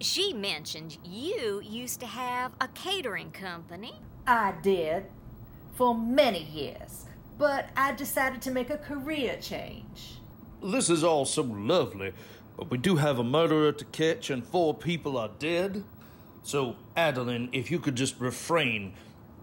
She 0.00 0.32
mentioned 0.32 0.98
you 1.04 1.60
used 1.64 2.00
to 2.00 2.06
have 2.06 2.52
a 2.60 2.68
catering 2.68 3.30
company. 3.30 3.94
I 4.26 4.54
did 4.62 5.06
for 5.74 5.94
many 5.94 6.42
years, 6.42 7.06
but 7.38 7.68
I 7.76 7.92
decided 7.92 8.42
to 8.42 8.50
make 8.50 8.70
a 8.70 8.78
career 8.78 9.38
change. 9.40 10.20
This 10.62 10.88
is 10.88 11.04
all 11.04 11.24
so 11.24 11.42
lovely, 11.42 12.12
but 12.56 12.70
we 12.70 12.78
do 12.78 12.96
have 12.96 13.18
a 13.18 13.24
murderer 13.24 13.72
to 13.72 13.84
catch 13.86 14.30
and 14.30 14.44
four 14.44 14.74
people 14.74 15.18
are 15.18 15.30
dead. 15.38 15.84
So, 16.42 16.76
Adeline, 16.96 17.48
if 17.52 17.70
you 17.70 17.78
could 17.78 17.96
just 17.96 18.18
refrain 18.20 18.94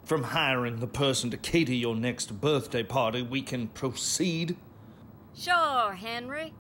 from 0.04 0.24
hiring 0.24 0.80
the 0.80 0.88
person 0.88 1.30
to 1.32 1.38
cater 1.38 1.74
your 1.74 1.96
next 1.96 2.42
birthday 2.42 2.84
party, 2.84 3.22
we 3.22 3.42
can 3.42 3.68
proceed. 3.68 4.58
Sure, 5.36 5.94
Henry. 5.94 6.54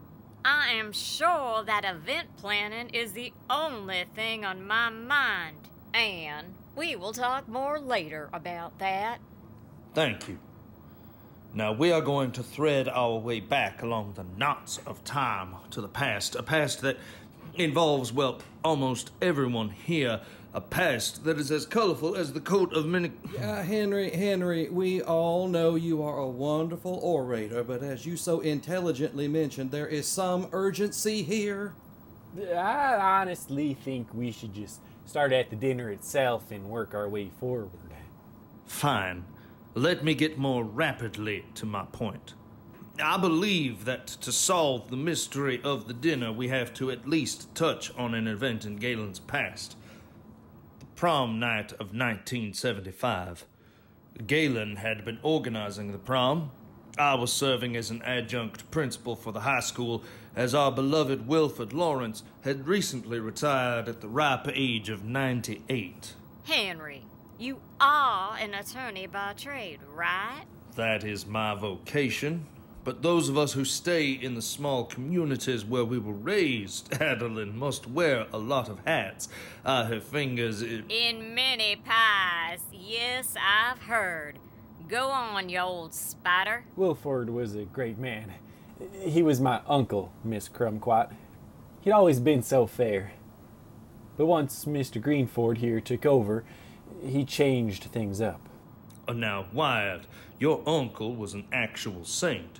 I 0.45 0.71
am 0.71 0.91
sure 0.91 1.63
that 1.63 1.85
event 1.85 2.35
planning 2.37 2.89
is 2.89 3.13
the 3.13 3.31
only 3.49 4.03
thing 4.13 4.43
on 4.43 4.67
my 4.67 4.89
mind, 4.89 5.55
and 5.93 6.53
we 6.75 6.97
will 6.97 7.13
talk 7.13 7.47
more 7.47 7.79
later 7.79 8.29
about 8.33 8.77
that. 8.79 9.19
Thank 9.93 10.27
you. 10.27 10.39
Now 11.53 11.71
we 11.71 11.91
are 11.91 12.01
going 12.01 12.31
to 12.33 12.43
thread 12.43 12.89
our 12.89 13.17
way 13.17 13.39
back 13.39 13.83
along 13.83 14.13
the 14.15 14.25
knots 14.37 14.79
of 14.85 15.03
time 15.05 15.55
to 15.71 15.79
the 15.79 15.87
past, 15.87 16.35
a 16.35 16.43
past 16.43 16.81
that 16.81 16.97
involves, 17.53 18.11
well, 18.11 18.39
almost 18.65 19.11
everyone 19.21 19.69
here, 19.69 20.19
a 20.53 20.61
past 20.61 21.23
that 21.23 21.39
is 21.39 21.51
as 21.51 21.65
colorful 21.65 22.15
as 22.15 22.33
the 22.33 22.39
coat 22.39 22.73
of 22.73 22.85
many. 22.85 23.11
Uh, 23.39 23.63
Henry, 23.63 24.11
Henry, 24.11 24.69
we 24.69 25.01
all 25.01 25.47
know 25.47 25.75
you 25.75 26.03
are 26.03 26.19
a 26.19 26.27
wonderful 26.27 26.99
orator, 27.01 27.63
but 27.63 27.81
as 27.81 28.05
you 28.05 28.15
so 28.15 28.39
intelligently 28.39 29.27
mentioned, 29.27 29.71
there 29.71 29.87
is 29.87 30.07
some 30.07 30.47
urgency 30.51 31.23
here. 31.23 31.73
I 32.37 32.95
honestly 32.95 33.73
think 33.73 34.13
we 34.13 34.31
should 34.31 34.53
just 34.53 34.79
start 35.05 35.33
at 35.33 35.49
the 35.49 35.55
dinner 35.55 35.89
itself 35.89 36.51
and 36.51 36.65
work 36.65 36.93
our 36.93 37.09
way 37.09 37.31
forward. 37.39 37.69
Fine. 38.65 39.25
Let 39.75 40.03
me 40.03 40.13
get 40.13 40.37
more 40.37 40.63
rapidly 40.63 41.45
to 41.55 41.65
my 41.65 41.85
point. 41.91 42.33
I 43.03 43.17
believe 43.17 43.85
that 43.85 44.05
to 44.05 44.31
solve 44.31 44.91
the 44.91 44.97
mystery 44.97 45.59
of 45.63 45.87
the 45.87 45.95
dinner, 45.95 46.31
we 46.31 46.49
have 46.49 46.75
to 46.75 46.91
at 46.91 47.07
least 47.07 47.53
touch 47.55 47.91
on 47.97 48.13
an 48.13 48.27
event 48.27 48.65
in 48.65 48.75
Galen's 48.75 49.19
past. 49.19 49.75
Prom 51.03 51.37
night 51.37 51.73
of 51.73 51.91
1975. 51.93 53.43
Galen 54.25 54.77
had 54.77 55.03
been 55.03 55.19
organizing 55.21 55.91
the 55.91 55.97
prom. 55.97 56.51
I 56.97 57.15
was 57.15 57.33
serving 57.33 57.75
as 57.75 57.91
an 57.91 58.01
adjunct 58.03 58.71
principal 58.71 59.17
for 59.17 59.33
the 59.33 59.41
high 59.41 59.59
school, 59.59 60.01
as 60.33 60.55
our 60.55 60.71
beloved 60.71 61.27
Wilford 61.27 61.73
Lawrence 61.73 62.23
had 62.45 62.69
recently 62.69 63.19
retired 63.19 63.89
at 63.89 63.99
the 63.99 64.07
ripe 64.07 64.47
age 64.53 64.87
of 64.87 65.03
98. 65.03 66.13
Henry, 66.45 67.03
you 67.37 67.59
are 67.81 68.37
an 68.37 68.53
attorney 68.53 69.05
by 69.05 69.33
trade, 69.33 69.81
right? 69.93 70.45
That 70.77 71.03
is 71.03 71.25
my 71.25 71.53
vocation. 71.53 72.45
But 72.83 73.01
those 73.01 73.29
of 73.29 73.37
us 73.37 73.53
who 73.53 73.63
stay 73.63 74.11
in 74.11 74.35
the 74.35 74.41
small 74.41 74.83
communities 74.83 75.63
where 75.63 75.85
we 75.85 75.97
were 75.99 76.13
raised, 76.13 76.93
Adeline, 77.01 77.57
must 77.57 77.87
wear 77.87 78.27
a 78.33 78.37
lot 78.37 78.67
of 78.67 78.79
hats. 78.85 79.29
I 79.63 79.85
have 79.85 80.03
fingers 80.03 80.61
in. 80.61 80.85
In 80.89 81.33
many 81.33 81.77
pies. 81.77 82.59
Yes, 82.73 83.35
I've 83.39 83.83
heard. 83.83 84.37
Go 84.89 85.07
on, 85.09 85.47
you 85.47 85.59
old 85.59 85.93
spider. 85.93 86.65
Wilford 86.75 87.29
was 87.29 87.55
a 87.55 87.63
great 87.63 87.97
man. 87.97 88.33
He 89.01 89.23
was 89.23 89.39
my 89.39 89.61
uncle, 89.65 90.11
Miss 90.23 90.49
Crumquat. 90.49 91.11
He'd 91.81 91.91
always 91.91 92.19
been 92.19 92.43
so 92.43 92.65
fair. 92.67 93.13
But 94.17 94.25
once 94.25 94.65
Mr. 94.65 95.01
Greenford 95.01 95.59
here 95.59 95.79
took 95.79 96.05
over, 96.05 96.43
he 97.01 97.23
changed 97.23 97.85
things 97.85 98.19
up. 98.19 98.41
Uh, 99.07 99.13
Now, 99.13 99.45
Wyatt, 99.53 100.01
your 100.37 100.61
uncle 100.67 101.15
was 101.15 101.33
an 101.33 101.45
actual 101.51 102.03
saint, 102.05 102.59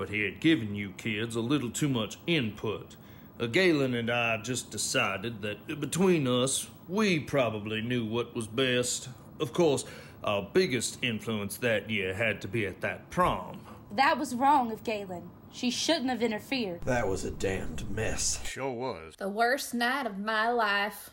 but 0.00 0.08
he 0.08 0.22
had 0.22 0.40
given 0.40 0.74
you 0.74 0.94
kids 0.96 1.36
a 1.36 1.40
little 1.42 1.68
too 1.68 1.88
much 1.88 2.16
input. 2.26 2.96
Uh, 3.38 3.44
Galen 3.44 3.92
and 3.92 4.08
I 4.08 4.38
just 4.38 4.70
decided 4.70 5.42
that 5.42 5.78
between 5.78 6.26
us, 6.26 6.68
we 6.88 7.20
probably 7.20 7.82
knew 7.82 8.06
what 8.06 8.34
was 8.34 8.46
best. 8.46 9.10
Of 9.38 9.52
course, 9.52 9.84
our 10.24 10.48
biggest 10.54 10.96
influence 11.04 11.58
that 11.58 11.90
year 11.90 12.14
had 12.14 12.40
to 12.40 12.48
be 12.48 12.64
at 12.64 12.80
that 12.80 13.10
prom. 13.10 13.60
That 13.92 14.18
was 14.18 14.34
wrong 14.34 14.72
of 14.72 14.84
Galen. 14.84 15.28
She 15.52 15.70
shouldn't 15.70 16.08
have 16.08 16.22
interfered. 16.22 16.80
That 16.86 17.06
was 17.06 17.26
a 17.26 17.30
damned 17.30 17.90
mess. 17.90 18.40
Sure 18.46 18.72
was. 18.72 19.16
The 19.18 19.28
worst 19.28 19.74
night 19.74 20.06
of 20.06 20.18
my 20.18 20.48
life. 20.48 21.10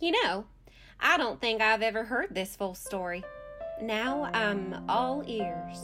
You 0.00 0.12
know, 0.24 0.46
I 0.98 1.18
don't 1.18 1.42
think 1.42 1.60
I've 1.60 1.82
ever 1.82 2.04
heard 2.04 2.34
this 2.34 2.56
full 2.56 2.74
story. 2.74 3.22
Now 3.82 4.30
I'm 4.32 4.86
all 4.88 5.22
ears. 5.26 5.78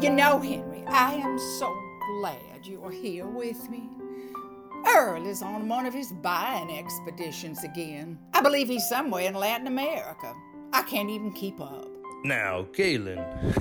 You 0.00 0.08
know, 0.08 0.40
Henry, 0.40 0.82
I 0.86 1.12
am 1.12 1.38
so 1.38 1.76
glad 2.20 2.66
you 2.66 2.82
are 2.82 2.90
here 2.90 3.26
with 3.26 3.68
me. 3.68 3.82
Earl 4.86 5.26
is 5.26 5.42
on 5.42 5.68
one 5.68 5.84
of 5.84 5.92
his 5.92 6.10
buying 6.22 6.70
expeditions 6.70 7.64
again. 7.64 8.18
I 8.32 8.40
believe 8.40 8.68
he's 8.68 8.88
somewhere 8.88 9.26
in 9.26 9.34
Latin 9.34 9.66
America. 9.66 10.34
I 10.72 10.80
can't 10.84 11.10
even 11.10 11.34
keep 11.34 11.60
up. 11.60 11.86
Now, 12.24 12.62
Galen, 12.72 13.18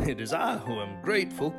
it 0.07 0.21
is 0.21 0.31
I 0.31 0.55
who 0.55 0.79
am 0.79 1.01
grateful. 1.01 1.53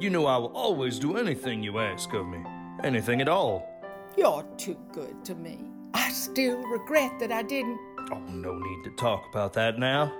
You 0.00 0.08
know 0.08 0.24
I 0.24 0.38
will 0.38 0.56
always 0.56 0.98
do 0.98 1.18
anything 1.18 1.62
you 1.62 1.78
ask 1.78 2.10
of 2.14 2.26
me. 2.26 2.42
Anything 2.82 3.20
at 3.20 3.28
all. 3.28 3.68
You're 4.16 4.46
too 4.56 4.78
good 4.92 5.22
to 5.26 5.34
me. 5.34 5.58
I 5.92 6.08
still 6.08 6.62
regret 6.62 7.18
that 7.18 7.30
I 7.30 7.42
didn't. 7.42 7.78
Oh, 8.10 8.22
no 8.30 8.54
need 8.54 8.84
to 8.84 8.90
talk 8.92 9.28
about 9.28 9.52
that 9.52 9.78
now. 9.78 10.10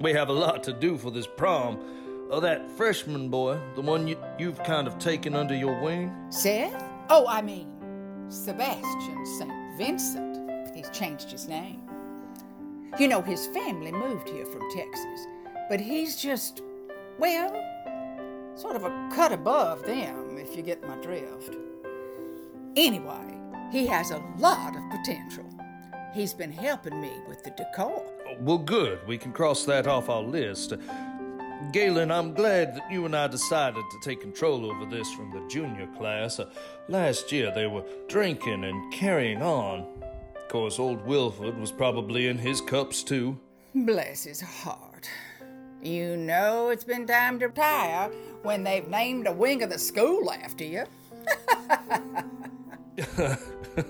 We 0.00 0.12
have 0.12 0.28
a 0.28 0.34
lot 0.34 0.62
to 0.64 0.74
do 0.74 0.98
for 0.98 1.10
this 1.10 1.26
prom. 1.26 2.03
Oh, 2.30 2.40
that 2.40 2.70
freshman 2.70 3.28
boy, 3.28 3.58
the 3.74 3.82
one 3.82 4.08
you, 4.08 4.16
you've 4.38 4.62
kind 4.64 4.86
of 4.86 4.98
taken 4.98 5.34
under 5.34 5.54
your 5.54 5.78
wing. 5.80 6.12
Seth? 6.30 6.82
Oh, 7.10 7.26
I 7.28 7.42
mean, 7.42 7.68
Sebastian 8.28 9.26
St. 9.38 9.78
Vincent. 9.78 10.74
He's 10.74 10.88
changed 10.90 11.30
his 11.30 11.46
name. 11.46 11.82
You 12.98 13.08
know, 13.08 13.20
his 13.20 13.46
family 13.48 13.92
moved 13.92 14.28
here 14.28 14.46
from 14.46 14.62
Texas, 14.70 15.26
but 15.68 15.80
he's 15.80 16.16
just, 16.16 16.62
well, 17.18 17.52
sort 18.54 18.76
of 18.76 18.84
a 18.84 19.10
cut 19.12 19.32
above 19.32 19.84
them, 19.84 20.38
if 20.38 20.56
you 20.56 20.62
get 20.62 20.86
my 20.86 20.96
drift. 20.96 21.56
Anyway, 22.76 23.38
he 23.70 23.86
has 23.86 24.10
a 24.10 24.22
lot 24.38 24.74
of 24.74 24.82
potential. 24.90 25.44
He's 26.14 26.32
been 26.32 26.52
helping 26.52 27.00
me 27.00 27.12
with 27.28 27.42
the 27.42 27.50
decor. 27.50 28.02
Well, 28.40 28.58
good. 28.58 29.00
We 29.06 29.18
can 29.18 29.32
cross 29.32 29.64
that 29.64 29.86
off 29.86 30.08
our 30.08 30.22
list. 30.22 30.72
Galen, 31.72 32.10
I'm 32.10 32.34
glad 32.34 32.76
that 32.76 32.90
you 32.90 33.04
and 33.04 33.16
I 33.16 33.26
decided 33.26 33.84
to 33.90 33.98
take 34.00 34.20
control 34.20 34.70
over 34.70 34.84
this 34.84 35.10
from 35.12 35.30
the 35.30 35.46
junior 35.48 35.86
class. 35.96 36.38
Uh, 36.38 36.50
last 36.88 37.32
year 37.32 37.52
they 37.54 37.66
were 37.66 37.84
drinking 38.08 38.64
and 38.64 38.92
carrying 38.92 39.42
on. 39.42 39.86
Of 40.36 40.48
course, 40.48 40.78
old 40.78 41.04
Wilford 41.06 41.58
was 41.58 41.72
probably 41.72 42.28
in 42.28 42.38
his 42.38 42.60
cups 42.60 43.02
too. 43.02 43.38
Bless 43.74 44.24
his 44.24 44.40
heart. 44.40 45.08
You 45.82 46.16
know 46.16 46.70
it's 46.70 46.84
been 46.84 47.06
time 47.06 47.38
to 47.40 47.46
retire 47.46 48.10
when 48.42 48.64
they've 48.64 48.88
named 48.88 49.26
a 49.26 49.32
wing 49.32 49.62
of 49.62 49.70
the 49.70 49.78
school 49.78 50.30
after 50.30 50.64
you. 50.64 50.84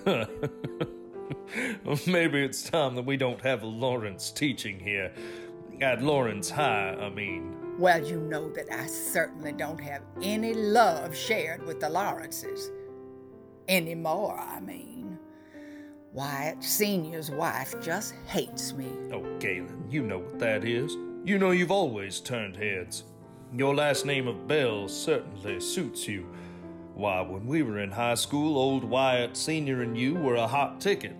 Maybe 2.06 2.42
it's 2.42 2.62
time 2.62 2.94
that 2.94 3.04
we 3.04 3.16
don't 3.16 3.40
have 3.42 3.62
Lawrence 3.62 4.30
teaching 4.30 4.80
here. 4.80 5.12
At 5.80 6.02
Lawrence 6.02 6.50
High, 6.50 6.96
I 7.00 7.08
mean. 7.10 7.56
Well, 7.78 8.04
you 8.04 8.20
know 8.20 8.48
that 8.50 8.72
I 8.72 8.86
certainly 8.86 9.52
don't 9.52 9.80
have 9.80 10.02
any 10.22 10.54
love 10.54 11.16
shared 11.16 11.66
with 11.66 11.80
the 11.80 11.88
Lawrences. 11.88 12.70
Anymore, 13.68 14.38
I 14.38 14.60
mean. 14.60 15.18
Wyatt 16.12 16.62
Sr.'s 16.62 17.30
wife 17.30 17.74
just 17.80 18.14
hates 18.26 18.72
me. 18.72 18.88
Oh, 19.12 19.24
Galen, 19.40 19.86
you 19.90 20.02
know 20.02 20.18
what 20.18 20.38
that 20.38 20.64
is. 20.64 20.96
You 21.24 21.38
know 21.38 21.50
you've 21.50 21.72
always 21.72 22.20
turned 22.20 22.56
heads. 22.56 23.04
Your 23.52 23.74
last 23.74 24.06
name 24.06 24.28
of 24.28 24.46
Bell 24.46 24.86
certainly 24.88 25.58
suits 25.60 26.06
you. 26.06 26.28
Why, 26.94 27.20
when 27.22 27.46
we 27.46 27.62
were 27.62 27.80
in 27.80 27.90
high 27.90 28.14
school, 28.14 28.56
old 28.56 28.84
Wyatt 28.84 29.36
Sr. 29.36 29.82
and 29.82 29.98
you 29.98 30.14
were 30.14 30.36
a 30.36 30.46
hot 30.46 30.80
ticket. 30.80 31.16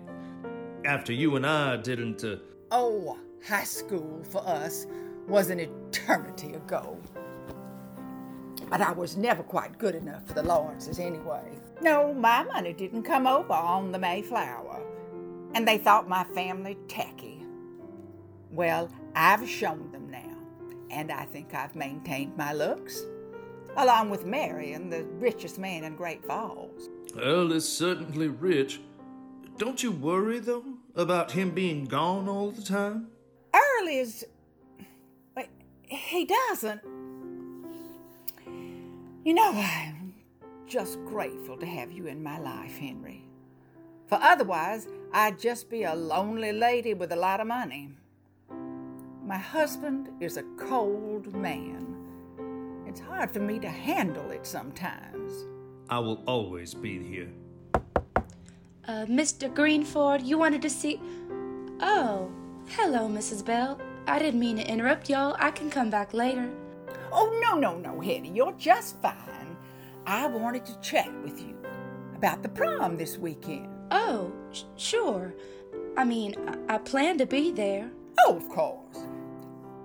After 0.85 1.11
you 1.11 1.35
and 1.35 1.45
I 1.45 1.77
didn't. 1.77 2.23
Uh, 2.23 2.37
Oh, 2.71 3.17
high 3.47 3.63
school 3.63 4.23
for 4.23 4.45
us 4.47 4.87
was 5.27 5.49
an 5.49 5.59
eternity 5.59 6.53
ago. 6.53 6.97
But 8.69 8.81
I 8.81 8.91
was 8.91 9.15
never 9.15 9.43
quite 9.43 9.77
good 9.77 9.95
enough 9.95 10.25
for 10.27 10.33
the 10.33 10.43
Lawrences 10.43 10.99
anyway. 10.99 11.43
No, 11.81 12.13
my 12.13 12.43
money 12.43 12.73
didn't 12.73 13.03
come 13.03 13.27
over 13.27 13.53
on 13.53 13.91
the 13.91 13.99
Mayflower, 13.99 14.81
and 15.53 15.67
they 15.67 15.77
thought 15.77 16.09
my 16.09 16.23
family 16.23 16.77
tacky. 16.87 17.43
Well, 18.51 18.89
I've 19.15 19.47
shown 19.47 19.91
them 19.91 20.09
now, 20.09 20.37
and 20.89 21.11
I 21.11 21.25
think 21.25 21.53
I've 21.53 21.75
maintained 21.75 22.35
my 22.37 22.53
looks. 22.53 23.03
along 23.77 24.09
with 24.09 24.25
Marion, 24.25 24.89
the 24.89 25.03
richest 25.19 25.59
man 25.59 25.83
in 25.83 25.95
Great 25.95 26.23
Falls. 26.25 26.89
Earl 27.19 27.51
is 27.51 27.67
certainly 27.67 28.27
rich. 28.27 28.79
Don't 29.57 29.83
you 29.83 29.91
worry, 29.91 30.39
though, 30.39 30.63
about 30.95 31.31
him 31.31 31.51
being 31.51 31.85
gone 31.85 32.27
all 32.27 32.51
the 32.51 32.61
time? 32.61 33.07
Earl 33.85 33.91
is. 33.91 34.25
Wait, 35.35 35.49
he 35.83 36.25
doesn't. 36.25 36.81
You 39.23 39.33
know, 39.33 39.51
I'm 39.53 40.13
just 40.67 41.03
grateful 41.05 41.57
to 41.57 41.65
have 41.65 41.91
you 41.91 42.07
in 42.07 42.21
my 42.21 42.39
life, 42.39 42.77
Henry. 42.77 43.23
For 44.07 44.19
otherwise, 44.21 44.87
I'd 45.13 45.39
just 45.39 45.69
be 45.69 45.83
a 45.83 45.95
lonely 45.95 46.51
lady 46.51 46.93
with 46.93 47.11
a 47.11 47.15
lot 47.15 47.39
of 47.39 47.47
money. 47.47 47.89
My 49.23 49.37
husband 49.37 50.09
is 50.19 50.37
a 50.37 50.43
cold 50.57 51.33
man. 51.33 52.83
It's 52.87 52.99
hard 52.99 53.31
for 53.31 53.39
me 53.39 53.59
to 53.59 53.69
handle 53.69 54.29
it 54.29 54.45
sometimes. 54.45 55.33
I 55.89 55.99
will 55.99 56.23
always 56.27 56.73
be 56.73 57.03
here. 57.03 57.31
Uh, 58.87 59.05
Mr. 59.07 59.53
Greenford, 59.53 60.21
you 60.21 60.37
wanted 60.37 60.61
to 60.61 60.69
see. 60.69 60.99
Oh, 61.81 62.31
hello, 62.69 63.07
Mrs. 63.07 63.45
Bell. 63.45 63.79
I 64.07 64.19
didn't 64.19 64.39
mean 64.39 64.57
to 64.57 64.67
interrupt 64.67 65.09
y'all. 65.09 65.35
I 65.39 65.51
can 65.51 65.69
come 65.69 65.89
back 65.89 66.13
later. 66.13 66.49
Oh, 67.11 67.39
no, 67.41 67.57
no, 67.57 67.77
no, 67.77 67.99
Hetty. 67.99 68.29
You're 68.29 68.53
just 68.53 69.01
fine. 69.01 69.57
I 70.05 70.27
wanted 70.27 70.65
to 70.65 70.79
chat 70.81 71.11
with 71.23 71.39
you 71.41 71.55
about 72.15 72.43
the 72.43 72.49
prom 72.49 72.97
this 72.97 73.17
weekend. 73.17 73.69
Oh, 73.91 74.31
sh- 74.51 74.63
sure. 74.75 75.33
I 75.97 76.03
mean, 76.03 76.35
I-, 76.47 76.75
I 76.75 76.77
plan 76.79 77.17
to 77.19 77.25
be 77.25 77.51
there. 77.51 77.89
Oh, 78.25 78.37
of 78.37 78.49
course. 78.49 79.05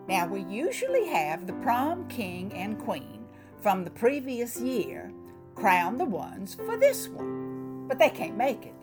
Now, 0.08 0.26
we 0.26 0.42
usually 0.42 1.06
have 1.06 1.46
the 1.46 1.52
prom 1.54 2.08
king 2.08 2.52
and 2.54 2.78
queen 2.78 3.24
from 3.62 3.84
the 3.84 3.90
previous 3.90 4.58
year 4.58 5.12
crown 5.54 5.98
the 5.98 6.04
ones 6.04 6.54
for 6.54 6.76
this 6.76 7.08
one, 7.08 7.86
but 7.86 7.98
they 7.98 8.08
can't 8.10 8.36
make 8.36 8.64
it. 8.64 8.74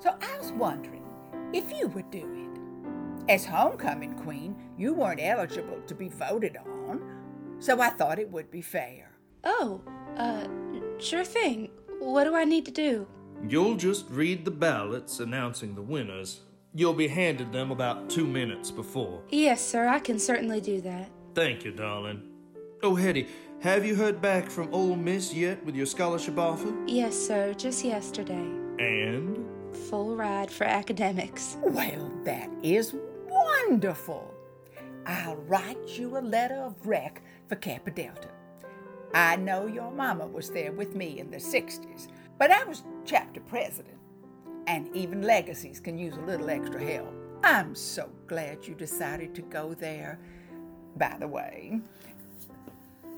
So 0.00 0.14
I 0.20 0.38
was 0.38 0.52
wondering 0.52 1.04
if 1.52 1.72
you 1.72 1.88
would 1.88 2.10
do 2.10 2.18
it. 2.18 2.43
As 3.26 3.46
homecoming 3.46 4.12
queen, 4.14 4.54
you 4.76 4.92
weren't 4.92 5.20
eligible 5.22 5.80
to 5.86 5.94
be 5.94 6.08
voted 6.08 6.58
on, 6.58 7.00
so 7.58 7.80
I 7.80 7.88
thought 7.88 8.18
it 8.18 8.30
would 8.30 8.50
be 8.50 8.60
fair. 8.60 9.10
Oh, 9.44 9.80
uh, 10.18 10.46
sure 10.98 11.24
thing. 11.24 11.70
What 12.00 12.24
do 12.24 12.34
I 12.34 12.44
need 12.44 12.66
to 12.66 12.70
do? 12.70 13.06
You'll 13.48 13.76
just 13.76 14.10
read 14.10 14.44
the 14.44 14.50
ballots 14.50 15.20
announcing 15.20 15.74
the 15.74 15.82
winners. 15.82 16.40
You'll 16.74 16.92
be 16.92 17.08
handed 17.08 17.50
them 17.50 17.70
about 17.70 18.10
two 18.10 18.26
minutes 18.26 18.70
before. 18.70 19.22
Yes, 19.30 19.64
sir, 19.64 19.88
I 19.88 20.00
can 20.00 20.18
certainly 20.18 20.60
do 20.60 20.82
that. 20.82 21.08
Thank 21.34 21.64
you, 21.64 21.72
darling. 21.72 22.22
Oh, 22.82 22.94
Hetty, 22.94 23.28
have 23.60 23.86
you 23.86 23.94
heard 23.94 24.20
back 24.20 24.50
from 24.50 24.68
Ole 24.74 24.96
Miss 24.96 25.32
yet 25.32 25.64
with 25.64 25.74
your 25.74 25.86
scholarship 25.86 26.38
offer? 26.38 26.74
Yes, 26.86 27.16
sir, 27.16 27.54
just 27.54 27.84
yesterday. 27.84 28.50
And? 28.78 29.46
Full 29.88 30.14
ride 30.14 30.50
for 30.50 30.64
academics. 30.64 31.56
Well, 31.62 32.12
that 32.24 32.50
is 32.62 32.94
wonderful. 33.54 34.32
I'll 35.06 35.36
write 35.36 35.98
you 35.98 36.16
a 36.16 36.20
letter 36.20 36.56
of 36.56 36.86
rec 36.86 37.22
for 37.48 37.56
Kappa 37.56 37.90
Delta. 37.90 38.28
I 39.12 39.36
know 39.36 39.66
your 39.66 39.90
mama 39.90 40.26
was 40.26 40.50
there 40.50 40.72
with 40.72 40.94
me 40.94 41.20
in 41.20 41.30
the 41.30 41.36
60s, 41.36 42.08
but 42.38 42.50
I 42.50 42.64
was 42.64 42.82
chapter 43.04 43.40
president, 43.40 43.98
and 44.66 44.94
even 44.96 45.22
legacies 45.22 45.78
can 45.78 45.98
use 45.98 46.16
a 46.16 46.22
little 46.22 46.50
extra 46.50 46.82
help. 46.82 47.14
I'm 47.44 47.74
so 47.74 48.08
glad 48.26 48.66
you 48.66 48.74
decided 48.74 49.34
to 49.34 49.42
go 49.42 49.74
there, 49.74 50.18
by 50.96 51.16
the 51.20 51.28
way, 51.28 51.80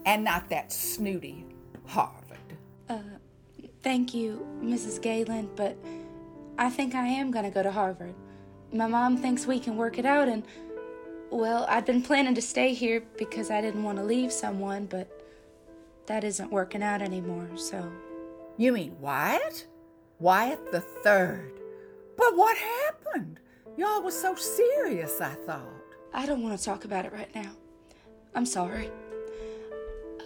and 0.04 0.24
not 0.24 0.50
that 0.50 0.72
snooty 0.72 1.46
Harvard. 1.86 2.38
Uh, 2.88 2.98
thank 3.82 4.12
you, 4.12 4.46
Mrs. 4.60 5.00
Galen, 5.00 5.48
but 5.56 5.76
I 6.58 6.68
think 6.68 6.94
I 6.94 7.06
am 7.06 7.30
going 7.30 7.44
to 7.44 7.50
go 7.50 7.62
to 7.62 7.70
Harvard. 7.70 8.14
My 8.72 8.86
mom 8.86 9.16
thinks 9.16 9.46
we 9.46 9.60
can 9.60 9.76
work 9.76 9.98
it 9.98 10.04
out, 10.04 10.28
and, 10.28 10.44
well, 11.30 11.66
I'd 11.68 11.84
been 11.84 12.02
planning 12.02 12.34
to 12.34 12.42
stay 12.42 12.74
here 12.74 13.02
because 13.16 13.50
I 13.50 13.60
didn't 13.60 13.84
want 13.84 13.98
to 13.98 14.04
leave 14.04 14.32
someone, 14.32 14.86
but 14.86 15.08
that 16.06 16.24
isn't 16.24 16.50
working 16.50 16.82
out 16.82 17.02
anymore, 17.02 17.48
so. 17.56 17.90
You 18.56 18.72
mean 18.72 18.96
Wyatt? 19.00 19.66
Wyatt 20.18 20.72
the 20.72 20.80
third. 20.80 21.52
But 22.16 22.36
what 22.36 22.56
happened? 22.56 23.40
Y'all 23.76 24.02
was 24.02 24.18
so 24.18 24.34
serious, 24.34 25.20
I 25.20 25.34
thought. 25.34 25.60
I 26.14 26.24
don't 26.24 26.42
want 26.42 26.58
to 26.58 26.64
talk 26.64 26.84
about 26.84 27.04
it 27.04 27.12
right 27.12 27.32
now. 27.34 27.50
I'm 28.34 28.46
sorry. 28.46 28.90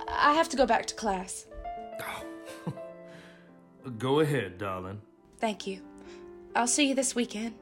I 0.08 0.34
have 0.34 0.48
to 0.50 0.56
go 0.56 0.66
back 0.66 0.86
to 0.86 0.94
class. 0.94 1.46
Go 3.98 4.20
ahead, 4.20 4.58
darling. 4.58 5.00
Thank 5.38 5.66
you. 5.66 5.80
I'll 6.54 6.66
see 6.66 6.88
you 6.88 6.94
this 6.94 7.14
weekend. 7.14 7.54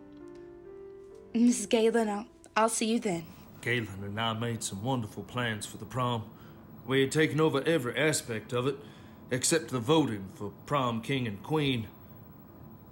Mrs. 1.35 1.69
Galen, 1.69 2.09
I'll, 2.09 2.27
I'll 2.57 2.69
see 2.69 2.87
you 2.87 3.01
then. 3.01 3.25
Galen 3.61 4.03
and 4.03 4.21
I 4.21 4.33
made 4.33 4.63
some 4.63 4.83
wonderful 4.83 5.25
plans 5.25 5.67
for 5.67 5.77
the 5.77 5.85
prom. 5.85 6.25
We 6.87 7.01
had 7.03 7.13
taken 7.13 7.41
over 7.41 7.63
every 7.65 7.97
aspect 7.97 8.53
of 8.53 8.67
it, 8.67 8.77
except 9.31 9.69
the 9.69 9.79
voting 9.79 10.31
for 10.35 10.53
prom 10.65 11.03
king 11.03 11.27
and 11.27 11.43
queen. 11.43 11.89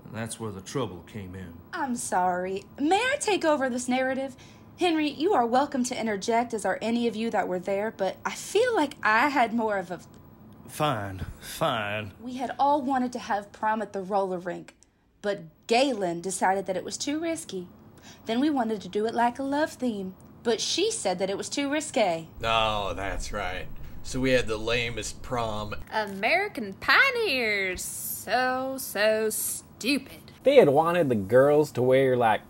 And 0.05 0.15
that's 0.15 0.39
where 0.39 0.53
the 0.53 0.61
trouble 0.61 1.05
came 1.07 1.35
in. 1.35 1.55
I'm 1.73 1.97
sorry. 1.97 2.65
May 2.79 2.97
I 3.01 3.17
take 3.19 3.45
over 3.45 3.71
this 3.71 3.89
narrative? 3.89 4.37
Henry, 4.79 5.09
you 5.09 5.33
are 5.33 5.47
welcome 5.47 5.85
to 5.85 5.99
interject, 5.99 6.53
as 6.53 6.67
are 6.67 6.79
any 6.83 7.09
of 7.09 7.17
you 7.17 7.31
that 7.31 7.49
were 7.49 7.59
there, 7.59 7.91
but 7.97 8.19
I 8.27 8.33
feel 8.33 8.75
like 8.75 8.97
I 9.03 9.31
had 9.31 9.55
more 9.55 9.79
of 9.79 9.91
a. 9.91 10.01
Fine, 10.69 11.25
fine. 11.41 12.13
We 12.21 12.35
had 12.35 12.55
all 12.59 12.83
wanted 12.83 13.13
to 13.15 13.19
have 13.19 13.53
prom 13.53 13.81
at 13.81 13.95
the 13.95 14.03
roller 14.03 14.39
rink, 14.39 14.75
but 15.23 15.45
Galen 15.67 16.21
decided 16.21 16.67
that 16.67 16.77
it 16.77 16.85
was 16.85 16.99
too 16.99 17.19
risky. 17.19 17.69
Then 18.27 18.41
we 18.41 18.51
wanted 18.51 18.81
to 18.83 18.89
do 18.89 19.07
it 19.07 19.15
like 19.15 19.39
a 19.39 19.43
love 19.43 19.73
theme, 19.73 20.15
but 20.43 20.61
she 20.61 20.91
said 20.91 21.19
that 21.19 21.31
it 21.31 21.37
was 21.37 21.49
too 21.49 21.71
risque. 21.71 22.27
Oh, 22.43 22.95
that's 22.95 23.33
right. 23.33 23.67
So 24.03 24.21
we 24.21 24.31
had 24.31 24.47
the 24.47 24.57
lamest 24.57 25.21
prom. 25.23 25.75
American 25.93 26.75
pioneers. 26.75 27.83
So, 27.83 28.77
so 28.79 29.31
stupid. 29.31 30.33
They 30.45 30.57
had 30.57 30.69
wanted 30.69 31.09
the 31.09 31.17
girls 31.17 31.73
to 31.73 31.83
wear 31.83 32.17
like 32.17 32.43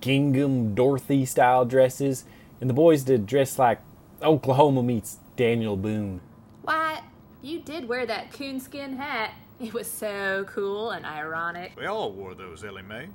gingham 0.00 0.74
Dorothy 0.74 1.24
style 1.24 1.64
dresses, 1.64 2.24
and 2.60 2.70
the 2.70 2.74
boys 2.74 3.04
to 3.04 3.18
dress 3.18 3.58
like 3.58 3.80
Oklahoma 4.22 4.82
meets 4.82 5.18
Daniel 5.36 5.76
Boone. 5.76 6.20
Why, 6.62 7.02
you 7.42 7.60
did 7.60 7.88
wear 7.88 8.06
that 8.06 8.32
coonskin 8.32 8.96
hat. 8.96 9.32
It 9.60 9.72
was 9.72 9.90
so 9.90 10.44
cool 10.48 10.90
and 10.90 11.06
ironic. 11.06 11.72
We 11.76 11.86
all 11.86 12.12
wore 12.12 12.34
those, 12.34 12.64
Ellie 12.64 12.82
Mae. 12.82 13.08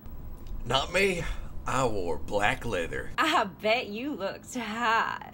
Not 0.66 0.94
me. 0.94 1.24
I 1.68 1.86
wore 1.86 2.18
black 2.18 2.66
leather. 2.66 3.12
I 3.18 3.44
bet 3.62 3.88
you 3.88 4.14
looked 4.14 4.56
hot. 4.56 5.34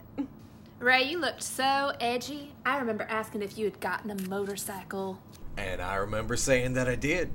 Ray, 0.79 1.03
you 1.03 1.19
looked 1.19 1.43
so 1.43 1.93
edgy. 2.01 2.53
I 2.65 2.79
remember 2.79 3.05
asking 3.07 3.43
if 3.43 3.55
you 3.55 3.65
had 3.65 3.79
gotten 3.79 4.09
a 4.09 4.27
motorcycle. 4.27 5.21
And 5.57 5.79
I 5.79 5.95
remember 5.95 6.35
saying 6.35 6.73
that 6.73 6.89
I 6.89 6.95
did. 6.95 7.31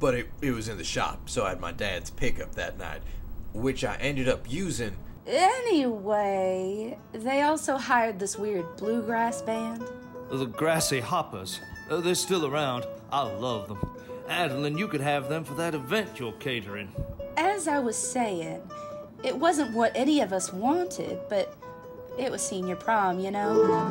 But 0.00 0.14
it, 0.14 0.30
it 0.42 0.50
was 0.50 0.68
in 0.68 0.78
the 0.78 0.84
shop, 0.84 1.30
so 1.30 1.44
I 1.44 1.50
had 1.50 1.60
my 1.60 1.70
dad's 1.70 2.10
pickup 2.10 2.56
that 2.56 2.76
night, 2.76 3.02
which 3.52 3.84
I 3.84 3.94
ended 3.96 4.28
up 4.28 4.50
using. 4.50 4.96
Anyway, 5.26 6.98
they 7.12 7.42
also 7.42 7.76
hired 7.76 8.18
this 8.18 8.36
weird 8.36 8.76
bluegrass 8.76 9.42
band. 9.42 9.84
The 10.28 10.46
Grassy 10.46 11.00
Hoppers. 11.00 11.60
Uh, 11.88 12.00
they're 12.00 12.14
still 12.16 12.46
around. 12.46 12.84
I 13.12 13.22
love 13.22 13.68
them. 13.68 13.78
Adeline, 14.28 14.76
you 14.76 14.88
could 14.88 15.02
have 15.02 15.28
them 15.28 15.44
for 15.44 15.54
that 15.54 15.74
event 15.74 16.18
you're 16.18 16.32
catering. 16.32 16.92
As 17.40 17.68
I 17.68 17.78
was 17.78 17.96
saying, 17.96 18.60
it 19.24 19.34
wasn't 19.34 19.74
what 19.74 19.92
any 19.94 20.20
of 20.20 20.30
us 20.30 20.52
wanted, 20.52 21.18
but 21.30 21.56
it 22.18 22.30
was 22.30 22.42
senior 22.42 22.76
prom, 22.76 23.18
you 23.18 23.30
know? 23.30 23.90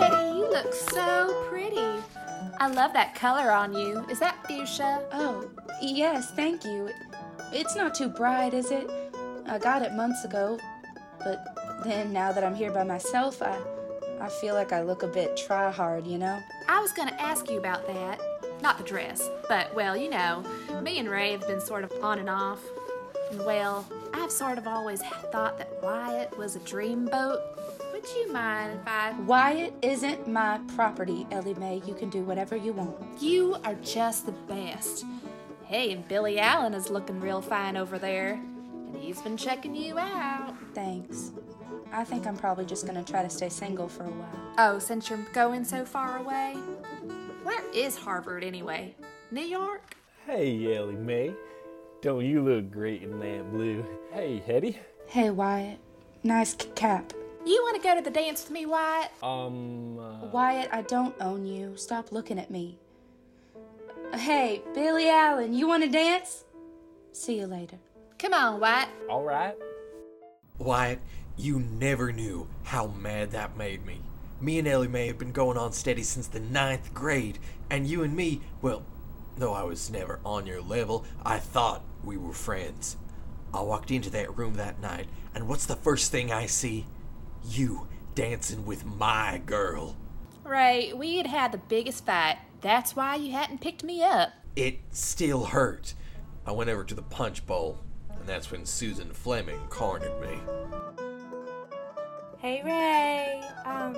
Kitty, 0.00 0.36
you 0.36 0.50
look 0.50 0.74
so 0.74 1.46
pretty. 1.48 2.02
I 2.58 2.66
love 2.66 2.92
that 2.94 3.14
color 3.14 3.52
on 3.52 3.72
you. 3.72 4.04
Is 4.10 4.18
that 4.18 4.44
fuchsia? 4.48 5.04
Oh, 5.12 5.48
yes, 5.80 6.32
thank 6.32 6.64
you. 6.64 6.90
It's 7.52 7.76
not 7.76 7.94
too 7.94 8.08
bright, 8.08 8.52
is 8.52 8.72
it? 8.72 8.90
I 9.46 9.58
got 9.58 9.82
it 9.82 9.92
months 9.92 10.24
ago, 10.24 10.58
but 11.20 11.80
then 11.84 12.12
now 12.12 12.32
that 12.32 12.42
I'm 12.42 12.56
here 12.56 12.72
by 12.72 12.82
myself, 12.82 13.40
I 13.40 13.56
I 14.20 14.28
feel 14.28 14.54
like 14.54 14.72
I 14.72 14.82
look 14.82 15.04
a 15.04 15.08
bit 15.08 15.36
try 15.36 15.70
hard, 15.70 16.04
you 16.04 16.18
know? 16.18 16.40
I 16.68 16.80
was 16.80 16.92
gonna 16.92 17.16
ask 17.20 17.48
you 17.48 17.58
about 17.58 17.86
that. 17.86 18.18
Not 18.64 18.78
the 18.78 18.84
dress, 18.84 19.28
but 19.46 19.74
well, 19.74 19.94
you 19.94 20.08
know, 20.08 20.42
me 20.82 20.98
and 20.98 21.10
Ray 21.10 21.32
have 21.32 21.46
been 21.46 21.60
sort 21.60 21.84
of 21.84 21.92
on 22.02 22.18
and 22.18 22.30
off. 22.30 22.62
And 23.30 23.44
well, 23.44 23.86
I've 24.14 24.30
sort 24.30 24.56
of 24.56 24.66
always 24.66 25.02
thought 25.30 25.58
that 25.58 25.68
Wyatt 25.82 26.34
was 26.38 26.56
a 26.56 26.60
dreamboat. 26.60 27.42
Would 27.92 28.08
you 28.16 28.32
mind 28.32 28.80
if 28.80 28.88
I. 28.88 29.12
Wyatt 29.26 29.74
isn't 29.82 30.26
my 30.26 30.60
property, 30.76 31.26
Ellie 31.30 31.52
Mae. 31.52 31.82
You 31.86 31.92
can 31.92 32.08
do 32.08 32.22
whatever 32.22 32.56
you 32.56 32.72
want. 32.72 32.96
You 33.20 33.56
are 33.66 33.74
just 33.82 34.24
the 34.24 34.32
best. 34.32 35.04
Hey, 35.66 35.92
and 35.92 36.08
Billy 36.08 36.40
Allen 36.40 36.72
is 36.72 36.88
looking 36.88 37.20
real 37.20 37.42
fine 37.42 37.76
over 37.76 37.98
there. 37.98 38.32
And 38.32 38.96
he's 38.96 39.20
been 39.20 39.36
checking 39.36 39.74
you 39.74 39.98
out. 39.98 40.54
Thanks. 40.72 41.32
I 41.92 42.02
think 42.02 42.26
I'm 42.26 42.36
probably 42.38 42.64
just 42.64 42.86
gonna 42.86 43.04
try 43.04 43.22
to 43.22 43.28
stay 43.28 43.50
single 43.50 43.88
for 43.88 44.04
a 44.04 44.10
while. 44.10 44.54
Oh, 44.56 44.78
since 44.78 45.10
you're 45.10 45.18
going 45.34 45.66
so 45.66 45.84
far 45.84 46.16
away? 46.16 46.56
Where 47.44 47.62
is 47.74 47.96
Harvard 47.96 48.42
anyway? 48.42 48.94
New 49.30 49.42
York? 49.42 49.94
Hey, 50.26 50.74
Ellie 50.74 50.94
Mae. 50.94 51.34
Don't 52.00 52.24
you 52.24 52.42
look 52.42 52.70
great 52.70 53.02
in 53.02 53.18
that 53.20 53.52
blue? 53.52 53.84
Hey, 54.12 54.42
Hetty. 54.46 54.78
Hey, 55.06 55.28
Wyatt. 55.28 55.78
Nice 56.22 56.56
cap. 56.74 57.12
You 57.44 57.60
want 57.62 57.76
to 57.76 57.86
go 57.86 57.94
to 57.94 58.00
the 58.00 58.10
dance 58.10 58.44
with 58.44 58.50
me, 58.50 58.64
Wyatt? 58.64 59.10
Um. 59.22 59.98
Uh, 59.98 60.26
Wyatt, 60.28 60.70
I 60.72 60.80
don't 60.82 61.14
own 61.20 61.44
you. 61.44 61.76
Stop 61.76 62.12
looking 62.12 62.38
at 62.38 62.50
me. 62.50 62.78
Hey, 64.14 64.62
Billy 64.74 65.10
Allen, 65.10 65.52
you 65.52 65.68
want 65.68 65.82
to 65.82 65.90
dance? 65.90 66.44
See 67.12 67.38
you 67.38 67.46
later. 67.46 67.76
Come 68.18 68.32
on, 68.32 68.58
Wyatt. 68.58 68.88
All 69.10 69.22
right. 69.22 69.54
Wyatt, 70.56 71.00
you 71.36 71.60
never 71.60 72.10
knew 72.10 72.48
how 72.62 72.86
mad 72.86 73.32
that 73.32 73.58
made 73.58 73.84
me. 73.84 74.00
Me 74.40 74.58
and 74.58 74.68
Ellie 74.68 74.88
Mae 74.88 75.06
have 75.06 75.18
been 75.18 75.32
going 75.32 75.56
on 75.56 75.72
steady 75.72 76.02
since 76.02 76.26
the 76.26 76.40
ninth 76.40 76.92
grade, 76.92 77.38
and 77.70 77.86
you 77.86 78.02
and 78.02 78.14
me, 78.14 78.40
well, 78.60 78.82
though 79.38 79.54
I 79.54 79.62
was 79.62 79.90
never 79.90 80.20
on 80.24 80.46
your 80.46 80.60
level, 80.60 81.04
I 81.24 81.38
thought 81.38 81.82
we 82.02 82.16
were 82.16 82.32
friends. 82.32 82.96
I 83.52 83.62
walked 83.62 83.90
into 83.90 84.10
that 84.10 84.36
room 84.36 84.54
that 84.54 84.80
night, 84.80 85.06
and 85.34 85.48
what's 85.48 85.66
the 85.66 85.76
first 85.76 86.10
thing 86.10 86.32
I 86.32 86.46
see? 86.46 86.86
You 87.44 87.88
dancing 88.14 88.66
with 88.66 88.84
my 88.84 89.40
girl. 89.46 89.96
Right, 90.42 90.96
we 90.96 91.16
had 91.16 91.26
had 91.26 91.52
the 91.52 91.58
biggest 91.58 92.04
fight. 92.04 92.38
That's 92.60 92.96
why 92.96 93.16
you 93.16 93.32
hadn't 93.32 93.60
picked 93.60 93.84
me 93.84 94.02
up. 94.02 94.30
It 94.56 94.80
still 94.90 95.46
hurt. 95.46 95.94
I 96.46 96.52
went 96.52 96.70
over 96.70 96.84
to 96.84 96.94
the 96.94 97.02
punch 97.02 97.46
bowl, 97.46 97.78
and 98.10 98.28
that's 98.28 98.50
when 98.50 98.66
Susan 98.66 99.12
Fleming 99.12 99.60
cornered 99.70 100.20
me. 100.20 100.38
Hey 102.38 102.60
Ray, 102.62 103.42
um, 103.64 103.96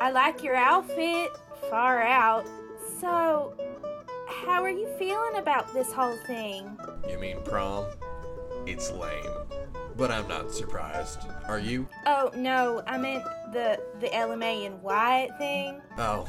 I 0.00 0.10
like 0.10 0.42
your 0.42 0.54
outfit, 0.54 1.30
far 1.70 2.02
out. 2.02 2.46
So, 3.00 3.54
how 4.28 4.62
are 4.62 4.70
you 4.70 4.88
feeling 4.98 5.36
about 5.36 5.72
this 5.72 5.92
whole 5.92 6.16
thing? 6.26 6.76
You 7.08 7.18
mean 7.18 7.40
prom? 7.42 7.86
It's 8.66 8.90
lame. 8.90 9.24
But 9.96 10.10
I'm 10.10 10.28
not 10.28 10.52
surprised. 10.52 11.20
Are 11.46 11.58
you? 11.58 11.88
Oh 12.04 12.30
no, 12.36 12.82
I 12.86 12.98
meant 12.98 13.24
the 13.52 13.80
the 14.00 14.14
Ellie 14.14 14.36
Mae 14.36 14.66
and 14.66 14.82
Wyatt 14.82 15.30
thing. 15.38 15.80
Oh, 15.96 16.28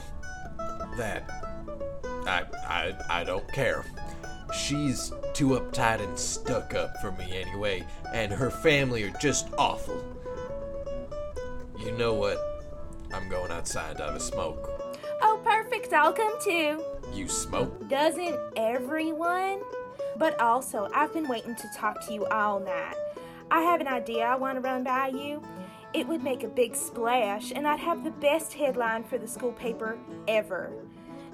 that. 0.95 1.29
I, 2.25 2.43
I, 2.67 3.21
I 3.21 3.23
don't 3.23 3.47
care. 3.53 3.85
She's 4.53 5.11
too 5.33 5.49
uptight 5.49 6.01
and 6.01 6.17
stuck 6.17 6.73
up 6.73 6.97
for 7.01 7.11
me 7.11 7.41
anyway, 7.41 7.85
and 8.13 8.31
her 8.31 8.49
family 8.49 9.03
are 9.03 9.13
just 9.19 9.47
awful. 9.57 10.01
You 11.79 11.91
know 11.93 12.13
what? 12.13 12.56
I'm 13.13 13.29
going 13.29 13.51
outside 13.51 13.97
to 13.97 14.03
have 14.03 14.15
a 14.15 14.19
smoke. 14.19 14.69
Oh, 15.21 15.41
perfect. 15.43 15.93
I'll 15.93 16.13
come 16.13 16.33
too. 16.43 16.83
You 17.13 17.27
smoke? 17.27 17.87
Doesn't 17.89 18.37
everyone? 18.55 19.61
But 20.17 20.39
also, 20.39 20.89
I've 20.93 21.13
been 21.13 21.27
waiting 21.27 21.55
to 21.55 21.67
talk 21.75 22.05
to 22.07 22.13
you 22.13 22.25
all 22.27 22.59
night. 22.59 22.95
I 23.49 23.61
have 23.61 23.81
an 23.81 23.87
idea 23.87 24.25
I 24.25 24.35
want 24.35 24.55
to 24.55 24.61
run 24.61 24.83
by 24.83 25.07
you. 25.07 25.41
It 25.93 26.07
would 26.07 26.23
make 26.23 26.43
a 26.43 26.47
big 26.47 26.75
splash, 26.75 27.51
and 27.51 27.67
I'd 27.67 27.79
have 27.79 28.03
the 28.03 28.11
best 28.11 28.53
headline 28.53 29.03
for 29.03 29.17
the 29.17 29.27
school 29.27 29.53
paper 29.53 29.97
ever. 30.27 30.71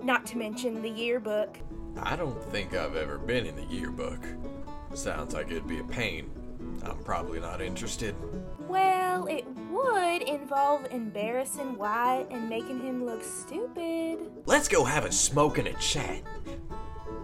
Not 0.02 0.26
to 0.28 0.38
mention 0.38 0.82
the 0.82 0.90
yearbook. 0.90 1.58
I 1.98 2.16
don't 2.16 2.42
think 2.52 2.76
I've 2.76 2.96
ever 2.96 3.18
been 3.18 3.46
in 3.46 3.56
the 3.56 3.66
yearbook. 3.66 4.20
Sounds 4.94 5.34
like 5.34 5.50
it'd 5.50 5.68
be 5.68 5.80
a 5.80 5.84
pain. 5.84 6.30
I'm 6.86 7.04
probably 7.04 7.40
not 7.40 7.62
interested. 7.62 8.16
Well, 8.68 9.28
it 9.28 9.46
would 9.72 10.22
involve 10.24 10.86
embarrassing 10.92 11.78
Wyatt 11.78 12.28
and 12.30 12.50
making 12.50 12.82
him 12.82 13.06
look 13.06 13.24
stupid. 13.24 14.20
Let's 14.46 14.68
go 14.68 14.84
have 14.84 15.06
a 15.06 15.12
smoke 15.12 15.58
and 15.58 15.68
a 15.68 15.74
chat. 15.74 16.22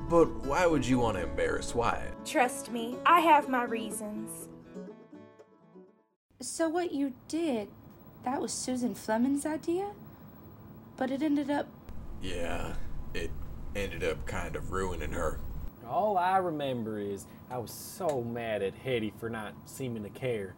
But 0.09 0.27
why 0.45 0.65
would 0.65 0.85
you 0.85 0.99
want 0.99 1.17
to 1.17 1.23
embarrass 1.23 1.75
Wyatt? 1.75 2.25
Trust 2.25 2.71
me, 2.71 2.97
I 3.05 3.19
have 3.19 3.47
my 3.47 3.63
reasons. 3.63 4.47
So, 6.41 6.69
what 6.69 6.91
you 6.91 7.13
did, 7.27 7.67
that 8.23 8.41
was 8.41 8.51
Susan 8.53 8.95
Fleming's 8.95 9.45
idea? 9.45 9.91
But 10.97 11.11
it 11.11 11.21
ended 11.21 11.51
up. 11.51 11.67
Yeah, 12.21 12.73
it 13.13 13.29
ended 13.75 14.03
up 14.03 14.25
kind 14.25 14.55
of 14.55 14.71
ruining 14.71 15.11
her. 15.11 15.39
All 15.89 16.17
I 16.19 16.37
remember 16.37 16.99
is 16.99 17.25
I 17.49 17.57
was 17.57 17.71
so 17.71 18.21
mad 18.21 18.61
at 18.61 18.75
Hetty 18.75 19.11
for 19.19 19.27
not 19.27 19.53
seeming 19.65 20.03
to 20.03 20.09
care. 20.09 20.53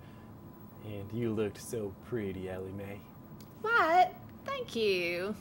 And 0.86 1.10
you 1.14 1.32
looked 1.32 1.62
so 1.62 1.94
pretty, 2.06 2.50
Ellie 2.50 2.74
Mae. 2.74 3.00
What? 3.62 4.14
Thank 4.46 4.76
you. 4.76 5.34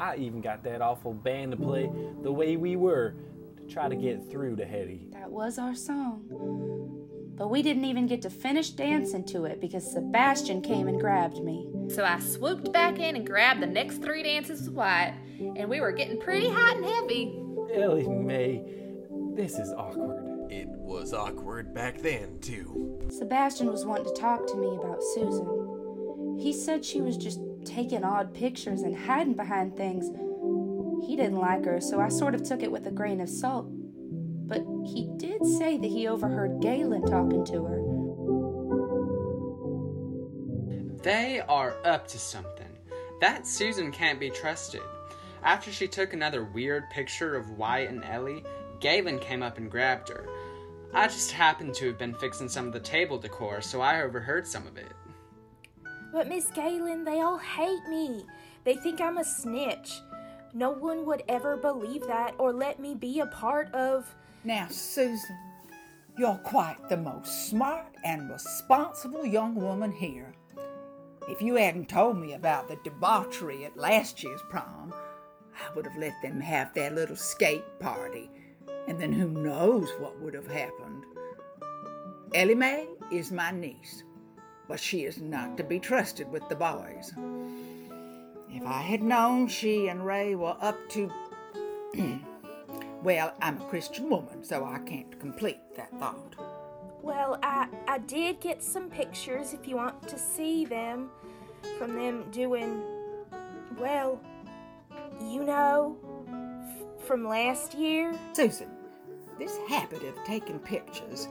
I 0.00 0.16
even 0.16 0.40
got 0.40 0.64
that 0.64 0.82
awful 0.82 1.14
band 1.14 1.52
to 1.52 1.56
play 1.56 1.88
the 2.22 2.32
way 2.32 2.56
we 2.56 2.74
were 2.76 3.14
to 3.56 3.72
try 3.72 3.88
to 3.88 3.94
get 3.94 4.28
through 4.30 4.56
to 4.56 4.64
Hetty. 4.64 5.08
That 5.12 5.30
was 5.30 5.58
our 5.58 5.74
song. 5.74 6.24
But 7.36 7.48
we 7.48 7.62
didn't 7.62 7.84
even 7.84 8.06
get 8.06 8.22
to 8.22 8.30
finish 8.30 8.70
dancing 8.70 9.24
to 9.26 9.44
it 9.44 9.60
because 9.60 9.90
Sebastian 9.90 10.60
came 10.60 10.88
and 10.88 10.98
grabbed 10.98 11.42
me. 11.44 11.68
So 11.88 12.02
I 12.02 12.18
swooped 12.18 12.72
back 12.72 12.98
in 12.98 13.14
and 13.14 13.26
grabbed 13.26 13.60
the 13.62 13.66
next 13.66 14.02
three 14.02 14.22
dances 14.22 14.62
with 14.62 14.70
Wyatt, 14.70 15.14
and 15.38 15.68
we 15.68 15.80
were 15.80 15.92
getting 15.92 16.18
pretty 16.18 16.48
hot 16.48 16.76
and 16.76 16.84
heavy. 16.84 17.38
Ellie 17.74 18.08
Mae, 18.08 18.64
this 19.36 19.58
is 19.58 19.72
awkward. 19.72 20.50
It 20.50 20.68
was 20.68 21.12
awkward 21.12 21.74
back 21.74 22.00
then, 22.00 22.38
too. 22.40 22.98
Sebastian 23.10 23.66
was 23.70 23.84
wanting 23.84 24.06
to 24.06 24.20
talk 24.20 24.46
to 24.46 24.56
me 24.56 24.74
about 24.74 25.02
Susan. 25.14 26.38
He 26.40 26.52
said 26.52 26.84
she 26.84 27.00
was 27.00 27.16
just 27.16 27.40
taking 27.64 28.02
odd 28.04 28.32
pictures 28.34 28.82
and 28.82 28.96
hiding 28.96 29.34
behind 29.34 29.76
things. 29.76 30.06
He 31.06 31.16
didn't 31.16 31.36
like 31.38 31.64
her, 31.64 31.80
so 31.80 32.00
I 32.00 32.08
sort 32.08 32.34
of 32.34 32.42
took 32.42 32.62
it 32.62 32.72
with 32.72 32.86
a 32.86 32.90
grain 32.90 33.20
of 33.20 33.28
salt. 33.28 33.66
But 34.48 34.64
he 34.86 35.10
did 35.16 35.44
say 35.44 35.76
that 35.76 35.86
he 35.86 36.08
overheard 36.08 36.60
Galen 36.62 37.04
talking 37.06 37.44
to 37.46 37.64
her. 37.64 37.82
They 41.02 41.40
are 41.40 41.76
up 41.84 42.08
to 42.08 42.18
something. 42.18 42.66
That 43.20 43.46
Susan 43.46 43.92
can't 43.92 44.18
be 44.18 44.30
trusted. 44.30 44.82
After 45.42 45.70
she 45.70 45.86
took 45.86 46.12
another 46.12 46.44
weird 46.44 46.90
picture 46.90 47.36
of 47.36 47.50
Wyatt 47.50 47.90
and 47.90 48.04
Ellie, 48.04 48.42
Galen 48.80 49.18
came 49.18 49.42
up 49.42 49.58
and 49.58 49.70
grabbed 49.70 50.08
her. 50.08 50.26
I 50.94 51.08
just 51.08 51.30
happened 51.30 51.74
to 51.74 51.86
have 51.88 51.98
been 51.98 52.14
fixing 52.14 52.48
some 52.48 52.66
of 52.66 52.72
the 52.72 52.80
table 52.80 53.18
decor, 53.18 53.60
so 53.60 53.80
I 53.80 54.02
overheard 54.02 54.46
some 54.46 54.66
of 54.66 54.76
it. 54.76 54.92
But 56.12 56.28
Miss 56.28 56.46
Galen, 56.54 57.04
they 57.04 57.20
all 57.20 57.38
hate 57.38 57.84
me. 57.88 58.24
They 58.64 58.76
think 58.76 59.00
I'm 59.00 59.18
a 59.18 59.24
snitch. 59.24 60.00
No 60.54 60.70
one 60.70 61.04
would 61.04 61.22
ever 61.28 61.56
believe 61.56 62.06
that 62.06 62.34
or 62.38 62.52
let 62.52 62.80
me 62.80 62.94
be 62.94 63.20
a 63.20 63.26
part 63.26 63.72
of. 63.74 64.06
Now, 64.44 64.68
Susan, 64.70 65.36
you're 66.16 66.40
quite 66.44 66.88
the 66.88 66.96
most 66.96 67.50
smart 67.50 67.94
and 68.04 68.30
responsible 68.30 69.26
young 69.26 69.54
woman 69.54 69.92
here. 69.92 70.34
If 71.28 71.42
you 71.42 71.56
hadn't 71.56 71.88
told 71.88 72.16
me 72.16 72.32
about 72.34 72.68
the 72.68 72.78
debauchery 72.84 73.64
at 73.64 73.76
last 73.76 74.22
year's 74.22 74.40
prom, 74.48 74.94
I 75.54 75.74
would 75.74 75.84
have 75.86 75.96
let 75.96 76.14
them 76.22 76.40
have 76.40 76.72
their 76.72 76.90
little 76.90 77.16
skate 77.16 77.64
party, 77.80 78.30
and 78.88 79.00
then 79.00 79.12
who 79.12 79.28
knows 79.28 79.90
what 79.98 80.20
would 80.20 80.34
have 80.34 80.46
happened. 80.46 81.04
Ellie 82.34 82.54
Mae 82.54 82.86
is 83.10 83.32
my 83.32 83.50
niece, 83.50 84.04
but 84.68 84.80
she 84.80 85.04
is 85.04 85.20
not 85.20 85.56
to 85.56 85.64
be 85.64 85.78
trusted 85.78 86.30
with 86.30 86.48
the 86.48 86.56
boys. 86.56 87.12
If 88.50 88.64
I 88.64 88.80
had 88.80 89.02
known 89.02 89.48
she 89.48 89.88
and 89.88 90.04
Ray 90.04 90.34
were 90.34 90.56
up 90.60 90.76
to. 90.90 91.10
well, 93.02 93.34
I'm 93.40 93.60
a 93.60 93.64
Christian 93.66 94.08
woman, 94.08 94.42
so 94.42 94.64
I 94.64 94.78
can't 94.78 95.18
complete 95.20 95.60
that 95.76 95.90
thought. 95.98 96.34
Well, 97.02 97.38
I, 97.42 97.68
I 97.86 97.98
did 97.98 98.40
get 98.40 98.62
some 98.62 98.90
pictures 98.90 99.52
if 99.52 99.68
you 99.68 99.76
want 99.76 100.08
to 100.08 100.18
see 100.18 100.64
them 100.64 101.10
from 101.78 101.94
them 101.94 102.24
doing, 102.32 102.82
well, 103.78 104.20
you 105.22 105.44
know, 105.44 105.96
f- 106.68 107.06
from 107.06 107.28
last 107.28 107.74
year. 107.74 108.12
Susan, 108.32 108.68
this 109.38 109.58
habit 109.68 110.02
of 110.02 110.22
taking 110.24 110.58
pictures, 110.58 111.28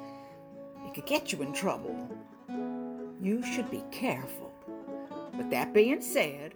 it 0.85 0.93
could 0.93 1.05
get 1.05 1.31
you 1.31 1.41
in 1.41 1.53
trouble. 1.53 2.09
You 3.21 3.43
should 3.43 3.69
be 3.71 3.83
careful. 3.91 4.51
With 5.37 5.49
that 5.49 5.73
being 5.73 6.01
said, 6.01 6.53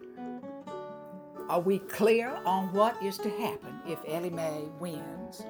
are 1.50 1.60
we 1.60 1.80
clear 1.80 2.39
on 2.45 2.72
what 2.74 3.02
is 3.02 3.18
to 3.20 3.30
happen 3.30 3.80
if 3.88 3.97
Ellie 4.08 4.30
Mae 4.30 4.66
wins? 4.80 5.43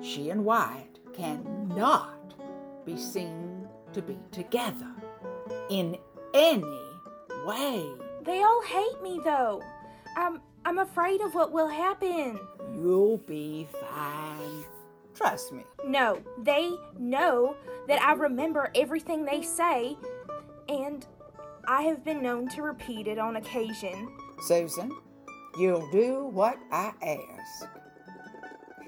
She 0.00 0.30
and 0.30 0.44
Wyatt 0.44 0.98
cannot 1.14 2.34
be 2.86 2.96
seen 2.96 3.68
to 3.92 4.00
be 4.00 4.18
together 4.32 4.90
in 5.68 5.96
any 6.32 6.80
way. 7.44 7.84
They 8.22 8.42
all 8.42 8.62
hate 8.62 9.02
me 9.02 9.20
though. 9.22 9.62
I'm 10.16 10.40
I'm 10.64 10.78
afraid 10.78 11.20
of 11.20 11.34
what 11.34 11.52
will 11.52 11.68
happen. 11.68 12.38
You'll 12.74 13.18
be 13.18 13.66
fine. 13.90 14.29
Trust 15.20 15.52
me. 15.52 15.64
No, 15.84 16.18
they 16.38 16.72
know 16.98 17.54
that 17.88 18.00
I 18.00 18.14
remember 18.14 18.70
everything 18.74 19.24
they 19.24 19.42
say 19.42 19.96
and 20.70 21.04
I 21.66 21.82
have 21.82 22.04
been 22.04 22.22
known 22.22 22.48
to 22.50 22.62
repeat 22.62 23.06
it 23.06 23.18
on 23.18 23.36
occasion. 23.36 24.08
Susan, 24.42 24.90
you'll 25.58 25.90
do 25.90 26.24
what 26.26 26.58
I 26.70 26.92
ask. 27.02 27.68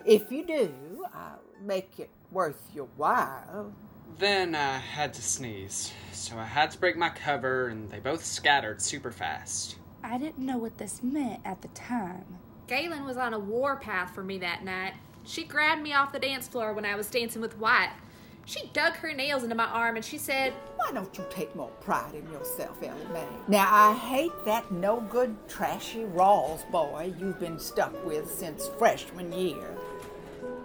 If 0.06 0.30
you 0.32 0.46
do, 0.46 1.04
I'll 1.12 1.40
make 1.60 1.98
it 1.98 2.10
worth 2.30 2.70
your 2.74 2.88
while. 2.96 3.72
Then 4.18 4.54
I 4.54 4.78
had 4.78 5.14
to 5.14 5.22
sneeze, 5.22 5.92
so 6.12 6.38
I 6.38 6.44
had 6.44 6.70
to 6.72 6.78
break 6.78 6.96
my 6.96 7.08
cover, 7.08 7.68
and 7.68 7.90
they 7.90 7.98
both 7.98 8.24
scattered 8.24 8.80
super 8.80 9.10
fast. 9.10 9.76
I 10.04 10.18
didn't 10.18 10.44
know 10.44 10.58
what 10.58 10.78
this 10.78 11.02
meant 11.02 11.40
at 11.44 11.62
the 11.62 11.68
time. 11.68 12.38
Galen 12.66 13.04
was 13.04 13.16
on 13.16 13.34
a 13.34 13.38
warpath 13.38 14.14
for 14.14 14.22
me 14.22 14.38
that 14.38 14.64
night. 14.64 14.94
She 15.24 15.44
grabbed 15.44 15.82
me 15.82 15.92
off 15.92 16.12
the 16.12 16.18
dance 16.18 16.48
floor 16.48 16.72
when 16.72 16.84
I 16.84 16.96
was 16.96 17.08
dancing 17.08 17.40
with 17.40 17.58
Wyatt. 17.58 17.90
She 18.44 18.68
dug 18.72 18.94
her 18.94 19.12
nails 19.12 19.44
into 19.44 19.54
my 19.54 19.66
arm 19.66 19.94
and 19.96 20.04
she 20.04 20.18
said, 20.18 20.52
Why 20.76 20.90
don't 20.92 21.16
you 21.16 21.24
take 21.30 21.54
more 21.54 21.70
pride 21.80 22.14
in 22.14 22.30
yourself, 22.32 22.82
Ellie 22.82 23.06
Mae? 23.12 23.24
Now, 23.46 23.68
I 23.70 23.94
hate 23.94 24.44
that 24.44 24.70
no 24.72 25.00
good, 25.00 25.36
trashy 25.48 26.00
Rawls 26.00 26.68
boy 26.72 27.14
you've 27.18 27.38
been 27.38 27.58
stuck 27.58 28.04
with 28.04 28.28
since 28.28 28.68
freshman 28.78 29.32
year. 29.32 29.76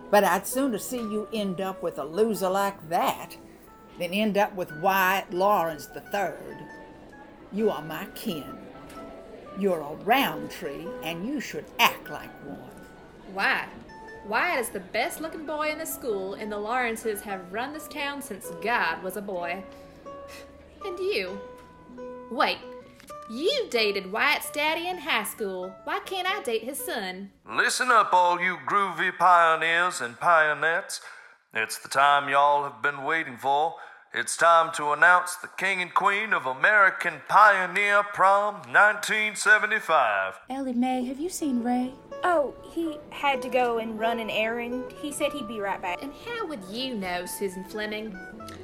But 0.09 0.23
I'd 0.23 0.47
sooner 0.47 0.79
see 0.79 0.97
you 0.97 1.27
end 1.31 1.61
up 1.61 1.83
with 1.83 1.99
a 1.99 2.03
loser 2.03 2.49
like 2.49 2.89
that 2.89 3.37
than 3.99 4.11
end 4.11 4.37
up 4.37 4.55
with 4.55 4.71
Wyatt 4.77 5.31
Lawrence 5.31 5.87
III. 5.95 6.31
You 7.53 7.69
are 7.69 7.81
my 7.83 8.05
kin. 8.15 8.57
You're 9.59 9.81
a 9.81 9.95
Roundtree 10.03 10.87
and 11.03 11.27
you 11.27 11.39
should 11.39 11.65
act 11.79 12.09
like 12.09 12.31
one. 12.45 12.71
Why? 13.33 13.67
Wyatt 14.27 14.59
is 14.59 14.69
the 14.69 14.81
best 14.81 15.21
looking 15.21 15.45
boy 15.45 15.69
in 15.69 15.77
the 15.77 15.85
school, 15.85 16.33
and 16.33 16.51
the 16.51 16.57
Lawrences 16.57 17.21
have 17.21 17.53
run 17.53 17.71
this 17.71 17.87
town 17.87 18.21
since 18.21 18.51
God 18.61 19.01
was 19.01 19.15
a 19.15 19.21
boy. 19.21 19.63
And 20.83 20.99
you? 20.99 21.39
Wait, 22.29 22.57
you 23.29 23.67
dated 23.69 24.11
Wyatt's 24.11 24.51
daddy 24.51 24.89
in 24.89 24.97
high 24.97 25.23
school. 25.23 25.73
Why 25.85 25.99
can't 25.99 26.29
I 26.29 26.43
date 26.43 26.63
his 26.63 26.77
son? 26.77 27.31
Listen 27.49 27.89
up, 27.89 28.11
all 28.11 28.41
you 28.41 28.57
groovy 28.67 29.17
pioneers 29.17 30.01
and 30.01 30.19
pionettes. 30.19 30.99
It's 31.53 31.77
the 31.77 31.87
time 31.87 32.27
y'all 32.27 32.63
have 32.63 32.81
been 32.81 33.03
waiting 33.03 33.37
for. 33.37 33.75
It's 34.19 34.35
time 34.35 34.71
to 34.77 34.93
announce 34.93 35.35
the 35.35 35.47
king 35.47 35.79
and 35.79 35.93
queen 35.93 36.33
of 36.33 36.47
American 36.47 37.21
Pioneer 37.27 38.01
Prom 38.01 38.55
1975. 38.73 40.39
Ellie 40.49 40.73
Mae, 40.73 41.05
have 41.05 41.19
you 41.19 41.29
seen 41.29 41.61
Ray? 41.61 41.93
Oh, 42.23 42.55
he 42.63 42.97
had 43.11 43.43
to 43.43 43.49
go 43.49 43.77
and 43.77 43.99
run 43.99 44.19
an 44.19 44.31
errand. 44.31 44.91
He 44.99 45.11
said 45.11 45.33
he'd 45.33 45.47
be 45.47 45.59
right 45.59 45.79
back. 45.79 46.01
And 46.01 46.11
how 46.25 46.47
would 46.47 46.63
you 46.63 46.95
know, 46.95 47.27
Susan 47.27 47.63
Fleming? 47.65 48.17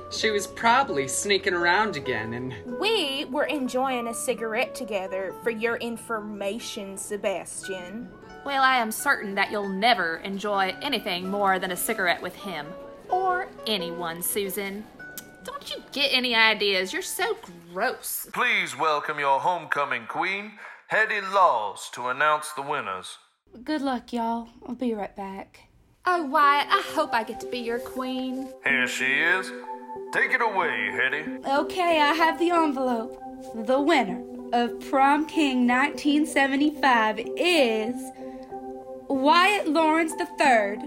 She 0.09 0.31
was 0.31 0.47
probably 0.47 1.07
sneaking 1.07 1.53
around 1.53 1.97
again, 1.97 2.33
and 2.33 2.79
We 2.79 3.25
were 3.25 3.45
enjoying 3.45 4.07
a 4.07 4.13
cigarette 4.15 4.73
together 4.73 5.35
for 5.43 5.51
your 5.51 5.75
information, 5.75 6.97
Sebastian. 6.97 8.09
Well, 8.43 8.63
I 8.63 8.77
am 8.77 8.91
certain 8.91 9.35
that 9.35 9.51
you'll 9.51 9.69
never 9.69 10.17
enjoy 10.17 10.75
anything 10.81 11.29
more 11.29 11.59
than 11.59 11.69
a 11.69 11.77
cigarette 11.77 12.23
with 12.23 12.33
him. 12.37 12.65
Or 13.07 13.49
anyone, 13.67 14.23
Susan. 14.23 14.83
Don't 15.43 15.69
you 15.71 15.83
get 15.91 16.13
any 16.13 16.35
ideas? 16.35 16.93
You're 16.93 17.01
so 17.01 17.37
gross. 17.71 18.27
Please 18.33 18.77
welcome 18.77 19.19
your 19.19 19.39
homecoming 19.39 20.05
queen, 20.07 20.53
Hetty 20.87 21.21
Laws, 21.21 21.89
to 21.93 22.07
announce 22.07 22.51
the 22.53 22.61
winners. 22.61 23.17
Good 23.63 23.81
luck, 23.81 24.13
y'all. 24.13 24.47
I'll 24.67 24.75
be 24.75 24.93
right 24.93 25.15
back. 25.15 25.67
Oh, 26.05 26.23
Wyatt, 26.25 26.67
I 26.69 26.81
hope 26.93 27.13
I 27.13 27.23
get 27.23 27.39
to 27.41 27.47
be 27.47 27.59
your 27.59 27.79
queen. 27.79 28.49
Here 28.63 28.87
she 28.87 29.05
is. 29.05 29.51
Take 30.11 30.31
it 30.31 30.41
away, 30.41 30.91
Hetty. 30.91 31.47
Okay, 31.47 31.99
I 32.01 32.13
have 32.13 32.39
the 32.39 32.51
envelope. 32.51 33.19
The 33.55 33.79
winner 33.79 34.21
of 34.53 34.79
Prom 34.89 35.25
King 35.25 35.67
1975 35.67 37.19
is 37.37 37.95
Wyatt 39.07 39.67
Lawrence 39.67 40.13
III. 40.13 40.77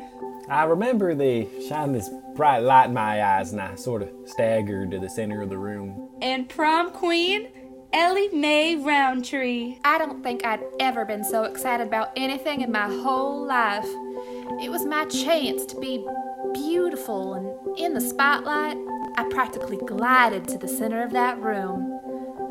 I 0.49 0.65
remember 0.65 1.15
they 1.15 1.49
shined 1.69 1.95
this 1.95 2.09
bright 2.37 2.61
light 2.61 2.87
in 2.87 2.95
my 2.95 3.23
eyes, 3.23 3.53
and 3.53 3.61
I 3.61 3.75
sort 3.75 4.03
of 4.03 4.11
staggered 4.27 4.93
to 4.93 4.99
the 5.01 5.09
center 5.09 5.43
of 5.43 5.51
the 5.51 5.59
room. 5.59 6.09
And 6.23 6.49
Prom 6.49 6.91
Queen 6.93 7.49
Ellie 7.93 8.29
Mae 8.29 8.77
Roundtree. 8.77 9.79
I 9.85 9.99
don't 9.99 10.23
think 10.23 10.45
I'd 10.45 10.63
ever 10.81 11.05
been 11.05 11.25
so 11.25 11.45
excited 11.45 11.87
about 11.87 12.11
anything 12.17 12.61
in 12.61 12.71
my 12.71 12.87
whole 12.87 13.47
life. 13.47 13.87
It 14.63 14.71
was 14.71 14.85
my 14.85 15.07
chance 15.07 15.65
to 15.67 15.81
be 15.81 16.07
beautiful 16.53 17.35
and 17.35 17.79
in 17.79 17.95
the 17.95 18.01
spotlight. 18.01 18.77
I 19.17 19.29
practically 19.31 19.79
glided 19.79 20.47
to 20.49 20.59
the 20.59 20.69
center 20.69 21.03
of 21.03 21.13
that 21.13 21.41
room. 21.41 22.01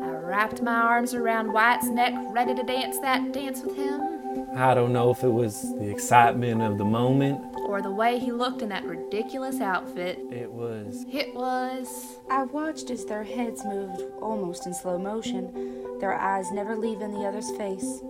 I 0.02 0.08
wrapped 0.08 0.62
my 0.62 0.74
arms 0.74 1.14
around 1.14 1.52
Wyatt's 1.52 1.88
neck, 1.88 2.14
ready 2.30 2.54
to 2.54 2.62
dance 2.62 2.98
that 3.00 3.32
dance 3.32 3.62
with 3.62 3.76
him, 3.76 4.16
I 4.54 4.74
don't 4.74 4.92
know 4.92 5.10
if 5.10 5.22
it 5.22 5.28
was 5.28 5.62
the 5.78 5.90
excitement 5.90 6.62
of 6.62 6.78
the 6.78 6.84
moment. 6.84 7.40
Or 7.66 7.82
the 7.82 7.90
way 7.90 8.18
he 8.18 8.30
looked 8.30 8.62
in 8.62 8.68
that 8.68 8.84
ridiculous 8.84 9.60
outfit. 9.60 10.18
It 10.30 10.50
was. 10.50 11.04
It 11.12 11.34
was. 11.34 12.16
I 12.30 12.44
watched 12.44 12.90
as 12.90 13.04
their 13.04 13.24
heads 13.24 13.64
moved 13.64 14.02
almost 14.20 14.66
in 14.66 14.74
slow 14.74 14.98
motion, 14.98 15.98
their 15.98 16.14
eyes 16.14 16.50
never 16.52 16.76
leaving 16.76 17.12
the 17.12 17.26
other's 17.26 17.50
face, 17.56 18.00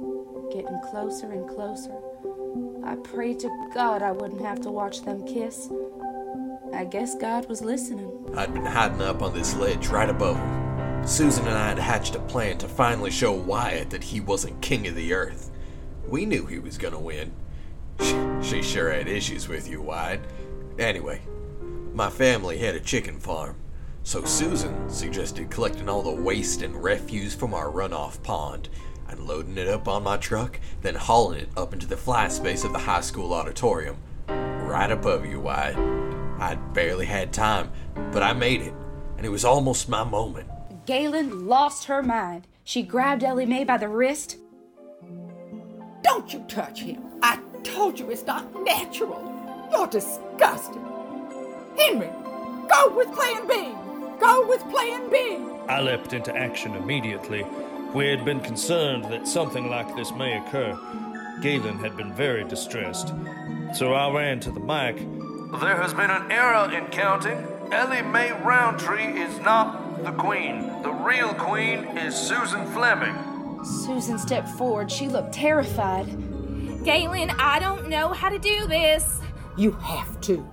getting 0.53 0.79
closer 0.91 1.33
and 1.33 1.49
closer. 1.49 1.97
I 2.85 2.97
prayed 2.97 3.41
to 3.41 3.71
God 3.75 4.03
I 4.03 4.13
wouldn't 4.13 4.43
have 4.43 4.61
to 4.63 4.71
watch 4.71 5.03
them 5.03 5.27
kiss. 5.27 5.71
I 6.75 6.85
guess 6.85 7.15
God 7.17 7.49
was 7.49 7.63
listening. 7.63 8.13
I'd 8.37 8.53
been 8.53 8.67
hiding 8.67 9.01
up 9.01 9.23
on 9.23 9.33
this 9.33 9.57
ledge 9.57 9.89
right 9.89 10.11
above 10.11 10.37
him. 10.37 11.07
Susan 11.07 11.47
and 11.47 11.57
I 11.57 11.69
had 11.69 11.79
hatched 11.79 12.15
a 12.15 12.21
plan 12.21 12.59
to 12.59 12.69
finally 12.69 13.11
show 13.11 13.33
Wyatt 13.33 13.91
that 13.91 14.05
he 14.05 14.21
wasn't 14.21 14.61
king 14.61 14.87
of 14.87 14.95
the 14.95 15.15
earth. 15.15 15.51
We 16.07 16.27
knew 16.27 16.45
he 16.45 16.59
was 16.59 16.77
gonna 16.77 17.01
win. 17.01 17.33
She 18.43 18.63
sure 18.63 18.91
had 18.91 19.09
issues 19.09 19.49
with 19.49 19.69
you, 19.69 19.81
Wyatt. 19.81 20.21
Anyway, 20.79 21.21
my 21.93 22.11
family 22.11 22.59
had 22.59 22.75
a 22.75 22.81
chicken 22.81 23.19
farm, 23.19 23.57
so 24.03 24.25
Susan 24.25 24.89
suggested 24.89 25.51
collecting 25.51 25.89
all 25.89 26.03
the 26.03 26.11
waste 26.11 26.63
and 26.63 26.83
refuse 26.83 27.35
from 27.35 27.55
our 27.55 27.71
runoff 27.71 28.23
pond 28.23 28.69
and 29.09 29.21
loading 29.21 29.59
it 29.59 29.69
up 29.69 29.89
on 29.89 30.03
my 30.03 30.17
truck, 30.17 30.59
then 30.83 30.95
hauling 30.95 31.41
it 31.41 31.49
up 31.57 31.73
into 31.73 31.87
the 31.87 31.97
fly 31.97 32.29
space 32.29 32.65
of 32.65 32.73
the 32.73 32.79
high 32.79 33.01
school 33.01 33.33
auditorium. 33.33 33.97
Right 34.29 34.91
above 34.91 35.25
you, 35.25 35.41
Wyatt. 35.41 35.77
I'd 36.39 36.75
barely 36.75 37.07
had 37.07 37.33
time, 37.33 37.71
but 38.13 38.23
I 38.23 38.33
made 38.33 38.63
it, 38.63 38.75
and 39.17 39.25
it 39.25 39.31
was 39.31 39.45
almost 39.45 39.89
my 39.89 40.05
moment. 40.05 40.49
Galen 40.87 41.47
lost 41.47 41.87
her 41.87 42.03
mind. 42.03 42.47
She 42.65 42.83
grabbed 42.83 43.25
Ellie 43.25 43.47
Mae 43.47 43.65
by 43.65 43.79
the 43.79 43.89
wrist. 43.89 44.39
Don't 46.03 46.33
you 46.33 46.45
touch 46.49 46.81
him. 46.81 47.03
I 47.23 47.41
told 47.67 47.99
you 47.99 48.11
it's 48.11 48.25
not 48.25 48.45
natural. 48.63 49.21
You're 49.71 49.89
disgusting. 49.89 50.85
Henry, 51.77 52.11
go 52.69 52.95
with 52.97 53.13
plan 53.13 53.47
B. 53.49 53.75
Go 54.21 54.47
with 54.49 54.61
plan 54.71 55.11
B. 55.11 55.39
I 55.69 55.81
leapt 55.81 56.13
into 56.13 56.35
action 56.35 56.75
immediately. 56.77 57.45
We 57.93 58.07
had 58.07 58.25
been 58.25 58.41
concerned 58.41 59.05
that 59.07 59.27
something 59.27 59.69
like 59.69 59.95
this 59.97 60.13
may 60.13 60.39
occur. 60.39 60.79
Galen 61.43 61.79
had 61.79 61.97
been 61.97 62.13
very 62.15 62.45
distressed. 62.45 63.13
So 63.75 63.93
I 63.93 64.15
ran 64.15 64.41
to 64.41 64.51
the 64.51 64.61
mic. 64.61 64.97
There 65.61 65.77
has 65.77 65.93
been 65.93 66.11
an 66.11 66.31
error 66.31 66.73
in 66.73 66.87
counting. 66.87 67.47
Ellie 67.73 68.03
Mae 68.03 68.31
Roundtree 68.43 69.21
is 69.21 69.39
not 69.41 70.05
the 70.05 70.13
queen. 70.13 70.83
The 70.83 70.93
real 70.93 71.35
queen 71.35 71.85
is 71.99 72.15
Susan 72.15 72.65
Fleming. 72.67 73.17
Susan 73.65 74.19
stepped 74.19 74.49
forward. 74.51 74.91
She 74.91 75.09
looked 75.09 75.33
terrified. 75.33 76.07
Galen, 76.87 77.31
I 77.31 77.59
don't 77.59 77.89
know 77.89 78.13
how 78.13 78.29
to 78.29 78.39
do 78.39 78.65
this. 78.69 79.21
You 79.57 79.73
have 79.73 80.21
to. 80.21 80.49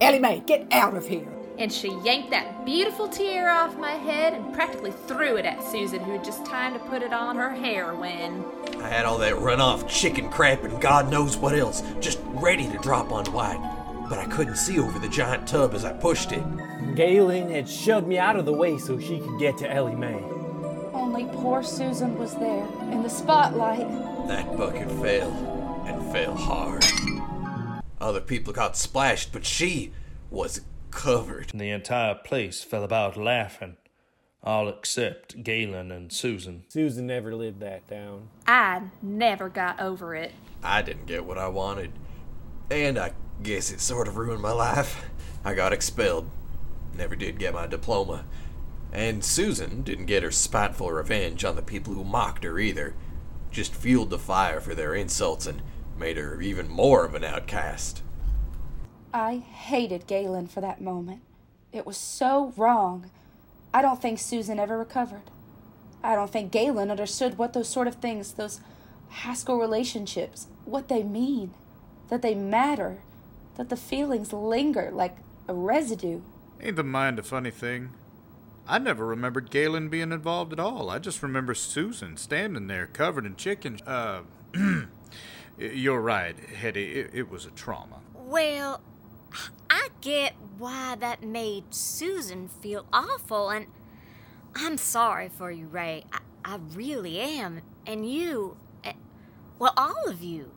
Ellie 0.00 0.18
Mae, 0.18 0.42
get 0.44 0.66
out 0.72 0.96
of 0.96 1.06
here. 1.06 1.32
And 1.56 1.72
she 1.72 1.96
yanked 2.02 2.30
that 2.30 2.66
beautiful 2.66 3.06
tear 3.06 3.48
off 3.48 3.78
my 3.78 3.92
head 3.92 4.34
and 4.34 4.52
practically 4.52 4.90
threw 5.06 5.36
it 5.36 5.44
at 5.44 5.62
Susan, 5.62 6.00
who 6.00 6.14
had 6.14 6.24
just 6.24 6.44
time 6.44 6.72
to 6.72 6.80
put 6.80 7.00
it 7.00 7.12
on 7.12 7.36
her 7.36 7.50
hair 7.50 7.94
when. 7.94 8.44
I 8.82 8.88
had 8.88 9.04
all 9.04 9.18
that 9.18 9.34
runoff 9.34 9.88
chicken 9.88 10.28
crap 10.30 10.64
and 10.64 10.80
God 10.80 11.08
knows 11.08 11.36
what 11.36 11.56
else 11.56 11.84
just 12.00 12.18
ready 12.24 12.68
to 12.68 12.78
drop 12.78 13.12
on 13.12 13.32
Wyatt, 13.32 13.60
but 14.08 14.18
I 14.18 14.24
couldn't 14.24 14.56
see 14.56 14.80
over 14.80 14.98
the 14.98 15.08
giant 15.08 15.46
tub 15.46 15.74
as 15.74 15.84
I 15.84 15.92
pushed 15.92 16.32
it. 16.32 16.42
Galen 16.96 17.48
had 17.52 17.68
shoved 17.68 18.08
me 18.08 18.18
out 18.18 18.34
of 18.34 18.46
the 18.46 18.52
way 18.52 18.78
so 18.78 18.98
she 18.98 19.20
could 19.20 19.38
get 19.38 19.58
to 19.58 19.72
Ellie 19.72 19.94
Mae. 19.94 20.24
Only 20.92 21.24
poor 21.26 21.62
Susan 21.62 22.18
was 22.18 22.34
there 22.34 22.66
in 22.90 23.04
the 23.04 23.08
spotlight. 23.08 24.11
That 24.26 24.56
bucket 24.56 24.90
fell, 24.90 25.84
and 25.86 26.12
fell 26.12 26.34
hard. 26.34 26.84
Other 28.00 28.20
people 28.20 28.52
got 28.52 28.76
splashed, 28.76 29.32
but 29.32 29.44
she 29.44 29.92
was 30.30 30.62
covered. 30.90 31.50
The 31.54 31.70
entire 31.70 32.14
place 32.14 32.62
fell 32.62 32.84
about 32.84 33.16
laughing, 33.16 33.76
all 34.42 34.68
except 34.68 35.42
Galen 35.42 35.90
and 35.90 36.12
Susan. 36.12 36.64
Susan 36.68 37.06
never 37.06 37.34
lived 37.34 37.60
that 37.60 37.86
down. 37.88 38.28
I 38.46 38.82
never 39.02 39.48
got 39.48 39.80
over 39.80 40.14
it. 40.14 40.32
I 40.62 40.82
didn't 40.82 41.06
get 41.06 41.24
what 41.24 41.38
I 41.38 41.48
wanted, 41.48 41.92
and 42.70 42.98
I 42.98 43.12
guess 43.42 43.70
it 43.70 43.80
sort 43.80 44.08
of 44.08 44.16
ruined 44.16 44.42
my 44.42 44.52
life. 44.52 45.04
I 45.44 45.54
got 45.54 45.72
expelled. 45.72 46.30
Never 46.96 47.16
did 47.16 47.38
get 47.38 47.54
my 47.54 47.66
diploma. 47.66 48.24
And 48.92 49.24
Susan 49.24 49.82
didn't 49.82 50.06
get 50.06 50.22
her 50.22 50.30
spiteful 50.30 50.92
revenge 50.92 51.44
on 51.44 51.56
the 51.56 51.62
people 51.62 51.94
who 51.94 52.04
mocked 52.04 52.44
her 52.44 52.58
either. 52.58 52.94
Just 53.52 53.74
fueled 53.74 54.10
the 54.10 54.18
fire 54.18 54.60
for 54.60 54.74
their 54.74 54.94
insults 54.94 55.46
and 55.46 55.60
made 55.98 56.16
her 56.16 56.40
even 56.40 56.68
more 56.68 57.04
of 57.04 57.14
an 57.14 57.22
outcast. 57.22 58.02
I 59.12 59.36
hated 59.36 60.06
Galen 60.06 60.46
for 60.46 60.62
that 60.62 60.80
moment. 60.80 61.20
It 61.70 61.86
was 61.86 61.98
so 61.98 62.54
wrong. 62.56 63.10
I 63.74 63.82
don't 63.82 64.00
think 64.00 64.18
Susan 64.18 64.58
ever 64.58 64.78
recovered. 64.78 65.30
I 66.02 66.14
don't 66.14 66.30
think 66.30 66.50
Galen 66.50 66.90
understood 66.90 67.36
what 67.36 67.52
those 67.52 67.68
sort 67.68 67.86
of 67.86 67.96
things, 67.96 68.32
those 68.32 68.60
Haskell 69.10 69.58
relationships, 69.58 70.46
what 70.64 70.88
they 70.88 71.02
mean, 71.02 71.52
that 72.08 72.22
they 72.22 72.34
matter, 72.34 73.02
that 73.56 73.68
the 73.68 73.76
feelings 73.76 74.32
linger 74.32 74.90
like 74.90 75.18
a 75.46 75.54
residue. 75.54 76.22
Ain't 76.60 76.76
the 76.76 76.84
mind 76.84 77.18
a 77.18 77.22
funny 77.22 77.50
thing? 77.50 77.90
I 78.66 78.78
never 78.78 79.04
remembered 79.04 79.50
Galen 79.50 79.88
being 79.88 80.12
involved 80.12 80.52
at 80.52 80.60
all. 80.60 80.88
I 80.88 80.98
just 80.98 81.22
remember 81.22 81.54
Susan 81.54 82.16
standing 82.16 82.68
there 82.68 82.86
covered 82.86 83.26
in 83.26 83.36
chicken. 83.36 83.80
Uh, 83.86 84.22
you're 85.58 86.00
right, 86.00 86.38
Hetty. 86.38 87.00
It, 87.00 87.10
it 87.12 87.30
was 87.30 87.44
a 87.44 87.50
trauma. 87.50 87.98
Well, 88.14 88.80
I 89.68 89.88
get 90.00 90.34
why 90.58 90.96
that 91.00 91.22
made 91.22 91.74
Susan 91.74 92.48
feel 92.48 92.86
awful, 92.92 93.50
and 93.50 93.66
I'm 94.54 94.78
sorry 94.78 95.28
for 95.28 95.50
you, 95.50 95.66
Ray. 95.66 96.04
I, 96.12 96.20
I 96.44 96.58
really 96.74 97.18
am. 97.18 97.62
And 97.86 98.08
you, 98.08 98.56
eh, 98.84 98.92
well, 99.58 99.74
all 99.76 100.08
of 100.08 100.22
you. 100.22 100.52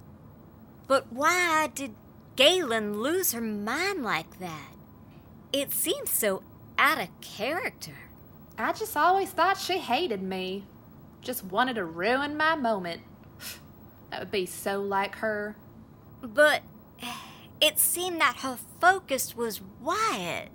But 0.87 1.11
why 1.11 1.69
did 1.73 1.95
Galen 2.35 3.01
lose 3.01 3.31
her 3.31 3.41
mind 3.41 4.03
like 4.03 4.39
that? 4.39 4.73
It 5.51 5.71
seems 5.71 6.11
so 6.11 6.43
out 6.77 7.01
of 7.01 7.09
character. 7.21 7.95
I 8.57 8.71
just 8.73 8.95
always 8.95 9.29
thought 9.29 9.57
she 9.57 9.77
hated 9.77 10.21
me. 10.21 10.65
Just 11.21 11.43
wanted 11.43 11.75
to 11.75 11.85
ruin 11.85 12.37
my 12.37 12.55
moment. 12.55 13.01
That 14.11 14.19
would 14.19 14.31
be 14.31 14.45
so 14.45 14.79
like 14.81 15.15
her. 15.15 15.57
But 16.21 16.61
it 17.61 17.79
seemed 17.79 18.21
that 18.21 18.37
her 18.37 18.57
focus 18.79 19.35
was 19.35 19.61
Wyatt. 19.81 20.49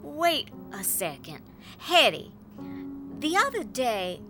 Wait 0.00 0.50
a 0.72 0.84
second. 0.84 1.40
Hetty, 1.78 2.32
the 3.18 3.36
other 3.36 3.64
day 3.64 4.20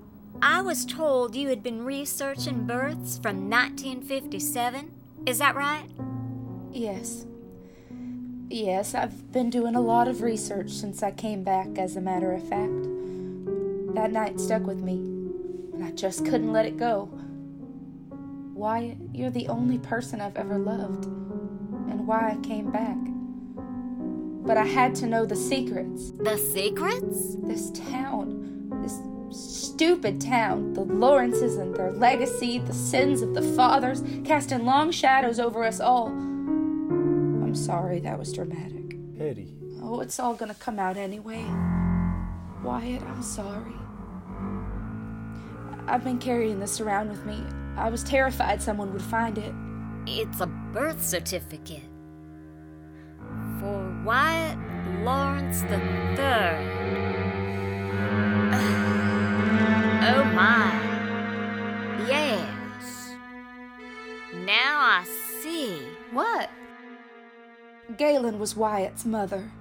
I 0.42 0.62
was 0.62 0.84
told 0.84 1.36
you 1.36 1.48
had 1.48 1.62
been 1.62 1.84
researching 1.84 2.66
births 2.66 3.18
from 3.18 3.48
1957. 3.48 4.90
Is 5.26 5.38
that 5.38 5.54
right? 5.54 5.88
Yes. 6.72 7.26
Yes, 8.54 8.94
I've 8.94 9.32
been 9.32 9.50
doing 9.50 9.74
a 9.74 9.80
lot 9.80 10.06
of 10.06 10.22
research 10.22 10.70
since 10.70 11.02
I 11.02 11.10
came 11.10 11.42
back, 11.42 11.76
as 11.76 11.96
a 11.96 12.00
matter 12.00 12.30
of 12.30 12.48
fact. 12.48 12.84
That 13.96 14.12
night 14.12 14.38
stuck 14.38 14.64
with 14.64 14.78
me, 14.78 14.94
and 15.72 15.84
I 15.84 15.90
just 15.90 16.24
couldn't 16.24 16.52
let 16.52 16.64
it 16.64 16.76
go. 16.76 17.10
Wyatt, 18.54 18.96
you're 19.12 19.30
the 19.30 19.48
only 19.48 19.78
person 19.78 20.20
I've 20.20 20.36
ever 20.36 20.56
loved, 20.56 21.06
and 21.06 22.06
why 22.06 22.30
I 22.30 22.46
came 22.46 22.70
back. 22.70 22.96
But 24.46 24.56
I 24.56 24.66
had 24.66 24.94
to 24.96 25.08
know 25.08 25.26
the 25.26 25.34
secrets. 25.34 26.12
The 26.12 26.38
secrets? 26.38 27.34
This 27.42 27.72
town, 27.72 28.70
this 28.84 29.00
stupid 29.36 30.20
town, 30.20 30.74
the 30.74 30.84
Lawrences 30.84 31.56
and 31.56 31.74
their 31.74 31.90
legacy, 31.90 32.60
the 32.60 32.72
sins 32.72 33.20
of 33.20 33.34
the 33.34 33.42
fathers, 33.42 34.04
casting 34.24 34.64
long 34.64 34.92
shadows 34.92 35.40
over 35.40 35.64
us 35.64 35.80
all. 35.80 36.33
I'm 37.54 37.60
sorry 37.60 38.00
that 38.00 38.18
was 38.18 38.32
dramatic. 38.32 38.96
Hetty. 39.16 39.54
Oh, 39.80 40.00
it's 40.00 40.18
all 40.18 40.34
gonna 40.34 40.56
come 40.56 40.80
out 40.80 40.96
anyway. 40.96 41.44
Wyatt, 42.64 43.00
I'm 43.02 43.22
sorry. 43.22 43.76
I've 45.86 46.02
been 46.02 46.18
carrying 46.18 46.58
this 46.58 46.80
around 46.80 47.10
with 47.10 47.24
me. 47.24 47.40
I 47.76 47.90
was 47.90 48.02
terrified 48.02 48.60
someone 48.60 48.92
would 48.92 49.02
find 49.02 49.38
it. 49.38 49.54
It's 50.04 50.40
a 50.40 50.48
birth 50.48 51.00
certificate. 51.00 51.84
For 53.60 54.02
Wyatt 54.04 54.58
Lawrence 55.04 55.60
the 55.60 55.78
Third. 56.16 56.58
oh 60.10 60.24
my. 60.34 60.72
Yes. 62.08 63.14
Now 64.44 64.80
I 64.80 65.04
see. 65.40 65.78
What? 66.10 66.50
Galen 67.98 68.38
was 68.38 68.56
Wyatt's 68.56 69.04
mother. 69.04 69.52